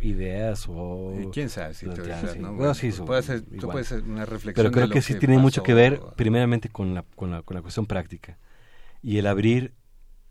[0.00, 2.54] ideas o eh, quién sabe si ¿no?
[2.54, 5.62] bueno, sí, puede ser, tú puedes hacer una reflexión pero creo que sí tiene mucho
[5.62, 8.38] que ver primeramente con la, con la, con la cuestión práctica
[9.02, 9.74] y el abrir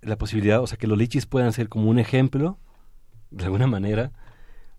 [0.01, 2.57] la posibilidad o sea que los lichis puedan ser como un ejemplo
[3.31, 4.11] de alguna manera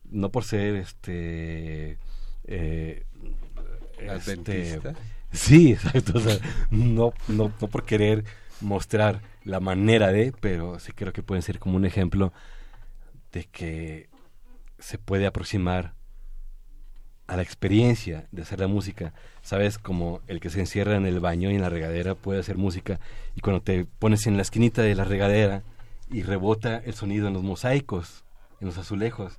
[0.05, 1.99] no por ser este
[2.45, 3.05] eh,
[3.99, 4.81] este
[5.33, 6.39] sí exacto o sea,
[6.71, 8.25] no, no no por querer
[8.61, 12.33] mostrar la manera de pero sí creo que pueden ser como un ejemplo
[13.33, 14.10] de que
[14.81, 15.95] se puede aproximar
[17.27, 19.15] a la experiencia de hacer la música.
[19.41, 22.59] Sabes, como el que se encierra en el baño y en la regadera puede hacer
[22.59, 22.99] música
[23.37, 25.63] y cuando te pones en la esquinita de la regadera
[26.11, 28.25] y rebota el sonido en los mosaicos,
[28.61, 29.39] en los azulejos,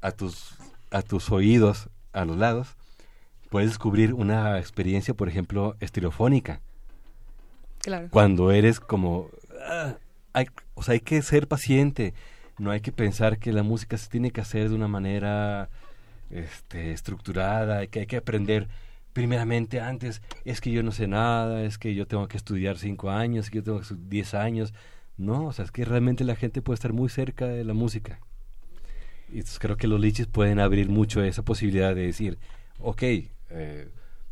[0.00, 0.56] a tus,
[0.90, 2.76] a tus oídos, a los lados,
[3.50, 6.60] puedes descubrir una experiencia, por ejemplo, estereofónica.
[7.78, 8.08] Claro.
[8.10, 9.30] Cuando eres como...
[9.64, 9.94] Ah,
[10.32, 12.14] hay, o sea, hay que ser paciente
[12.58, 15.68] no hay que pensar que la música se tiene que hacer de una manera
[16.30, 18.68] este, estructurada, que hay que aprender
[19.12, 23.10] primeramente antes, es que yo no sé nada, es que yo tengo que estudiar cinco
[23.10, 24.74] años, es que yo tengo que estudiar diez años.
[25.16, 28.20] No, o sea, es que realmente la gente puede estar muy cerca de la música.
[29.32, 32.38] Y creo que los lichis pueden abrir mucho esa posibilidad de decir,
[32.78, 33.88] ok, eh,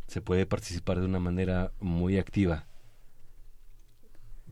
[0.07, 2.67] se puede participar de una manera muy activa,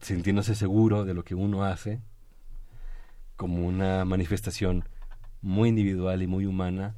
[0.02, 2.02] sintiéndose seguro de lo que uno hace
[3.44, 4.86] como una manifestación
[5.42, 6.96] muy individual y muy humana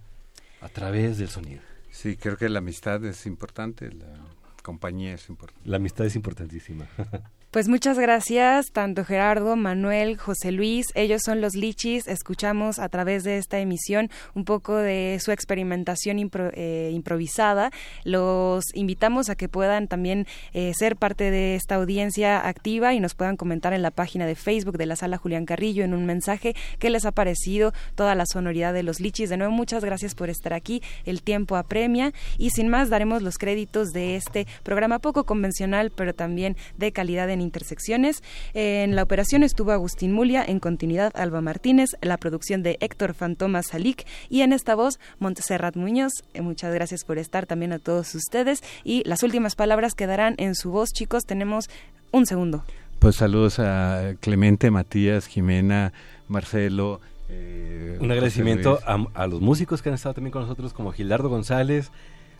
[0.61, 1.63] a través del sonido.
[1.89, 4.13] Sí, creo que la amistad es importante, la
[4.61, 5.67] compañía es importante.
[5.67, 6.85] La amistad es importantísima.
[7.55, 10.87] Pues muchas gracias, tanto Gerardo, Manuel, José Luis.
[10.93, 12.05] Ellos son los lichis.
[12.05, 16.17] Escuchamos a través de esta emisión un poco de su experimentación
[16.51, 17.71] eh, improvisada.
[18.03, 23.15] Los invitamos a que puedan también eh, ser parte de esta audiencia activa y nos
[23.15, 26.57] puedan comentar en la página de Facebook de la Sala Julián Carrillo en un mensaje
[26.77, 29.29] qué les ha parecido toda la sonoridad de los lichis.
[29.29, 30.81] De nuevo, muchas gracias por estar aquí.
[31.05, 36.13] El tiempo apremia y sin más daremos los créditos de este programa poco convencional, pero
[36.13, 38.21] también de calidad en intersecciones.
[38.53, 43.63] En la operación estuvo Agustín Mulia, en continuidad Alba Martínez, la producción de Héctor Fantoma
[43.63, 46.11] Salik y en esta voz Montserrat Muñoz.
[46.33, 50.55] Eh, muchas gracias por estar también a todos ustedes y las últimas palabras quedarán en
[50.55, 51.23] su voz, chicos.
[51.23, 51.69] Tenemos
[52.11, 52.63] un segundo.
[52.99, 55.93] Pues saludos a Clemente, Matías, Jimena,
[56.27, 57.01] Marcelo.
[57.29, 61.29] Eh, un agradecimiento a, a, los músicos que han estado también con nosotros, como Gildardo
[61.29, 61.91] González,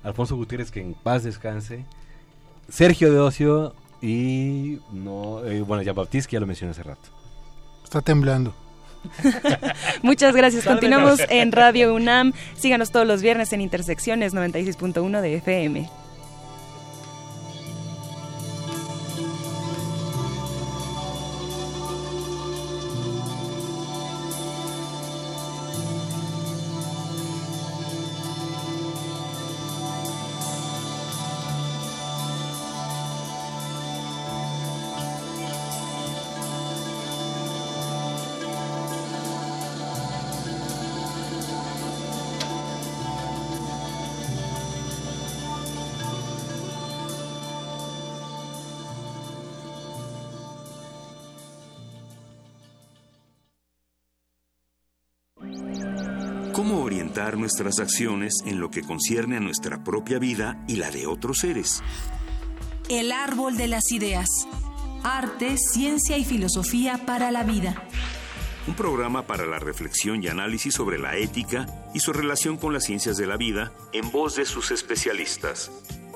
[0.03, 1.85] Alfonso Gutiérrez, que en paz descanse,
[2.69, 7.09] Sergio de Ocio, y no, eh, bueno, ya Baptiste, ya lo mencioné hace rato.
[7.83, 8.53] Está temblando.
[10.01, 10.65] Muchas gracias.
[10.65, 12.33] Continuamos en Radio UNAM.
[12.55, 15.89] Síganos todos los viernes en Intersecciones 96.1 de FM.
[57.35, 61.81] Nuestras acciones en lo que concierne a nuestra propia vida y la de otros seres.
[62.89, 64.27] El árbol de las ideas.
[65.03, 67.83] Arte, ciencia y filosofía para la vida.
[68.67, 72.85] Un programa para la reflexión y análisis sobre la ética y su relación con las
[72.85, 75.71] ciencias de la vida en voz de sus especialistas.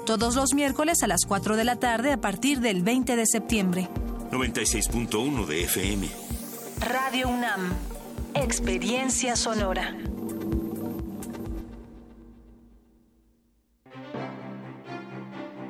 [0.06, 3.90] Todos los miércoles a las 4 de la tarde a partir del 20 de septiembre.
[4.32, 6.10] 96.1 de FM.
[6.82, 7.74] Radio UNAM.
[8.34, 9.96] Experiencia sonora.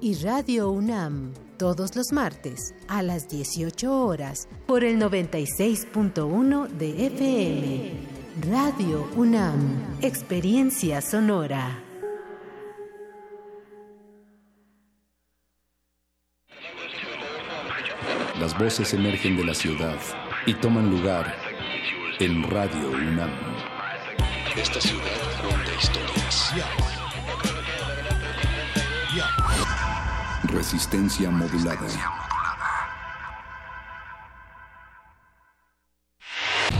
[0.00, 7.92] y Radio UNAM todos los martes a las 18 horas por el 96.1 de FM.
[8.50, 11.82] Radio UNAM, Experiencia Sonora.
[18.38, 19.98] Las voces emergen de la ciudad
[20.44, 21.34] y toman lugar
[22.20, 23.30] en Radio UNAM.
[24.54, 25.02] Esta ciudad
[25.42, 26.95] cuenta historias.
[30.56, 31.86] Resistencia modulada.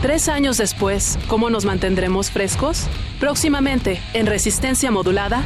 [0.01, 2.87] Tres años después, ¿cómo nos mantendremos frescos?
[3.19, 5.43] Próximamente, en Resistencia Modulada.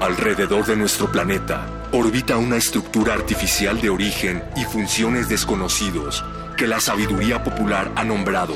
[0.00, 6.24] Alrededor de nuestro planeta orbita una estructura artificial de origen y funciones desconocidos
[6.56, 8.54] que la sabiduría popular ha nombrado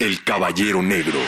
[0.00, 1.20] el Caballero Negro.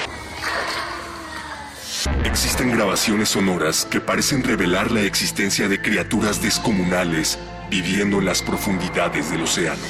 [2.25, 7.39] Existen grabaciones sonoras que parecen revelar la existencia de criaturas descomunales
[7.71, 9.83] viviendo en las profundidades del océano.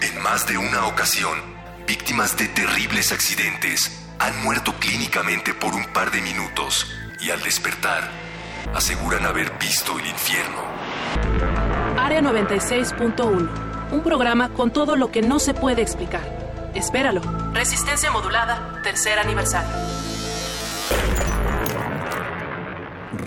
[0.00, 1.38] En más de una ocasión,
[1.86, 6.90] víctimas de terribles accidentes han muerto clínicamente por un par de minutos
[7.20, 8.08] y al despertar
[8.74, 10.62] aseguran haber visto el infierno.
[11.98, 13.48] Área 96.1,
[13.90, 16.22] un programa con todo lo que no se puede explicar.
[16.74, 17.20] Espéralo.
[17.52, 20.11] Resistencia modulada, tercer aniversario.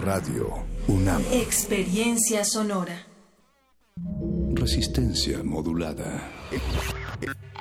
[0.04, 1.22] Radio UNAM.
[1.32, 3.06] Experiencia sonora.
[4.54, 6.30] Resistencia modulada.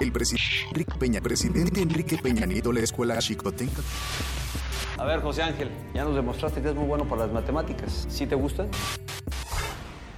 [0.01, 3.82] El, presidente Enrique Peña, presidente Enrique Peña Nieto, la escuela Chicotenca.
[4.98, 8.06] A ver, José Ángel, ya nos demostraste que es muy bueno para las matemáticas.
[8.09, 8.68] ¿Sí te gustan?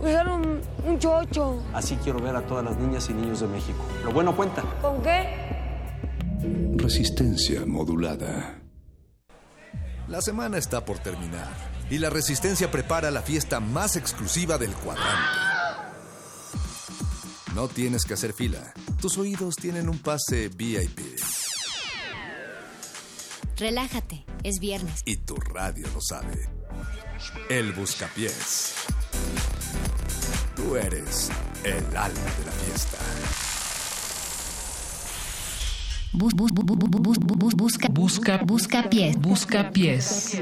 [0.00, 1.62] usar un, un chocho.
[1.72, 3.84] Así quiero ver a todas las niñas y niños de México.
[4.04, 4.62] Lo bueno cuenta.
[4.80, 5.50] ¿Con qué?
[6.76, 8.60] Resistencia modulada.
[10.08, 11.48] La semana está por terminar
[11.90, 15.38] y la Resistencia prepara la fiesta más exclusiva del cuadrante.
[17.54, 18.72] No tienes que hacer fila.
[19.00, 21.00] Tus oídos tienen un pase VIP.
[23.56, 25.02] Relájate, es viernes.
[25.04, 26.48] Y tu radio lo sabe.
[27.48, 28.74] El Buscapiés.
[30.60, 31.30] Tú eres
[31.64, 32.98] el alma de la fiesta.
[36.12, 39.16] Bus, bus, bus, bus, bus, busca, busca, busca pies.
[39.18, 40.38] Busca pies.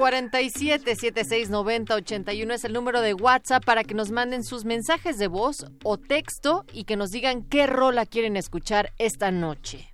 [0.00, 5.28] 47 7690 81 es el número de WhatsApp para que nos manden sus mensajes de
[5.28, 9.92] voz o texto y que nos digan qué rola quieren escuchar esta noche.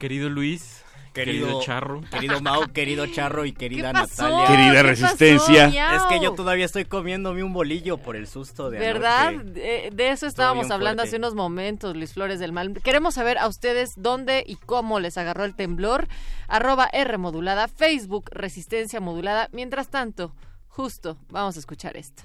[0.00, 0.82] Querido Luis,
[1.16, 2.00] Querido, Querido, Charro.
[2.10, 4.22] Querido Mau, querido Charro y querida ¿Qué pasó?
[4.28, 4.46] Natalia.
[4.46, 5.64] Querida ¿Qué Resistencia.
[5.88, 9.28] pasó, Es que yo todavía estoy comiéndome un bolillo por el susto de ¿Verdad?
[9.28, 9.50] anoche.
[9.50, 11.08] De, de eso estábamos hablando fuerte.
[11.08, 12.72] hace unos momentos, Luis Flores del Mal.
[12.84, 16.06] Queremos saber a ustedes dónde y cómo les agarró el temblor.
[16.48, 19.48] Arroba R modulada, Facebook Resistencia modulada.
[19.52, 20.34] Mientras tanto,
[20.68, 22.22] justo, vamos a escuchar esto.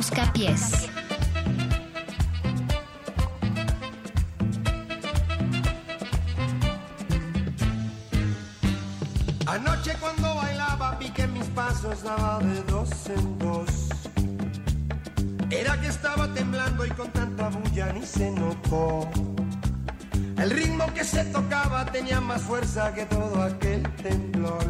[0.00, 0.88] Busca pies.
[9.46, 13.70] Anoche cuando bailaba vi que mis pasos daba de dos en dos.
[15.50, 19.06] Era que estaba temblando y con tanta bulla ni se notó.
[20.38, 24.64] El ritmo que se tocaba tenía más fuerza que todo aquel temblor.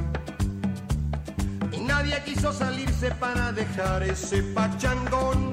[1.90, 5.52] Nadie quiso salirse para dejar ese pachangón.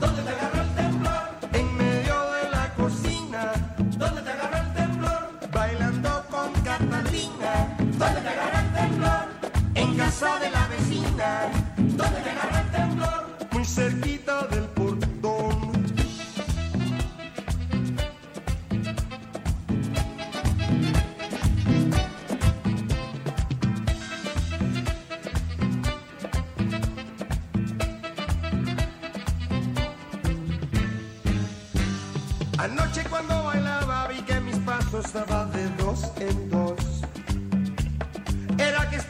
[0.00, 1.22] ¿Dónde te agarró el temblor?
[1.52, 3.52] En medio de la cocina.
[3.98, 5.22] ¿Dónde te agarró el temblor?
[5.52, 7.52] Bailando con Catalina.
[7.78, 9.24] ¿Dónde te agarró el temblor?
[9.74, 11.28] En casa de la vecina.
[11.76, 13.20] ¿Dónde te agarró el temblor?
[13.52, 14.61] Muy cerquita del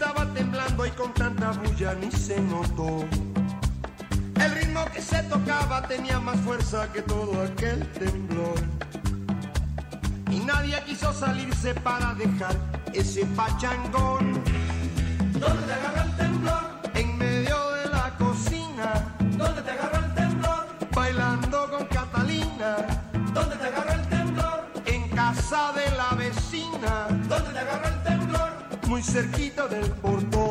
[0.03, 3.07] estaba temblando y con tanta bulla ni se notó.
[4.35, 8.59] El ritmo que se tocaba tenía más fuerza que todo aquel temblor.
[10.29, 12.57] Y nadie quiso salirse para dejar
[12.93, 14.43] ese pachangón.
[15.35, 16.32] ¿Dónde te agarró el temblor?
[29.13, 30.42] Cerquita del portón.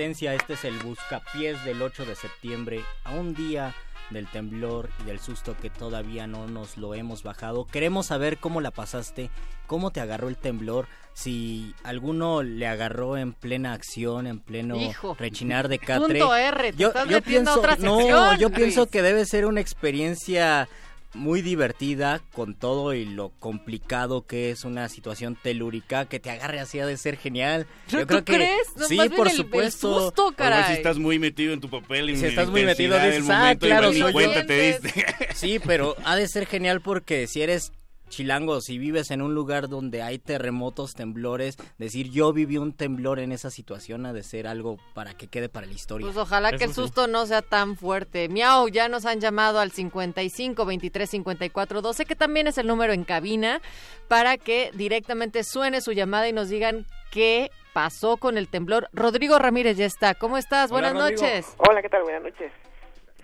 [0.00, 3.74] Resistencia, este es el Buscapiés del 8 de septiembre, a un día
[4.08, 7.66] del temblor y del susto que todavía no nos lo hemos bajado.
[7.66, 9.28] Queremos saber cómo la pasaste,
[9.66, 15.16] cómo te agarró el temblor, si alguno le agarró en plena acción, en pleno Hijo.
[15.18, 16.18] rechinar de catre.
[16.18, 20.66] Punto R, te yo, estás pienso, no, yo pienso que debe ser una experiencia
[21.14, 26.60] muy divertida con todo y lo complicado que es una situación telúrica que te agarre
[26.60, 27.66] así ha de ser genial.
[27.88, 28.66] ¿Tú Yo creo que crees?
[28.76, 30.00] No, sí, por el- el supuesto.
[30.00, 30.64] susto, caray.
[30.66, 33.88] si estás muy metido en tu papel y Si estás muy metido dices, ah, claro,
[33.90, 34.12] soy yo".
[34.12, 35.06] cuenta te diste.
[35.34, 37.72] Sí, pero ha de ser genial porque si eres
[38.10, 43.18] chilango, si vives en un lugar donde hay terremotos, temblores, decir yo viví un temblor
[43.20, 46.06] en esa situación ha de ser algo para que quede para la historia.
[46.06, 48.28] Pues ojalá que el susto no sea tan fuerte.
[48.28, 52.92] Miau, ya nos han llamado al 55 23 54 12, que también es el número
[52.92, 53.62] en cabina,
[54.08, 58.88] para que directamente suene su llamada y nos digan qué pasó con el temblor.
[58.92, 60.14] Rodrigo Ramírez ya está.
[60.14, 60.70] ¿Cómo estás?
[60.70, 61.22] Hola, Buenas Rodrigo.
[61.22, 61.54] noches.
[61.58, 62.02] Hola, ¿qué tal?
[62.02, 62.52] Buenas noches.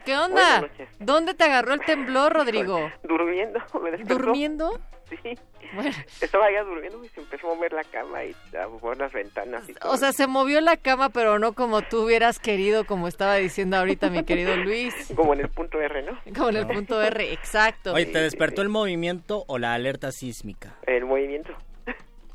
[0.06, 0.60] ¿Qué onda?
[0.60, 0.88] Buenas noches.
[1.00, 2.92] ¿Dónde te agarró el temblor, Rodrigo?
[3.02, 4.14] Durmiendo, me despertó.
[4.14, 4.80] ¿Durmiendo?
[5.10, 5.36] Sí.
[6.20, 9.68] Estaba ya durmiendo y se empezó a mover la cama y a mover las ventanas
[9.68, 9.92] y todo.
[9.92, 13.76] O sea, se movió la cama, pero no como tú hubieras querido, como estaba diciendo
[13.76, 14.94] ahorita mi querido Luis.
[15.16, 16.18] Como en el punto R, ¿no?
[16.36, 17.92] Como en el punto R, exacto.
[17.92, 20.76] Oye, ¿te despertó el movimiento o la alerta sísmica?
[20.86, 21.52] El movimiento.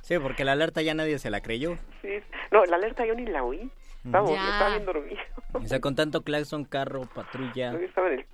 [0.01, 1.77] Sí, porque la alerta ya nadie se la creyó.
[2.01, 2.19] Sí.
[2.51, 3.71] No, la alerta yo ni la oí.
[4.03, 4.37] Vamos, Ya.
[4.37, 5.21] yo estaba bien dormido.
[5.53, 7.71] O sea, con tanto claxon, carro, patrulla.
[7.73, 8.25] Yo estaba en el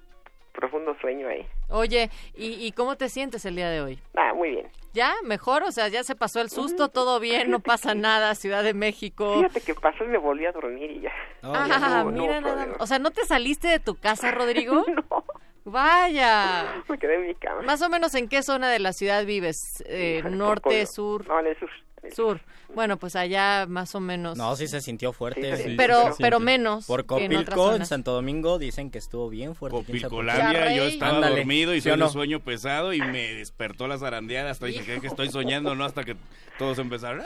[0.54, 1.46] profundo sueño ahí.
[1.70, 4.00] Oye, ¿y, y cómo te sientes el día de hoy?
[4.16, 4.68] Ah, muy bien.
[4.94, 5.14] ¿Ya?
[5.24, 5.64] ¿Mejor?
[5.64, 9.36] O sea, ya se pasó el susto, todo bien, no pasa nada, Ciudad de México.
[9.36, 11.12] Fíjate que pasó y me volví a dormir y ya.
[11.44, 12.72] Ah, Ya no- no mira nada problema.
[12.74, 12.82] más.
[12.82, 14.84] O sea, ¿no te saliste de tu casa, Rodrigo?
[15.66, 16.82] Vaya.
[16.88, 17.62] Me quedé en mi cama.
[17.64, 19.84] Más o menos en qué zona de la ciudad vives?
[19.88, 21.28] Eh, norte, sur.
[21.28, 21.70] No, en el sur.
[22.16, 22.40] Sur.
[22.74, 24.38] Bueno, pues allá más o menos.
[24.38, 25.56] No, sí se sintió fuerte.
[25.58, 26.22] Sí, sí, Pero- sí.
[26.24, 27.88] pero menos Por en Copilco, en, zonas.
[27.90, 29.84] Santo Domingo, dicen que estuvo bien fuerte.
[29.86, 30.32] quién sabe por qué.
[30.32, 32.10] Pilcolandia, yo estaba Ándale, dormido y ¿sí o soy no?
[32.10, 34.52] sueño pesado y me despertó la zarandeada.
[34.52, 35.86] Hasta dije "¿Qué- que estoy soñando, ¿no?
[35.86, 36.16] Hasta que
[36.58, 37.24] todos empezaron.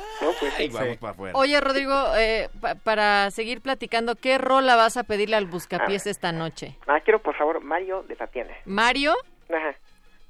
[0.57, 0.69] ¡Ay!
[0.69, 1.37] vamos para afuera.
[1.37, 6.31] Oye, Rodrigo, eh, pa- para seguir platicando, ¿qué rola vas a pedirle al Buscapiés esta
[6.31, 6.77] noche?
[6.87, 8.53] Ah, quiero por favor Mario de Tatiana.
[8.65, 9.13] ¿Mario?
[9.49, 9.75] Ajá.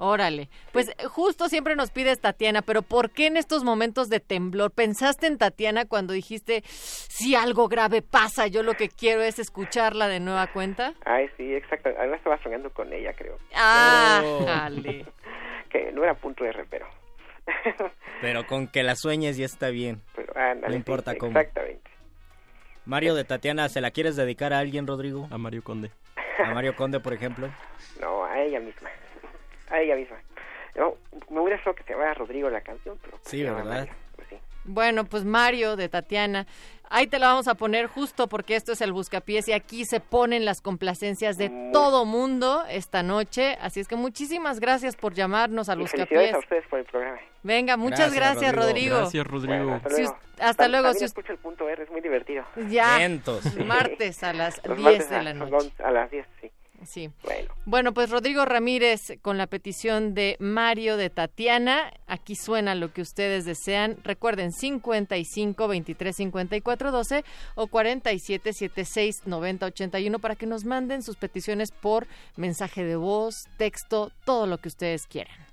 [0.03, 0.49] Órale.
[0.72, 4.72] Pues eh, justo siempre nos pides Tatiana, pero ¿por qué en estos momentos de temblor
[4.72, 10.07] pensaste en Tatiana cuando dijiste, si algo grave pasa, yo lo que quiero es escucharla
[10.07, 10.95] de nueva cuenta?
[11.06, 11.90] Ay, sí, exacto.
[11.99, 13.38] Además estaba soñando con ella, creo.
[13.56, 14.45] Ah, Oh.
[14.45, 15.06] jale.
[15.69, 16.86] Que no era punto R, pero...
[18.22, 20.02] Pero con que la sueñes ya está bien.
[20.15, 21.40] pero ándale, no importa sí, cómo.
[21.40, 21.90] Exactamente.
[22.86, 25.28] Mario de Tatiana, ¿se la quieres dedicar a alguien, Rodrigo?
[25.32, 25.91] A Mario Conde.
[26.44, 27.49] A Mario Conde, por ejemplo.
[28.02, 28.90] No, a ella misma.
[29.72, 30.18] A ella misma.
[30.76, 30.95] No,
[31.30, 33.18] me hubiera gustado que se llamara Rodrigo la canción, pero...
[33.23, 33.65] Sí, ¿verdad?
[33.65, 34.38] Mario, pues sí.
[34.64, 36.45] Bueno, pues Mario de Tatiana.
[36.93, 40.02] Ahí te la vamos a poner justo porque esto es el Buscapiés y aquí se
[40.02, 43.57] ponen las complacencias de todo mundo esta noche.
[43.61, 46.07] Así es que muchísimas gracias por llamarnos al Buscapiés.
[46.10, 47.18] felicidades a ustedes por el programa.
[47.43, 48.98] Venga, muchas gracias, Rodrigo.
[48.98, 49.56] Gracias, Rodrigo.
[49.56, 50.02] Bueno, hasta Si
[50.69, 50.88] luego.
[50.88, 52.43] hasta si us- escucho el punto R, es muy divertido.
[52.69, 53.56] Ya, Vientos.
[53.65, 55.72] martes a las Los 10 martes de la noche.
[55.84, 56.52] A las 10, sí.
[56.86, 57.10] Sí.
[57.24, 57.53] Bueno.
[57.66, 61.94] Bueno, pues Rodrigo Ramírez con la petición de Mario de Tatiana.
[62.08, 63.98] Aquí suena lo que ustedes desean.
[64.03, 67.24] Recuerden 55 23 54 12
[67.56, 73.48] o 47 76 90 81 para que nos manden sus peticiones por mensaje de voz,
[73.58, 75.51] texto, todo lo que ustedes quieran.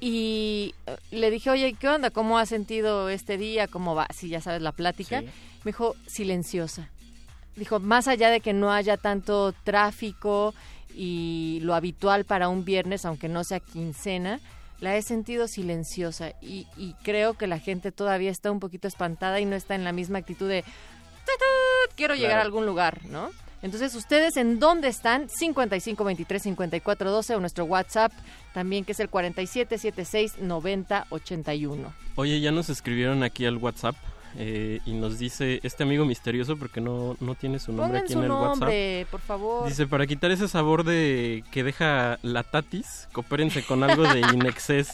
[0.02, 2.10] Y eh, le dije, oye, ¿qué onda?
[2.10, 3.68] ¿Cómo has sentido este día?
[3.68, 4.08] ¿Cómo va?
[4.14, 5.22] Sí, ya sabes, la plática.
[5.22, 5.26] Sí.
[5.64, 6.90] Me dijo, silenciosa.
[7.56, 10.54] Dijo, más allá de que no haya tanto tráfico
[10.94, 14.40] y lo habitual para un viernes, aunque no sea quincena,
[14.82, 19.40] la he sentido silenciosa y, y creo que la gente todavía está un poquito espantada
[19.40, 20.66] y no está en la misma actitud de
[21.26, 22.42] "Tutut, quiero llegar Claro.
[22.42, 23.30] a algún lugar, ¿no?
[23.62, 25.28] Entonces, ¿ustedes en dónde están?
[25.28, 28.12] 55 23 54 12 o nuestro WhatsApp
[28.54, 31.94] también que es el 47 76 90 81.
[32.16, 33.96] Oye, ya nos escribieron aquí al WhatsApp
[34.38, 38.14] eh, y nos dice este amigo misterioso porque no, no tiene su nombre Pongan aquí
[38.14, 38.60] su en el WhatsApp.
[38.60, 39.68] nombre, por favor.
[39.68, 44.90] Dice, para quitar ese sabor de que deja la tatis, coopérense con algo de Inexcess.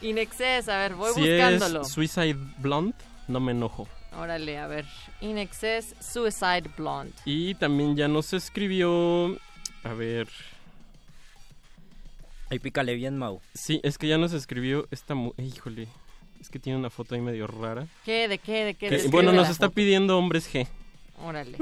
[0.00, 1.82] Inexcess, a ver, voy si buscándolo.
[1.82, 2.94] es Suicide Blonde,
[3.28, 3.86] no me enojo.
[4.16, 4.84] Órale, a ver.
[5.20, 7.12] Inexcess Suicide Blonde.
[7.24, 9.38] Y también ya nos escribió,
[9.84, 10.28] a ver,
[12.50, 13.40] Ahí pícale bien, Mau.
[13.54, 15.86] sí, es que ya nos escribió esta, mu- híjole,
[16.40, 17.86] es que tiene una foto ahí medio rara.
[18.04, 18.26] ¿Qué?
[18.26, 18.64] ¿De qué?
[18.64, 19.06] ¿De qué?
[19.08, 20.66] Bueno, nos está pidiendo hombres G.
[21.22, 21.56] Órale.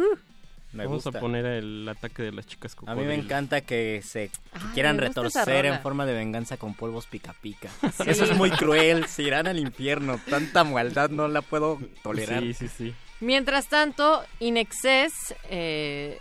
[0.73, 1.19] Me Vamos gusta.
[1.19, 4.61] a poner el ataque de las chicas A mí me encanta que se que Ay,
[4.74, 7.70] quieran retorcer en forma de venganza con polvos pica pica.
[7.97, 8.05] Sí.
[8.07, 10.20] Eso es muy cruel, se irán al infierno.
[10.28, 12.43] Tanta maldad no la puedo tolerar.
[12.43, 12.95] Sí, sí, sí.
[13.20, 16.20] Mientras tanto, Inexcess eh,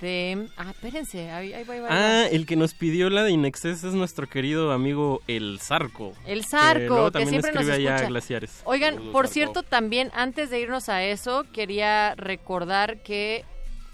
[0.00, 0.48] de...
[0.56, 2.22] Ah, espérense, ahí, ahí va, ahí va, ahí va.
[2.22, 6.12] Ah, el que nos pidió la de Inexcess es nuestro querido amigo El Zarco.
[6.26, 8.08] El Zarco, que, luego que también siempre nos escribe allá escucha.
[8.08, 8.62] Glaciares.
[8.64, 9.34] Oigan, Saludos, por Zarco.
[9.34, 13.44] cierto, también antes de irnos a eso, quería recordar que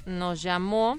[0.07, 0.99] nos llamó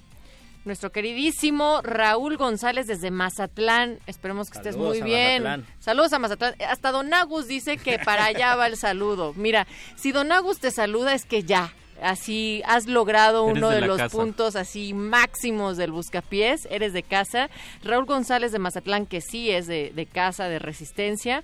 [0.64, 4.00] nuestro queridísimo Raúl González desde Mazatlán.
[4.06, 5.44] Esperemos que estés muy bien.
[5.44, 5.68] Mazatlán.
[5.80, 6.56] Saludos a Mazatlán.
[6.70, 9.34] Hasta Don Agus dice que para allá va el saludo.
[9.36, 11.74] Mira, si Don Agus te saluda es que ya.
[12.02, 14.18] Así has logrado Eres uno de de, la los casa.
[14.18, 16.68] puntos así máximos del buscapiés.
[16.72, 17.50] Eres de casa.
[17.84, 21.44] Raúl González de Mazatlán, que sí es de, de casa, de resistencia.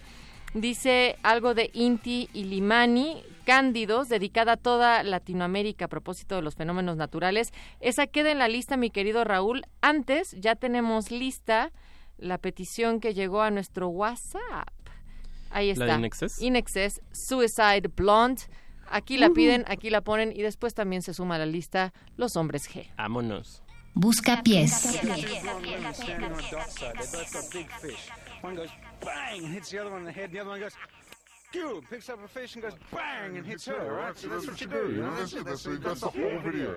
[0.54, 6.56] Dice algo de Inti y Limani, Cándidos, dedicada a toda Latinoamérica a propósito de los
[6.56, 7.54] fenómenos naturales.
[7.80, 9.64] Esa queda en la lista, mi querido Raúl.
[9.82, 11.72] Antes ya tenemos lista
[12.18, 14.68] la petición que llegó a nuestro WhatsApp.
[15.50, 15.98] Ahí ¿La está.
[15.98, 16.42] Inexcess?
[16.42, 18.44] Inexcess, Suicide Blonde.
[18.89, 22.35] Aquí la piden, aquí la ponen y después también se suma a la lista los
[22.35, 22.90] hombres G.
[22.98, 23.64] Vámonos.
[23.93, 24.99] Busca pies.
[28.43, 28.69] One goes
[29.01, 30.32] bang and hits the other one in the head.
[30.32, 30.74] The other one goes,
[31.51, 33.93] phew, picks up a fish and goes bang and hits her.
[33.93, 34.16] Right?
[34.16, 34.91] So that's what you do.
[34.91, 35.16] You know?
[35.16, 35.45] That's it.
[35.45, 35.82] That's, it.
[35.82, 36.75] that's the whole video.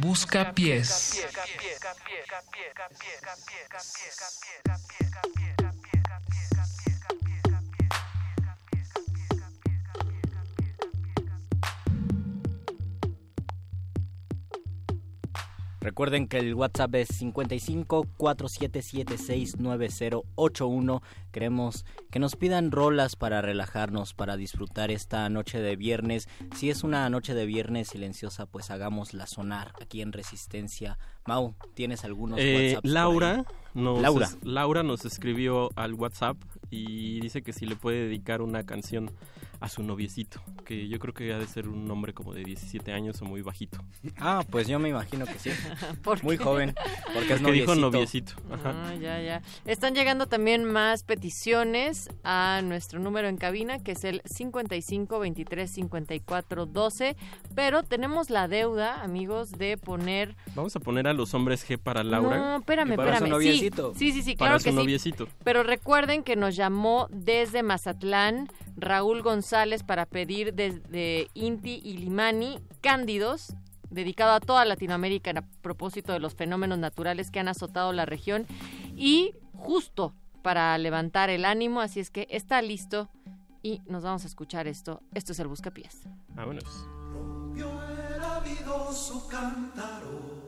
[0.00, 1.26] Busca pies.
[15.80, 21.02] Recuerden que el WhatsApp es 55 4776 9081.
[21.32, 21.86] Queremos
[22.18, 26.28] que nos pidan rolas para relajarnos, para disfrutar esta noche de viernes.
[26.56, 30.98] Si es una noche de viernes silenciosa, pues hagámosla sonar aquí en Resistencia.
[31.28, 34.26] Mau, ¿tienes algunos Eh, WhatsApps Laura, nos Laura.
[34.26, 36.38] es- Laura nos escribió al WhatsApp
[36.70, 39.10] y dice que si le puede dedicar una canción
[39.60, 42.92] a su noviecito, que yo creo que ha de ser un hombre como de 17
[42.92, 43.80] años o muy bajito.
[44.16, 45.50] Ah, pues yo me imagino que sí.
[46.04, 46.44] ¿Por Muy qué?
[46.44, 46.74] joven,
[47.12, 48.36] porque es Porque dijo noviecito.
[48.36, 48.54] noviecito.
[48.54, 48.88] Ajá.
[48.90, 49.42] Ah, ya, ya.
[49.64, 55.68] Están llegando también más peticiones a nuestro número en cabina, que es el 55 23
[55.68, 57.16] 54 12.
[57.56, 60.36] Pero tenemos la deuda, amigos, de poner.
[60.54, 62.38] Vamos a poner a los hombres G para Laura.
[62.38, 63.28] No, espérame, para espérame.
[63.28, 63.92] su noviecito.
[63.94, 64.76] Sí, sí, sí, sí, Para claro su que sí.
[64.76, 65.28] noviecito.
[65.44, 72.58] Pero recuerden que nos llamó desde Mazatlán Raúl González para pedir desde Inti y Limani
[72.80, 73.54] Cándidos,
[73.90, 78.46] dedicado a toda Latinoamérica a propósito de los fenómenos naturales que han azotado la región
[78.96, 83.10] y justo para levantar el ánimo, así es que está listo
[83.62, 85.02] y nos vamos a escuchar esto.
[85.12, 86.02] Esto es el Buscapiés.
[86.28, 86.86] Vámonos.
[87.56, 89.28] el cántaro.
[89.28, 89.28] Célebre los cándidos.
[89.28, 90.47] Su voragine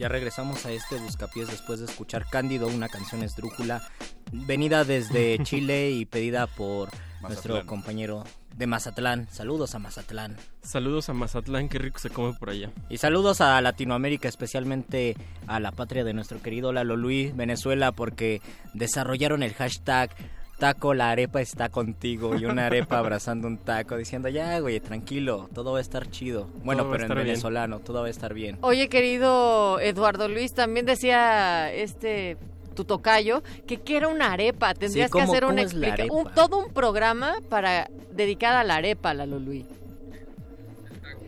[0.00, 3.86] Ya regresamos a este Buscapiés después de escuchar Cándido, una canción esdrújula,
[4.32, 6.88] venida desde Chile y pedida por
[7.20, 8.24] nuestro compañero
[8.56, 9.28] de Mazatlán.
[9.30, 10.38] Saludos a Mazatlán.
[10.62, 12.70] Saludos a Mazatlán, qué rico se come por allá.
[12.88, 18.40] Y saludos a Latinoamérica, especialmente a la patria de nuestro querido Lalo Luis, Venezuela, porque
[18.72, 20.16] desarrollaron el hashtag
[20.60, 25.48] taco, la arepa está contigo y una arepa abrazando un taco diciendo, ya, güey, tranquilo,
[25.52, 26.46] todo va a estar chido.
[26.62, 27.26] Bueno, Todo pero en bien.
[27.26, 28.58] venezolano, todo va a estar bien.
[28.60, 32.36] Oye, querido Eduardo Luis, también decía este
[32.74, 34.74] tu tocayo que quiera una arepa.
[34.74, 35.62] Tendrías ¿cómo- que hacer cómo una
[36.12, 39.64] un- todo un programa para dedicado a la arepa, Lalo Luis.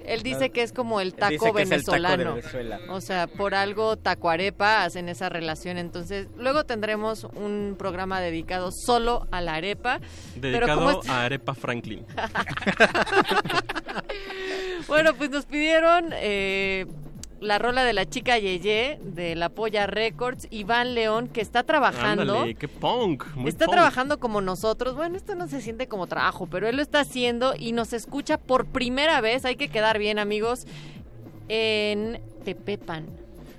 [0.07, 2.35] Él dice que es como el Dice taco que es el taco de venezolano.
[2.37, 2.81] Venezuela.
[2.89, 5.79] O sea, por algo tacoarepa hacen esa relación.
[5.79, 10.01] Entonces, luego tendremos un programa dedicado solo a la arepa.
[10.37, 12.05] Dedicado a Arepa Franklin.
[14.89, 16.87] Bueno, pues nos pidieron eh,
[17.43, 22.35] la rola de la chica Yeye de la Polla Records, Iván León, que está trabajando.
[22.35, 23.25] Ándale, qué punk.
[23.35, 23.75] Muy Está punk.
[23.75, 24.95] trabajando como nosotros.
[24.97, 28.39] Bueno, esto no se siente como trabajo, pero él lo está haciendo y nos escucha
[28.39, 29.45] por primera vez.
[29.45, 30.67] Hay que quedar bien, amigos.
[31.49, 33.07] En Tepepan.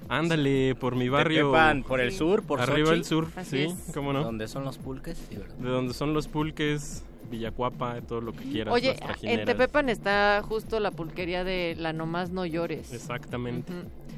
[0.09, 1.47] Ándale, por mi barrio.
[1.51, 2.93] Tepepan, por el sur, por Arriba Xochitl.
[2.99, 3.93] el sur, Así sí, es.
[3.93, 4.23] cómo no.
[4.23, 5.17] ¿Dónde son los pulques?
[5.29, 5.55] Sí, ¿verdad?
[5.55, 8.73] De donde son los pulques, Villacuapa, todo lo que quieras.
[8.73, 9.45] Oye, en.
[9.45, 12.93] Tepepan está justo la pulquería de La Nomás No Llores.
[12.93, 13.71] Exactamente.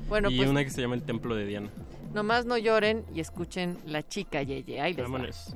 [0.10, 1.70] Bueno, y pues una que se llama el Templo de Diana.
[2.14, 4.80] nomás no lloren y escuchen La Chica Yeye.
[4.80, 5.10] Ahí les va.
[5.10, 5.56] Vámonos.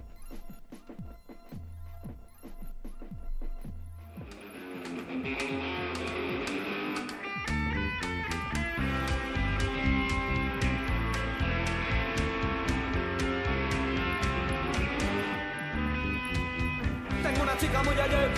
[17.23, 18.29] Tengo una chica muy ayer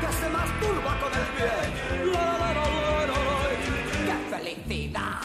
[0.00, 1.52] que se masturba con el pie.
[2.12, 2.64] La, la, la,
[4.06, 5.20] ¡Qué felicidad!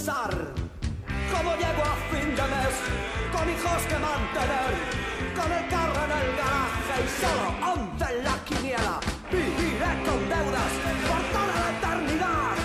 [0.00, 0.30] Pensar.
[1.30, 2.74] ¿Cómo llego a fin de mes
[3.32, 4.72] con hijos que mantener?
[5.36, 8.96] Con el carro en el garaje y solo once en la quiniela.
[9.30, 10.72] Viviré con deudas
[11.08, 12.56] por toda la eternidad,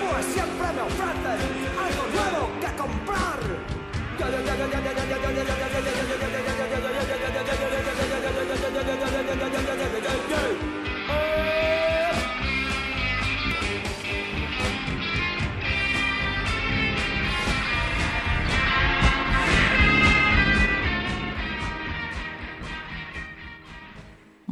[0.00, 1.40] pues siempre me ofrecen
[1.84, 3.40] algo nuevo que comprar.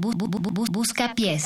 [0.00, 1.44] Bu- bu- bu- bu- busca pies.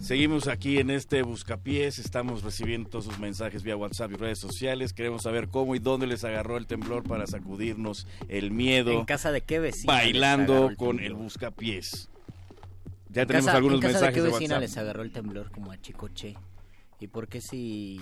[0.00, 4.92] Seguimos aquí en este Buscapiés, estamos recibiendo todos sus mensajes vía WhatsApp y redes sociales.
[4.92, 8.90] Queremos saber cómo y dónde les agarró el temblor para sacudirnos el miedo.
[8.90, 11.04] ¿En casa de qué vecina Bailando el con temblor?
[11.06, 12.08] el Buscapiés.
[13.10, 14.60] Ya ¿En tenemos casa- algunos en casa mensajes de de, qué vecina WhatsApp.
[14.68, 16.34] les agarró el temblor como a Chicoche?
[16.98, 18.00] ¿Y por qué si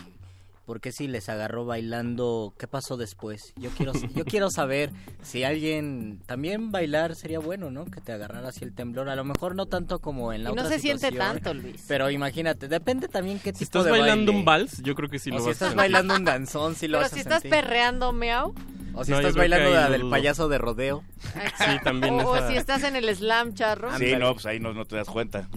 [0.66, 2.54] por qué si les agarró bailando?
[2.58, 3.52] ¿Qué pasó después?
[3.56, 4.90] Yo quiero yo quiero saber
[5.22, 7.86] si alguien también bailar sería bueno, ¿no?
[7.86, 10.54] Que te agarrara así el temblor, a lo mejor no tanto como en la Y
[10.54, 11.84] no otra se siente tanto, Luis.
[11.88, 14.38] Pero imagínate, depende también qué tipo Si estás de bailando baile.
[14.38, 16.74] un vals, yo creo que sí O lo si vas a estás bailando un danzón,
[16.76, 17.50] sí lo Pero vas a si estás sentir.
[17.50, 18.54] perreando, meow.
[18.92, 21.04] O si No, estás bailando la del payaso de rodeo.
[21.22, 23.96] Sí, también O, o esa- si estás en el slam, charro.
[23.96, 25.48] Sí, no, pues ahí no, no te das cuenta.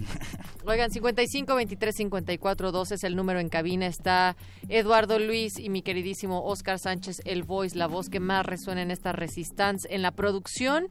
[0.64, 3.86] Oigan, 55 23 54 12 es el número en cabina.
[3.86, 4.36] Está
[4.68, 8.90] Eduardo Luis y mi queridísimo Oscar Sánchez, el voice, la voz que más resuena en
[8.90, 10.88] esta Resistance, en la producción,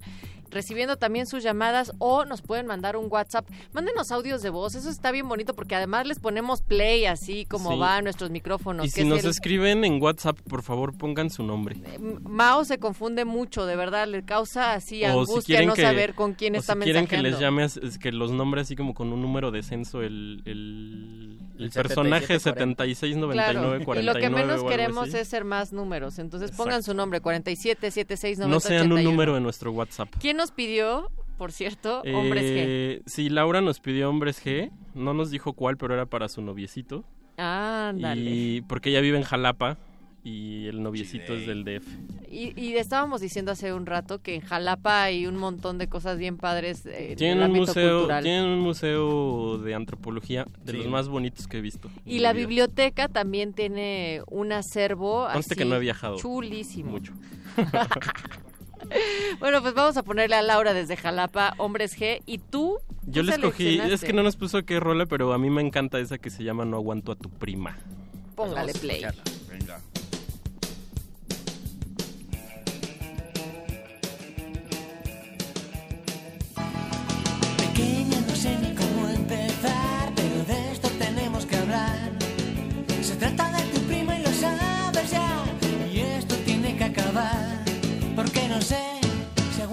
[0.54, 3.48] recibiendo también sus llamadas o nos pueden mandar un WhatsApp.
[3.74, 7.72] Mándenos audios de voz, eso está bien bonito porque además les ponemos play así como
[7.74, 7.78] Sí.
[7.80, 8.86] va a nuestros micrófonos.
[8.86, 11.76] Y que si es nos el- escriben en WhatsApp, por favor pongan su nombre.
[12.22, 15.82] Mao se confunde mucho, de verdad, le causa así O si angustia quieren no que,
[15.82, 17.30] saber con quién o está si quieren que mensajeando.
[17.64, 21.40] les llame, es que los nombre así como con un número de censo, el, el,
[21.58, 22.84] el El personaje 7740.
[22.84, 26.20] 769949 Claro, y lo que menos queremos es ser más números.
[26.20, 26.92] Entonces pongan Exacto.
[26.92, 29.10] su nombre, 47 76 90 No sean un 81.
[29.12, 30.10] número en nuestro WhatsApp.
[30.20, 32.54] ¿Quién nos pidió, por cierto, hombres G?
[32.58, 34.72] Eh, Sí, Laura nos pidió hombres G.
[34.94, 37.04] No nos dijo cuál, pero era para su noviecito.
[37.38, 38.22] Ándale.
[38.30, 39.78] Y porque ella vive en Jalapa
[40.26, 41.86] y el noviecito es del DF.
[42.30, 46.18] Y, y estábamos diciendo hace un rato que en Jalapa hay un montón de cosas
[46.18, 48.24] bien padres eh, en Tienen el un museo, cultural.
[48.24, 50.78] tienen un museo de antropología de Sí.
[50.78, 51.90] los más bonitos que he visto.
[52.06, 52.48] Y la vida.
[52.48, 56.18] biblioteca también tiene un acervo Conste así que no he viajado.
[56.18, 56.92] chulísimo.
[56.92, 57.14] Mucho.
[59.40, 62.78] Bueno, pues vamos a ponerle a Laura desde Jalapa, Hombres G, y tú.
[63.06, 66.00] Yo le escogí, es que no nos puso qué rola, pero a mí me encanta
[66.00, 67.78] esa que se llama No aguanto a tu prima.
[68.36, 69.06] Póngale play.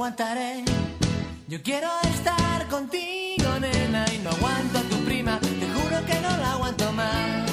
[0.00, 0.64] aguantaré.
[1.46, 6.36] Yo quiero estar contigo, nena, y no aguanto a tu prima, te juro que no
[6.38, 7.50] la aguanto más.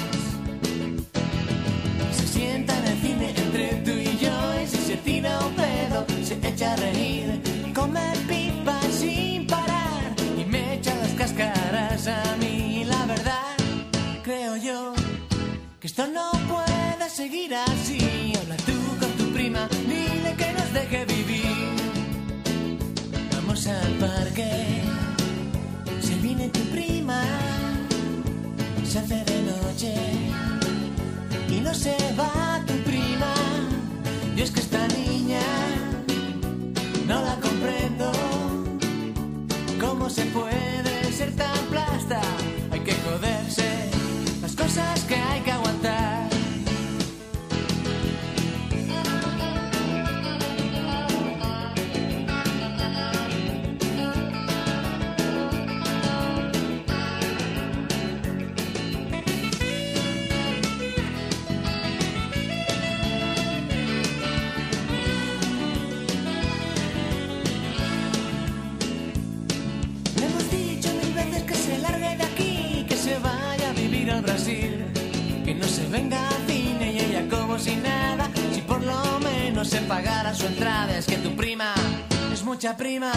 [2.16, 6.06] Se sienta en el cine entre tú y yo, y si se tira un pedo,
[6.24, 7.42] se echa a reír.
[7.74, 13.56] Come pipa sin parar, y me echa las cascaras a mí, la verdad,
[14.24, 14.94] creo yo,
[15.80, 18.32] que esto no puede seguir así.
[18.40, 21.27] Habla tú con tu prima, dile que nos deje vivir.
[23.68, 24.50] Al parque,
[26.00, 27.22] se viene tu prima,
[28.82, 29.94] se hace de noche
[31.50, 33.34] y no se va tu prima.
[34.34, 35.42] Yo es que esta niña
[37.06, 38.10] no la comprendo.
[39.78, 41.57] ¿Cómo se puede ser tan
[75.90, 80.46] venga a cine y ella como si nada, si por lo menos se pagara su
[80.46, 81.74] entrada, es que tu prima
[82.32, 83.12] es mucha prima,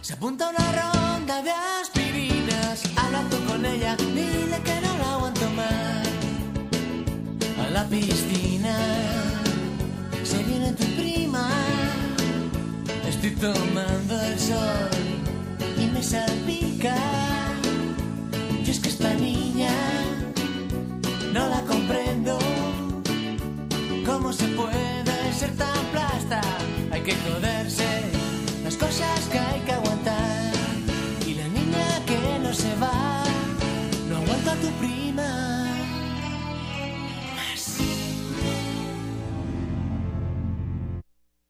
[0.00, 5.50] se apunta una ronda de aspirinas, habla tú con ella, dile que no la aguanto
[5.50, 6.08] más,
[7.66, 8.76] a la piscina,
[10.22, 11.50] se viene tu prima,
[13.08, 14.90] estoy tomando el sol
[15.78, 16.94] y me salpica.
[18.64, 19.97] Yo es que esta niña
[21.38, 22.36] no la comprendo.
[24.04, 26.40] ¿Cómo se puede ser tan plasta?
[26.90, 27.88] Hay que joderse
[28.64, 30.52] las cosas que hay que aguantar.
[31.26, 33.22] Y la niña que no se va,
[34.08, 35.28] no aguanta a tu prima.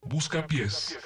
[0.03, 0.99] Busca pies.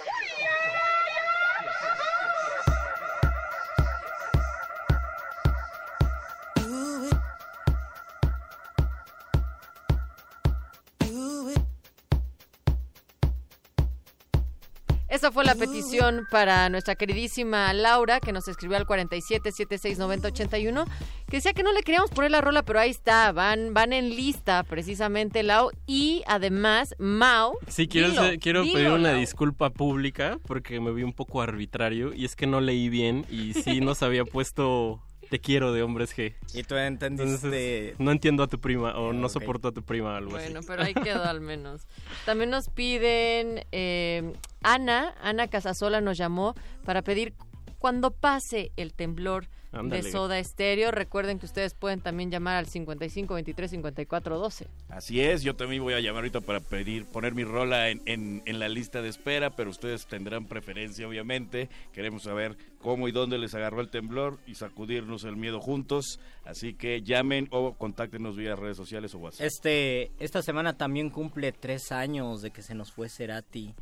[15.22, 20.84] Esa fue la petición para nuestra queridísima Laura, que nos escribió al 47769081,
[21.28, 24.10] que decía que no le queríamos poner la rola, pero ahí está, van, van en
[24.10, 27.56] lista precisamente Lau y además Mau.
[27.68, 29.20] Sí, quiero, Dilo, quiero dilo, pedir una Lau.
[29.20, 33.54] disculpa pública porque me vi un poco arbitrario y es que no leí bien y
[33.54, 35.00] sí nos había puesto
[35.32, 36.34] Te quiero de Hombres G.
[36.52, 37.24] Y tú entendiste...
[37.24, 39.32] Entonces, no entiendo a tu prima o no ok.
[39.32, 40.68] soporto a tu prima algo Bueno, así.
[40.68, 41.86] pero ahí quedó al menos.
[42.26, 44.30] También nos piden, eh,
[44.62, 46.54] Ana, Ana Casasola nos llamó
[46.84, 47.32] para pedir
[47.78, 50.90] cuando pase el temblor De Soda Estéreo.
[50.90, 54.66] Recuerden que ustedes pueden también llamar al 55 23 54 12.
[54.90, 58.42] Así es, yo también voy a llamar ahorita para pedir, poner mi rola en, en-
[58.44, 61.70] en la lista de espera, pero ustedes tendrán preferencia, obviamente.
[61.92, 66.20] Queremos saber cómo y dónde les agarró el temblor y sacudirnos el miedo juntos.
[66.44, 69.46] Así que llamen o contáctenos vía redes sociales o WhatsApp.
[69.46, 73.74] Este, esta semana también cumple tres años de que se nos fue Cerati.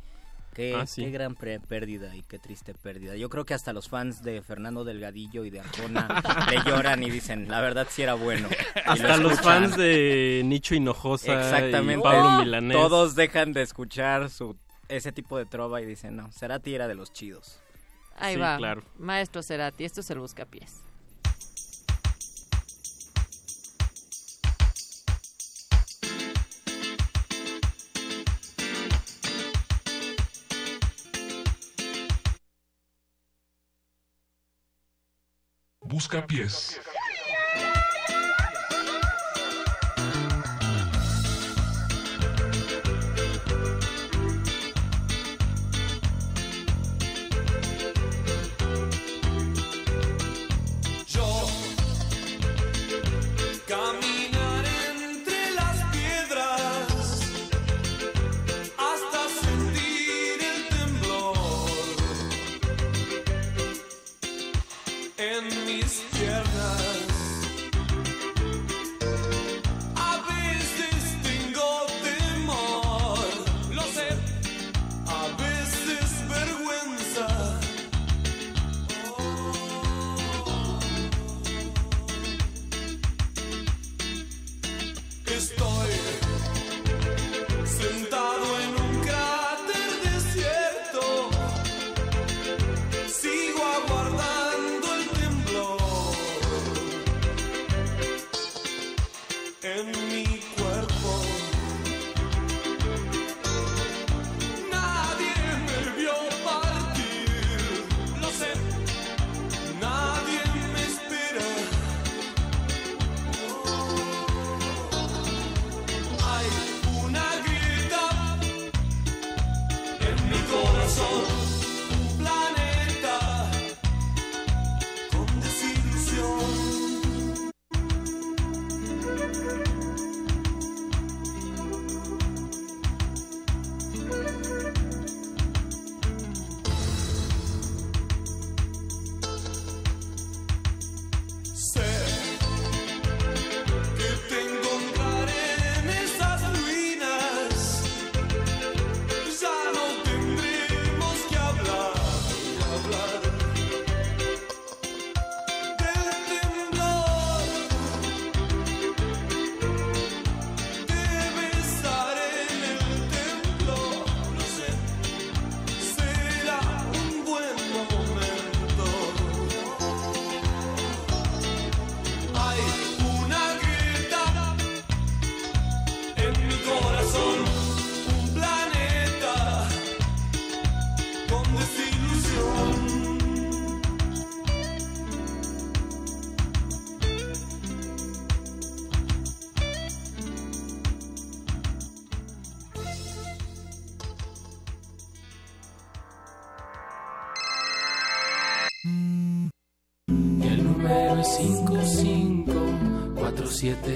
[0.53, 1.03] Qué, Ah, sí.
[1.05, 3.15] qué gran pre- pérdida y qué triste pérdida.
[3.15, 6.07] Yo creo que hasta los fans de Fernando Delgadillo y de Arjona
[6.51, 8.49] le lloran y dicen, la verdad sí era bueno.
[8.85, 12.01] Lo Hasta los fans de Nicho Hinojosa Exactamente.
[12.01, 12.75] y Pablo Milanés.
[12.77, 14.57] Todos dejan de escuchar su
[14.89, 17.59] ese tipo de trova y dicen, no, Cerati era de los chidos.
[18.17, 18.83] Ahí Sí, va, claro.
[18.99, 20.81] Maestro Cerati, esto es el Buscapiés.
[35.91, 36.79] Busca pies.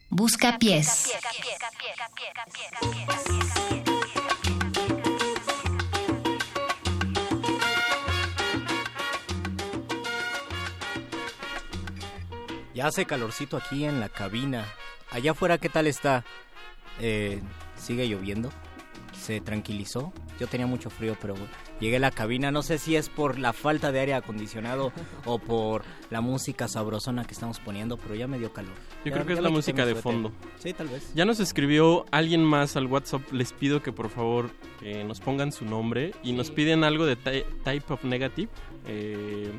[0.09, 1.13] Busca pies.
[12.73, 14.65] Ya hace calorcito aquí en la cabina.
[15.11, 16.23] Allá afuera, ¿qué tal está?
[16.99, 17.41] Eh,
[17.87, 18.49] ¿Sigue lloviendo?
[19.13, 20.11] ¿Se tranquilizó?
[20.39, 21.35] Yo tenía mucho frío, pero
[21.79, 22.51] llegué a la cabina.
[22.51, 24.91] No sé si es por la falta de aire acondicionado
[25.25, 28.73] o por la música sabrosona que estamos poniendo, pero ya me dio calor.
[29.03, 30.31] Yo Ya- creo que es la música de fondo.
[30.59, 31.11] Sí, tal vez.
[31.15, 33.21] Ya nos escribió alguien más al WhatsApp.
[33.31, 34.51] Les pido que por favor
[34.81, 38.49] eh, nos pongan su nombre y nos piden algo de Ty- Type of Negative.
[38.89, 39.51] Eh,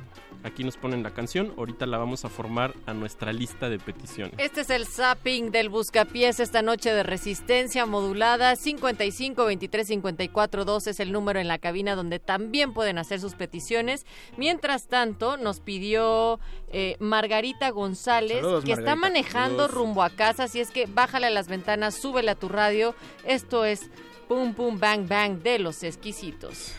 [0.43, 1.53] aquí nos ponen la canción.
[1.59, 4.35] Ahorita la vamos a formar a nuestra lista de peticiones.
[4.39, 8.57] Este es el zapping del Buscapiés esta noche de resistencia modulada.
[8.57, 13.35] 55 23 54 2 es el número en la cabina donde también pueden hacer sus
[13.35, 14.07] peticiones.
[14.39, 16.41] Mientras tanto, nos pidió
[16.73, 19.75] eh, Margarita González, Saludos, que está manejando Saludos.
[19.75, 20.45] rumbo a casa.
[20.45, 22.95] Así es que bájale a las ventanas, súbele a tu radio.
[23.25, 23.91] Esto es
[24.27, 26.73] Pum Pum Bang Bang de los exquisitos.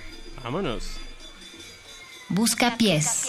[0.43, 0.99] Vámonos.
[2.29, 3.27] Busca pies.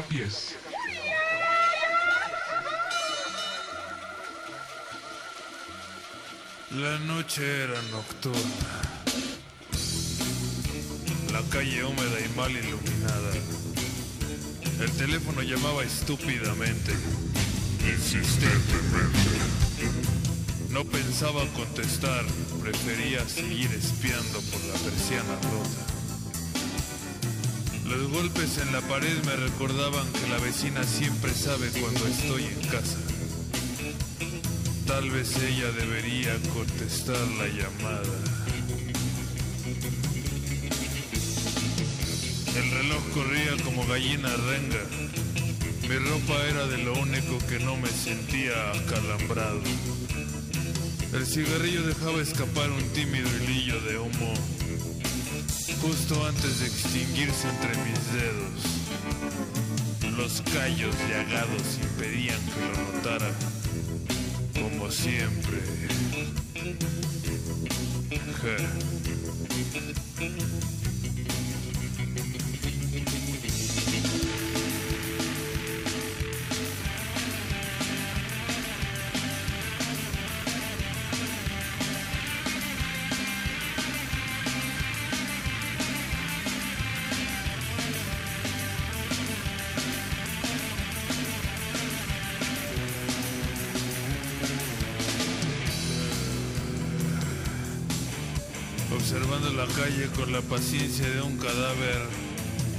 [0.00, 0.56] Pies.
[6.70, 8.40] La noche era nocturna.
[11.30, 13.32] La calle húmeda y mal iluminada.
[14.80, 16.92] El teléfono llamaba estúpidamente,
[17.86, 19.42] insistentemente.
[20.70, 22.24] No pensaba contestar,
[22.62, 25.91] prefería seguir espiando por la persiana rota.
[27.92, 32.68] Los golpes en la pared me recordaban que la vecina siempre sabe cuando estoy en
[32.70, 32.96] casa.
[34.86, 38.16] Tal vez ella debería contestar la llamada.
[42.56, 44.84] El reloj corría como gallina renga.
[45.82, 49.60] Mi ropa era de lo único que no me sentía acalambrado.
[51.12, 54.32] El cigarrillo dejaba escapar un tímido hilillo de humo
[55.82, 58.62] justo antes de extinguirse entre mis dedos.
[60.16, 63.32] Los callos llagados impedían que lo notara,
[64.54, 65.58] como siempre.
[100.32, 102.00] La paciencia de un cadáver,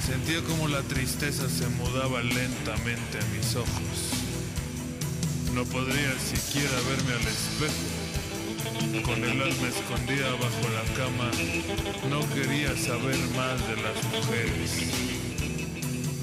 [0.03, 4.09] sentía como la tristeza se mudaba lentamente a mis ojos.
[5.53, 9.05] No podría siquiera verme al espejo.
[9.05, 11.29] Con el alma escondida bajo la cama,
[12.09, 14.71] no quería saber más de las mujeres.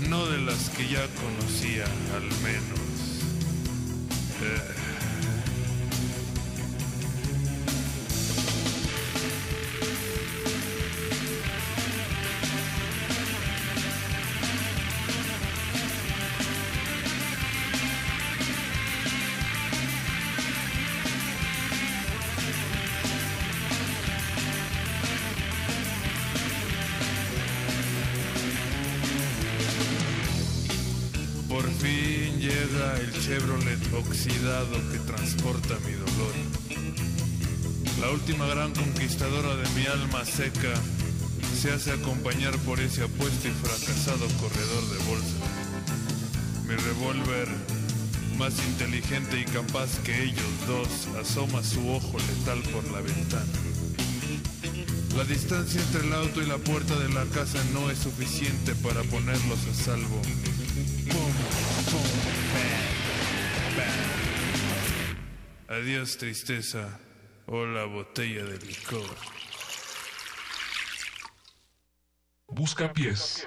[0.09, 1.85] No de las que ya conocía,
[2.17, 2.81] al menos.
[4.43, 4.80] Eh.
[34.93, 36.35] Que transporta mi dolor.
[38.01, 40.73] La última gran conquistadora de mi alma seca
[41.61, 45.37] se hace acompañar por ese apuesto y fracasado corredor de bolsa.
[46.67, 47.49] Mi revólver,
[48.39, 50.89] más inteligente y capaz que ellos dos,
[51.21, 53.53] asoma su ojo letal por la ventana.
[55.17, 59.03] La distancia entre el auto y la puerta de la casa no es suficiente para
[59.03, 60.23] ponerlos a salvo.
[65.81, 67.01] Adiós tristeza.
[67.47, 69.17] Hola botella de licor.
[72.53, 73.47] Busca pies.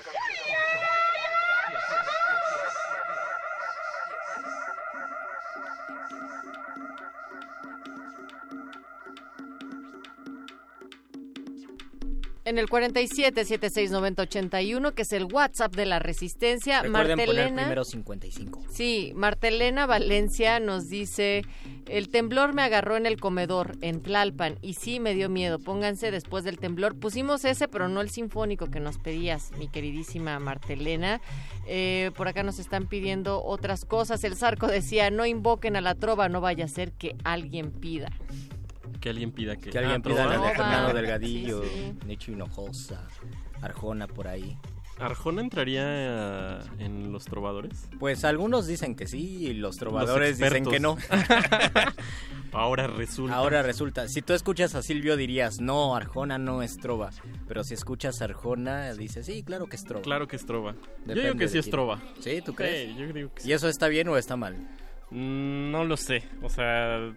[12.54, 17.62] En el 47 7690 81, que es el WhatsApp de la Resistencia, Recuerden poner Martelena.
[17.64, 18.62] primero 55.
[18.70, 21.42] Sí, Martelena Valencia nos dice,
[21.90, 26.12] el temblor me agarró en el comedor, en Tlalpan, y sí me dio miedo, pónganse
[26.12, 26.96] después del temblor.
[26.96, 31.22] Pusimos ese, pero no el sinfónico que nos pedías, mi queridísima Martelena.
[31.66, 34.24] Eh, por acá nos están pidiendo otras cosas.
[34.24, 38.12] El Zarco decía, no invoquen a la trova, no vaya a ser que alguien pida.
[39.04, 39.70] Que alguien pida que...
[39.70, 40.48] Que alguien Ah, pida a ¿trova?
[40.48, 41.94] Alejandro Delgadillo, Sí, sí.
[42.08, 43.06] Nicho Hinojosa,
[43.62, 44.58] Arjona por ahí.
[44.98, 47.90] ¿Arjona entraría en los trovadores?
[48.00, 50.96] Pues algunos dicen que sí y los trovadores dicen que no.
[52.54, 53.36] Ahora resulta.
[53.36, 57.10] Ahora resulta, si tú escuchas a Silvio dirías, no, Arjona no es trova.
[57.48, 60.04] Pero si escuchas a Arjona, dices, sí, claro que es trova.
[60.04, 60.76] Claro que es trova.
[61.08, 62.00] Yo digo que sí de es trova.
[62.20, 62.42] ¿Sí?
[62.46, 62.90] ¿Tú crees?
[62.90, 63.50] Sí, yo creo que sí.
[63.50, 64.56] ¿Y eso está bien o está mal?
[65.10, 66.24] Mm, No lo sé.
[66.44, 67.12] O sea,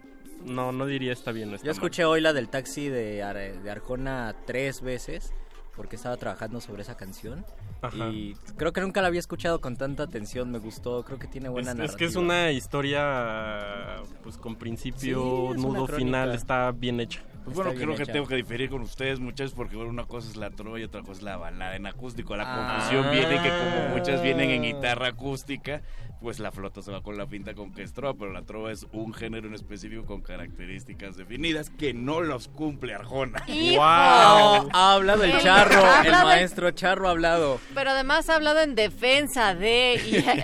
[0.47, 3.71] no, no diría está bien está Yo escuché hoy la del taxi de, Ar- de
[3.71, 5.31] Arjona tres veces
[5.75, 7.45] porque estaba trabajando sobre esa canción.
[7.83, 8.09] Ajá.
[8.09, 11.49] Y creo que nunca la había escuchado con tanta atención, me gustó, creo que tiene
[11.49, 16.99] buena Es, es que es una historia pues con principio, Sí, nudo, final, está bien
[16.99, 17.21] hecha.
[17.47, 20.35] Pues bueno, creo que tengo que diferir con ustedes, muchachos, porque bueno, una cosa es
[20.35, 22.35] la trova y otra cosa es la balada en acústico.
[22.35, 22.73] La Ah.
[22.75, 25.81] confusión viene que como muchas vienen en guitarra acústica,
[26.19, 28.71] pues la flota se va con la pinta con que es trova, pero la trova
[28.71, 33.41] es un género en específico con características definidas que no los cumple Arjona.
[33.47, 33.75] ¡Hijo!
[33.77, 34.69] ¡Wow!
[34.73, 37.59] Ha hablado el charro, el- maestro charro ha hablado.
[37.73, 40.01] Pero además ha hablado en defensa de,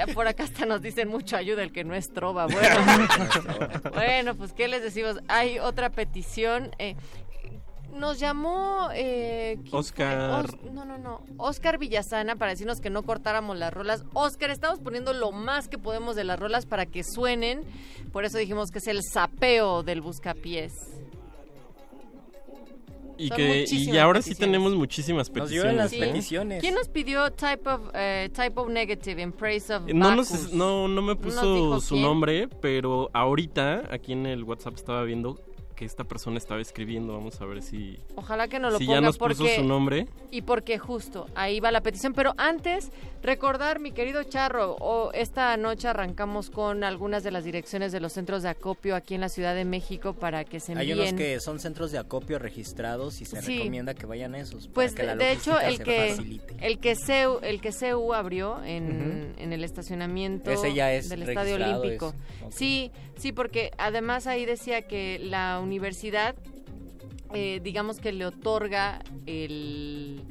[0.08, 2.46] y por acá hasta nos dicen mucho ayuda el que no es trova.
[2.46, 2.76] Bueno,
[3.94, 5.20] bueno pues ¿qué les decimos?
[5.28, 6.72] Hay otra petición.
[6.80, 6.93] eh,
[7.96, 9.80] nos llamó eh, ¿quién fue?
[9.80, 10.46] Oscar.
[10.46, 11.22] Os- no, no, no.
[11.38, 14.04] Oscar Villasana para decirnos que no cortáramos las rolas.
[14.14, 17.62] Oscar, estamos poniendo lo más que podemos de las rolas para que suenen.
[18.12, 20.74] Por eso dijimos que es el sapeo del buscapiés.
[23.16, 25.76] Y, Son que, y ahora sí tenemos muchísimas Nos peticiones.
[25.76, 26.00] las ¿eh?
[26.00, 26.62] peticiones.
[26.62, 30.88] ¿Quién nos pidió type of, eh, type of negative in praise of No, nos- no,
[30.88, 32.06] no me nos puso su quién.
[32.08, 35.40] nombre, pero ahorita aquí en el WhatsApp estaba viendo
[35.84, 37.14] que esta persona estaba escribiendo.
[37.14, 39.64] Vamos a ver si, Ojalá que nos lo si ponga ya nos porque puso su
[39.64, 40.08] nombre.
[40.32, 42.14] y porque justo ahí va la petición.
[42.14, 42.90] Pero antes
[43.22, 48.14] recordar, mi querido Charro, o esta noche arrancamos con algunas de las direcciones de los
[48.14, 51.10] centros de acopio aquí en la Ciudad de México para que se Hay envíen.
[51.10, 53.58] unos que son centros de acopio registrados y se Sí.
[53.58, 54.68] recomienda que vayan a esos.
[54.68, 56.56] para Pues que la de hecho el se que facilite.
[56.62, 61.24] el que CEU, el que CEU abrió en, en el estacionamiento Ese ya es del
[61.24, 62.14] Estadio Olímpico.
[62.48, 62.56] es-.
[62.56, 62.92] Sí,
[63.24, 66.36] sí, porque además ahí decía que la universidad
[67.34, 70.22] eh, digamos que le otorga el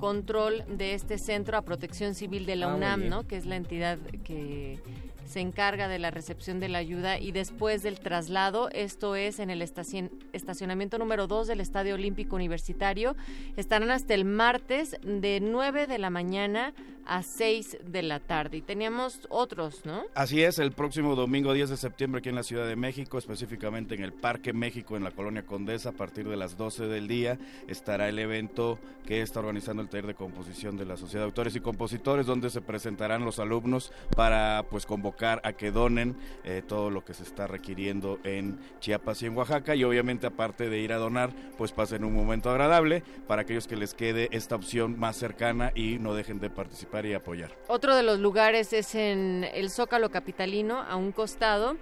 [0.00, 3.08] control de este centro a Protección Civil de la Ah, UNAM.
[3.08, 3.26] ¿no?
[3.28, 4.80] Que es la entidad que
[5.24, 9.50] se encarga de la recepción de la ayuda y después del traslado, esto es en
[9.50, 13.16] el estacion- estacionamiento número 2 del Estadio Olímpico Universitario,
[13.56, 18.58] estarán hasta el martes de 9 de la mañana a 6 de la tarde.
[18.58, 20.02] Y teníamos otros, ¿no?
[20.14, 23.94] Así es, el próximo domingo 10 de septiembre aquí en la Ciudad de México, específicamente
[23.96, 27.38] en el Parque México en la Colonia Condesa, a partir de las 12 del día,
[27.66, 31.56] estará el evento que está organizando el taller de composición de la Sociedad de Autores
[31.56, 36.90] y Compositores, donde se presentarán los alumnos para pues convocar a que donen eh, todo
[36.90, 40.92] lo que se está requiriendo en Chiapas y en Oaxaca y obviamente aparte de ir
[40.92, 45.16] a donar, pues pasen un momento agradable para aquellos que les quede esta opción más
[45.16, 47.50] cercana y no dejen de participar y apoyar.
[47.68, 51.76] Otro de los lugares es en el Zócalo Capitalino, a un costado.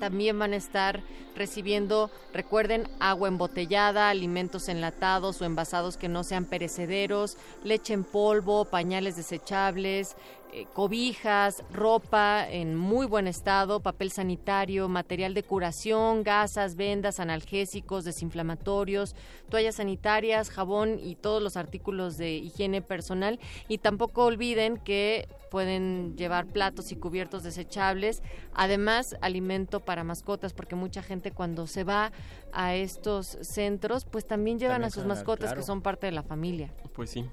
[0.00, 1.02] También van a estar
[1.36, 8.64] recibiendo, recuerden, agua embotellada, alimentos enlatados o envasados que no sean perecederos, leche en polvo,
[8.64, 10.16] pañales desechables,
[10.56, 18.04] eh, cobijas, ropa en muy buen estado, papel sanitario, material de curación, gasas, vendas, analgésicos,
[18.04, 19.16] desinflamatorios,
[19.48, 23.40] toallas sanitarias, jabón y todos los artículos de higiene personal.
[23.66, 28.22] Y tampoco olviden que pueden llevar platos y cubiertos desechables,
[28.54, 32.12] además alimento para mascotas, porque mucha gente cuando se va
[32.52, 35.60] a estos centros, pues tambin llevan También a sus mascotas claro.
[35.60, 36.72] que son parte de la familia.
[36.92, 37.28] Pues sí.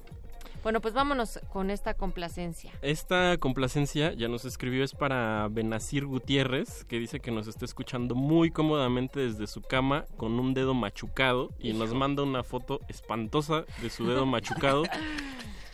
[0.64, 2.72] Bueno, pues vámonos con esta complacencia.
[2.81, 8.14] Esta complacencia ya nos escribió es para Benazir Gutiérrez, que dice que nos está escuchando
[8.14, 13.65] muy cómodamente desde su cama con un dedo machucado y nos manda una foto espantosa
[13.81, 14.83] de su dedo machucado.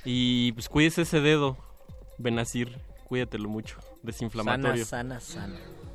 [0.05, 1.57] Y pues cuídese ese dedo,
[2.17, 4.85] Benazir, cuídatelo mucho, desinflamatorio.
[4.85, 5.86] Sana, sana, sana.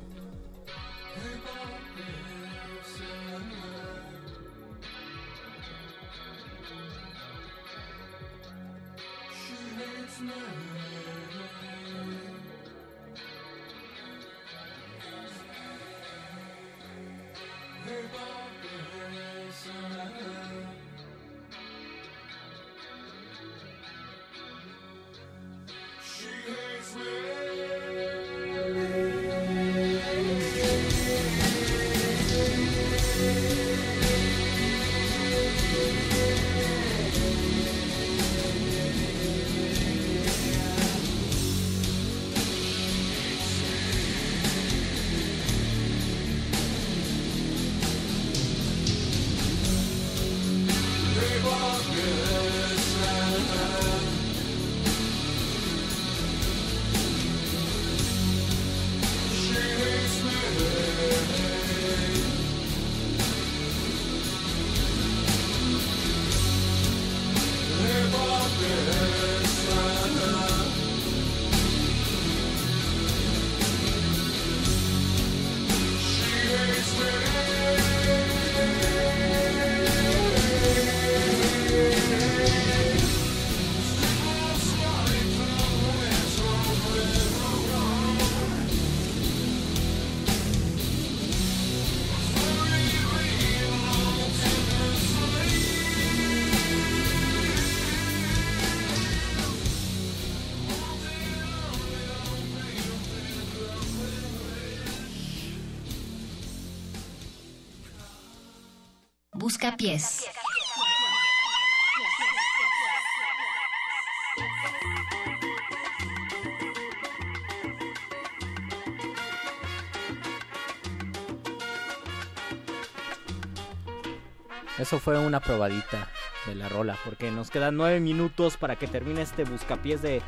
[124.77, 126.09] Eso fue una probadita
[126.45, 130.21] de la rola, porque nos quedan nueve minutos para que termine este buscapiés de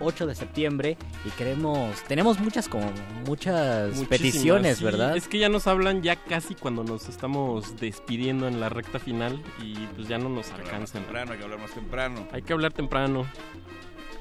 [0.00, 2.90] 8 de septiembre y queremos, tenemos muchas como
[3.26, 4.84] muchas Muchísimas, peticiones, sí.
[4.84, 5.16] ¿verdad?
[5.16, 9.42] Es que ya nos hablan ya casi cuando nos estamos despidiendo en la recta final
[9.62, 11.02] y pues ya no nos Hay alcanzan.
[11.02, 12.28] temprano, hay que hablar más temprano.
[12.32, 13.26] Hay que hablar temprano.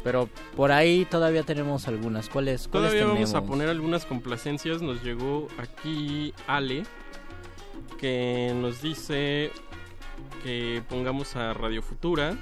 [0.03, 2.27] Pero por ahí todavía tenemos algunas.
[2.27, 2.67] ¿Cuáles?
[2.67, 4.81] cuáles Todavía vamos a poner algunas complacencias.
[4.81, 6.83] Nos llegó aquí Ale,
[7.99, 9.51] que nos dice
[10.43, 12.35] que pongamos a Radio Futura.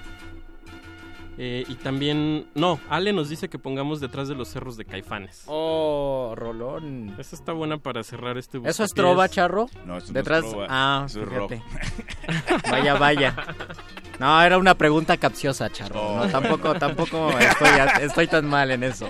[1.42, 5.44] Eh, y también, no, Ale nos dice que pongamos detrás de los cerros de Caifanes.
[5.46, 7.16] Oh, Rolón.
[7.18, 8.94] Esa está buena para cerrar este ¿Eso es buscapiés.
[8.94, 9.68] trova, charro?
[9.86, 10.42] No, eso no es Detrás.
[10.42, 11.56] trova, Ah, eso es fíjate.
[11.56, 12.64] rock.
[12.72, 13.36] vaya, vaya.
[14.20, 16.02] No, era una pregunta capciosa, charro.
[16.02, 16.26] Oh.
[16.26, 17.70] No, tampoco, tampoco estoy,
[18.02, 19.08] estoy tan mal en eso.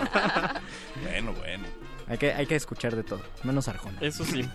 [1.01, 1.64] Bueno, bueno.
[2.08, 3.98] Hay que, hay que escuchar de todo, menos Arjona.
[4.01, 4.48] Eso sí.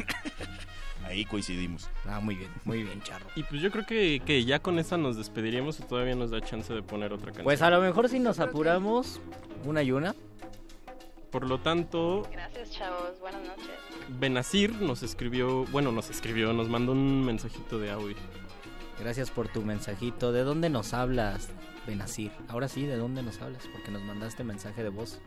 [1.14, 1.88] Ahí coincidimos.
[2.06, 3.26] Ah, muy bien, muy bien, charro.
[3.36, 6.40] Y pues yo creo que, que ya con esa nos despediríamos o todavía nos da
[6.40, 7.44] chance de poner otra canción.
[7.44, 9.20] Pues a lo mejor si nos apuramos,
[9.64, 10.16] una y una.
[11.30, 13.20] Por lo tanto, Gracias, chavos.
[13.20, 13.70] Buenas noches.
[14.18, 18.16] Benazir nos escribió, bueno, nos escribió, nos mandó un mensajito de audio.
[18.98, 20.32] Gracias por tu mensajito.
[20.32, 21.48] ¿De dónde nos hablas,
[21.86, 22.32] Benazir?
[22.48, 23.68] Ahora sí, ¿de dónde nos hablas?
[23.72, 25.20] Porque nos mandaste mensaje de voz.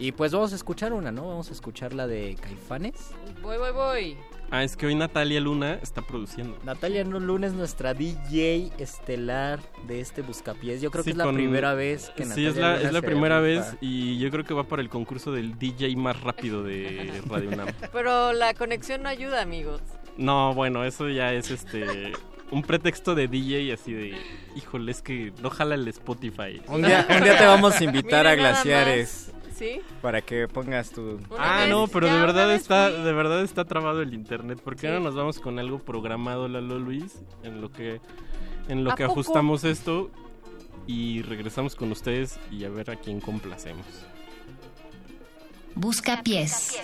[0.00, 1.28] Y pues vamos a escuchar una, ¿no?
[1.28, 3.12] Vamos a escuchar la de Caifanes.
[3.40, 4.18] Voy, voy, voy.
[4.54, 6.58] Ah, es que hoy Natalia Luna está produciendo.
[6.62, 10.82] Natalia Luna es nuestra DJ estelar de este Buscapiés.
[10.82, 12.86] Yo creo Sí, que es la con- primera vez que Sí, Natalia es la, Luna
[12.88, 16.20] es la primera vez y yo creo que va para el concurso del DJ más
[16.20, 17.68] rápido de Radio UNAM.
[17.94, 19.80] Pero la conexión no ayuda, amigos.
[20.18, 22.12] No, bueno, eso ya es este
[22.50, 24.14] un pretexto de DJ así de,
[24.54, 26.60] híjole, es que no jala el Spotify.
[26.68, 29.32] Un día, un día te vamos a invitar a Glaciares.
[30.00, 31.20] Para que pongas tu...
[31.38, 34.60] ah, no, pero de verdad está de verdad está trabado el internet.
[34.62, 37.22] porque ahora no nos vamos con algo programado, Lalo Luis?
[37.42, 38.00] En lo que,
[38.68, 40.10] en lo que ajustamos esto
[40.86, 43.86] y regresamos con ustedes y a ver a quién complacemos.
[45.74, 46.78] Busca pies.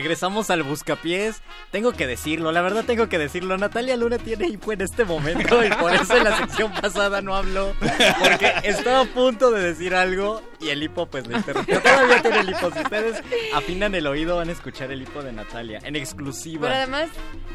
[0.00, 1.42] Regresamos al buscapiés.
[1.70, 3.58] Tengo que decirlo, la verdad tengo que decirlo.
[3.58, 7.36] Natalia Luna tiene hipo en este momento y por eso en la sección pasada no
[7.36, 7.74] habló.
[8.18, 11.82] Porque estaba a punto de decir algo y el hipo pues le interrumpió.
[11.82, 12.70] Todavía tiene el hipo.
[12.72, 13.22] Si ustedes
[13.54, 16.62] afinan el oído van a escuchar el hipo de Natalia en exclusiva.
[16.68, 17.08] Pero además,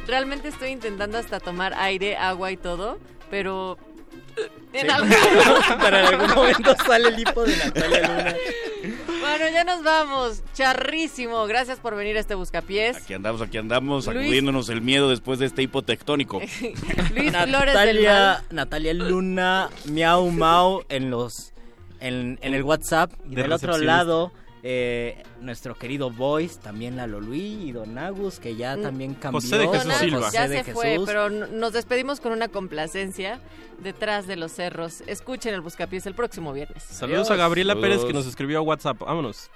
[0.05, 2.99] realmente estoy intentando hasta tomar aire, agua y todo,
[3.31, 3.79] pero...
[4.73, 4.87] En Sí.
[4.89, 5.09] algún-
[5.81, 8.35] Pero en algún momento sale el hipo de Natalia Luna.
[9.07, 10.41] Bueno, ya nos vamos.
[10.53, 11.45] Charrísimo.
[11.47, 12.97] Gracias por venir a este buscapiés.
[12.97, 16.39] Aquí andamos, aquí andamos, Luis- sacudiéndonos el miedo después de este hipotectónico.
[17.13, 18.43] Luis Flores del Natalia, Mal.
[18.51, 21.53] Natalia Luna, Miau Mau en los
[21.99, 24.31] en, en el WhatsApp y De del otro lado
[24.67, 28.81] eh, nuestro querido Voice, también Lalo Luis y Don Agus que ya Mm.
[28.81, 29.39] también cambió.
[29.39, 30.29] José de Jesús José Silva.
[30.31, 33.39] Ya de se fue, pero nos despedimos con una complacencia
[33.83, 35.01] detrás de los cerros.
[35.05, 36.81] Escuchen el buscapiés el próximo viernes.
[36.81, 37.89] Saludos a Gabriela Saludos.
[37.89, 38.97] Pérez que nos escribió a WhatsApp.
[39.01, 39.51] Vámonos.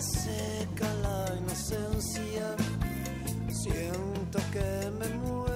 [0.00, 2.56] Seca la inocencia,
[3.48, 5.55] siento que me muero.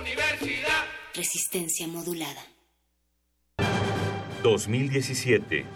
[0.00, 0.84] Universidad.
[1.14, 2.42] Resistencia modulada.
[4.42, 5.64] 2017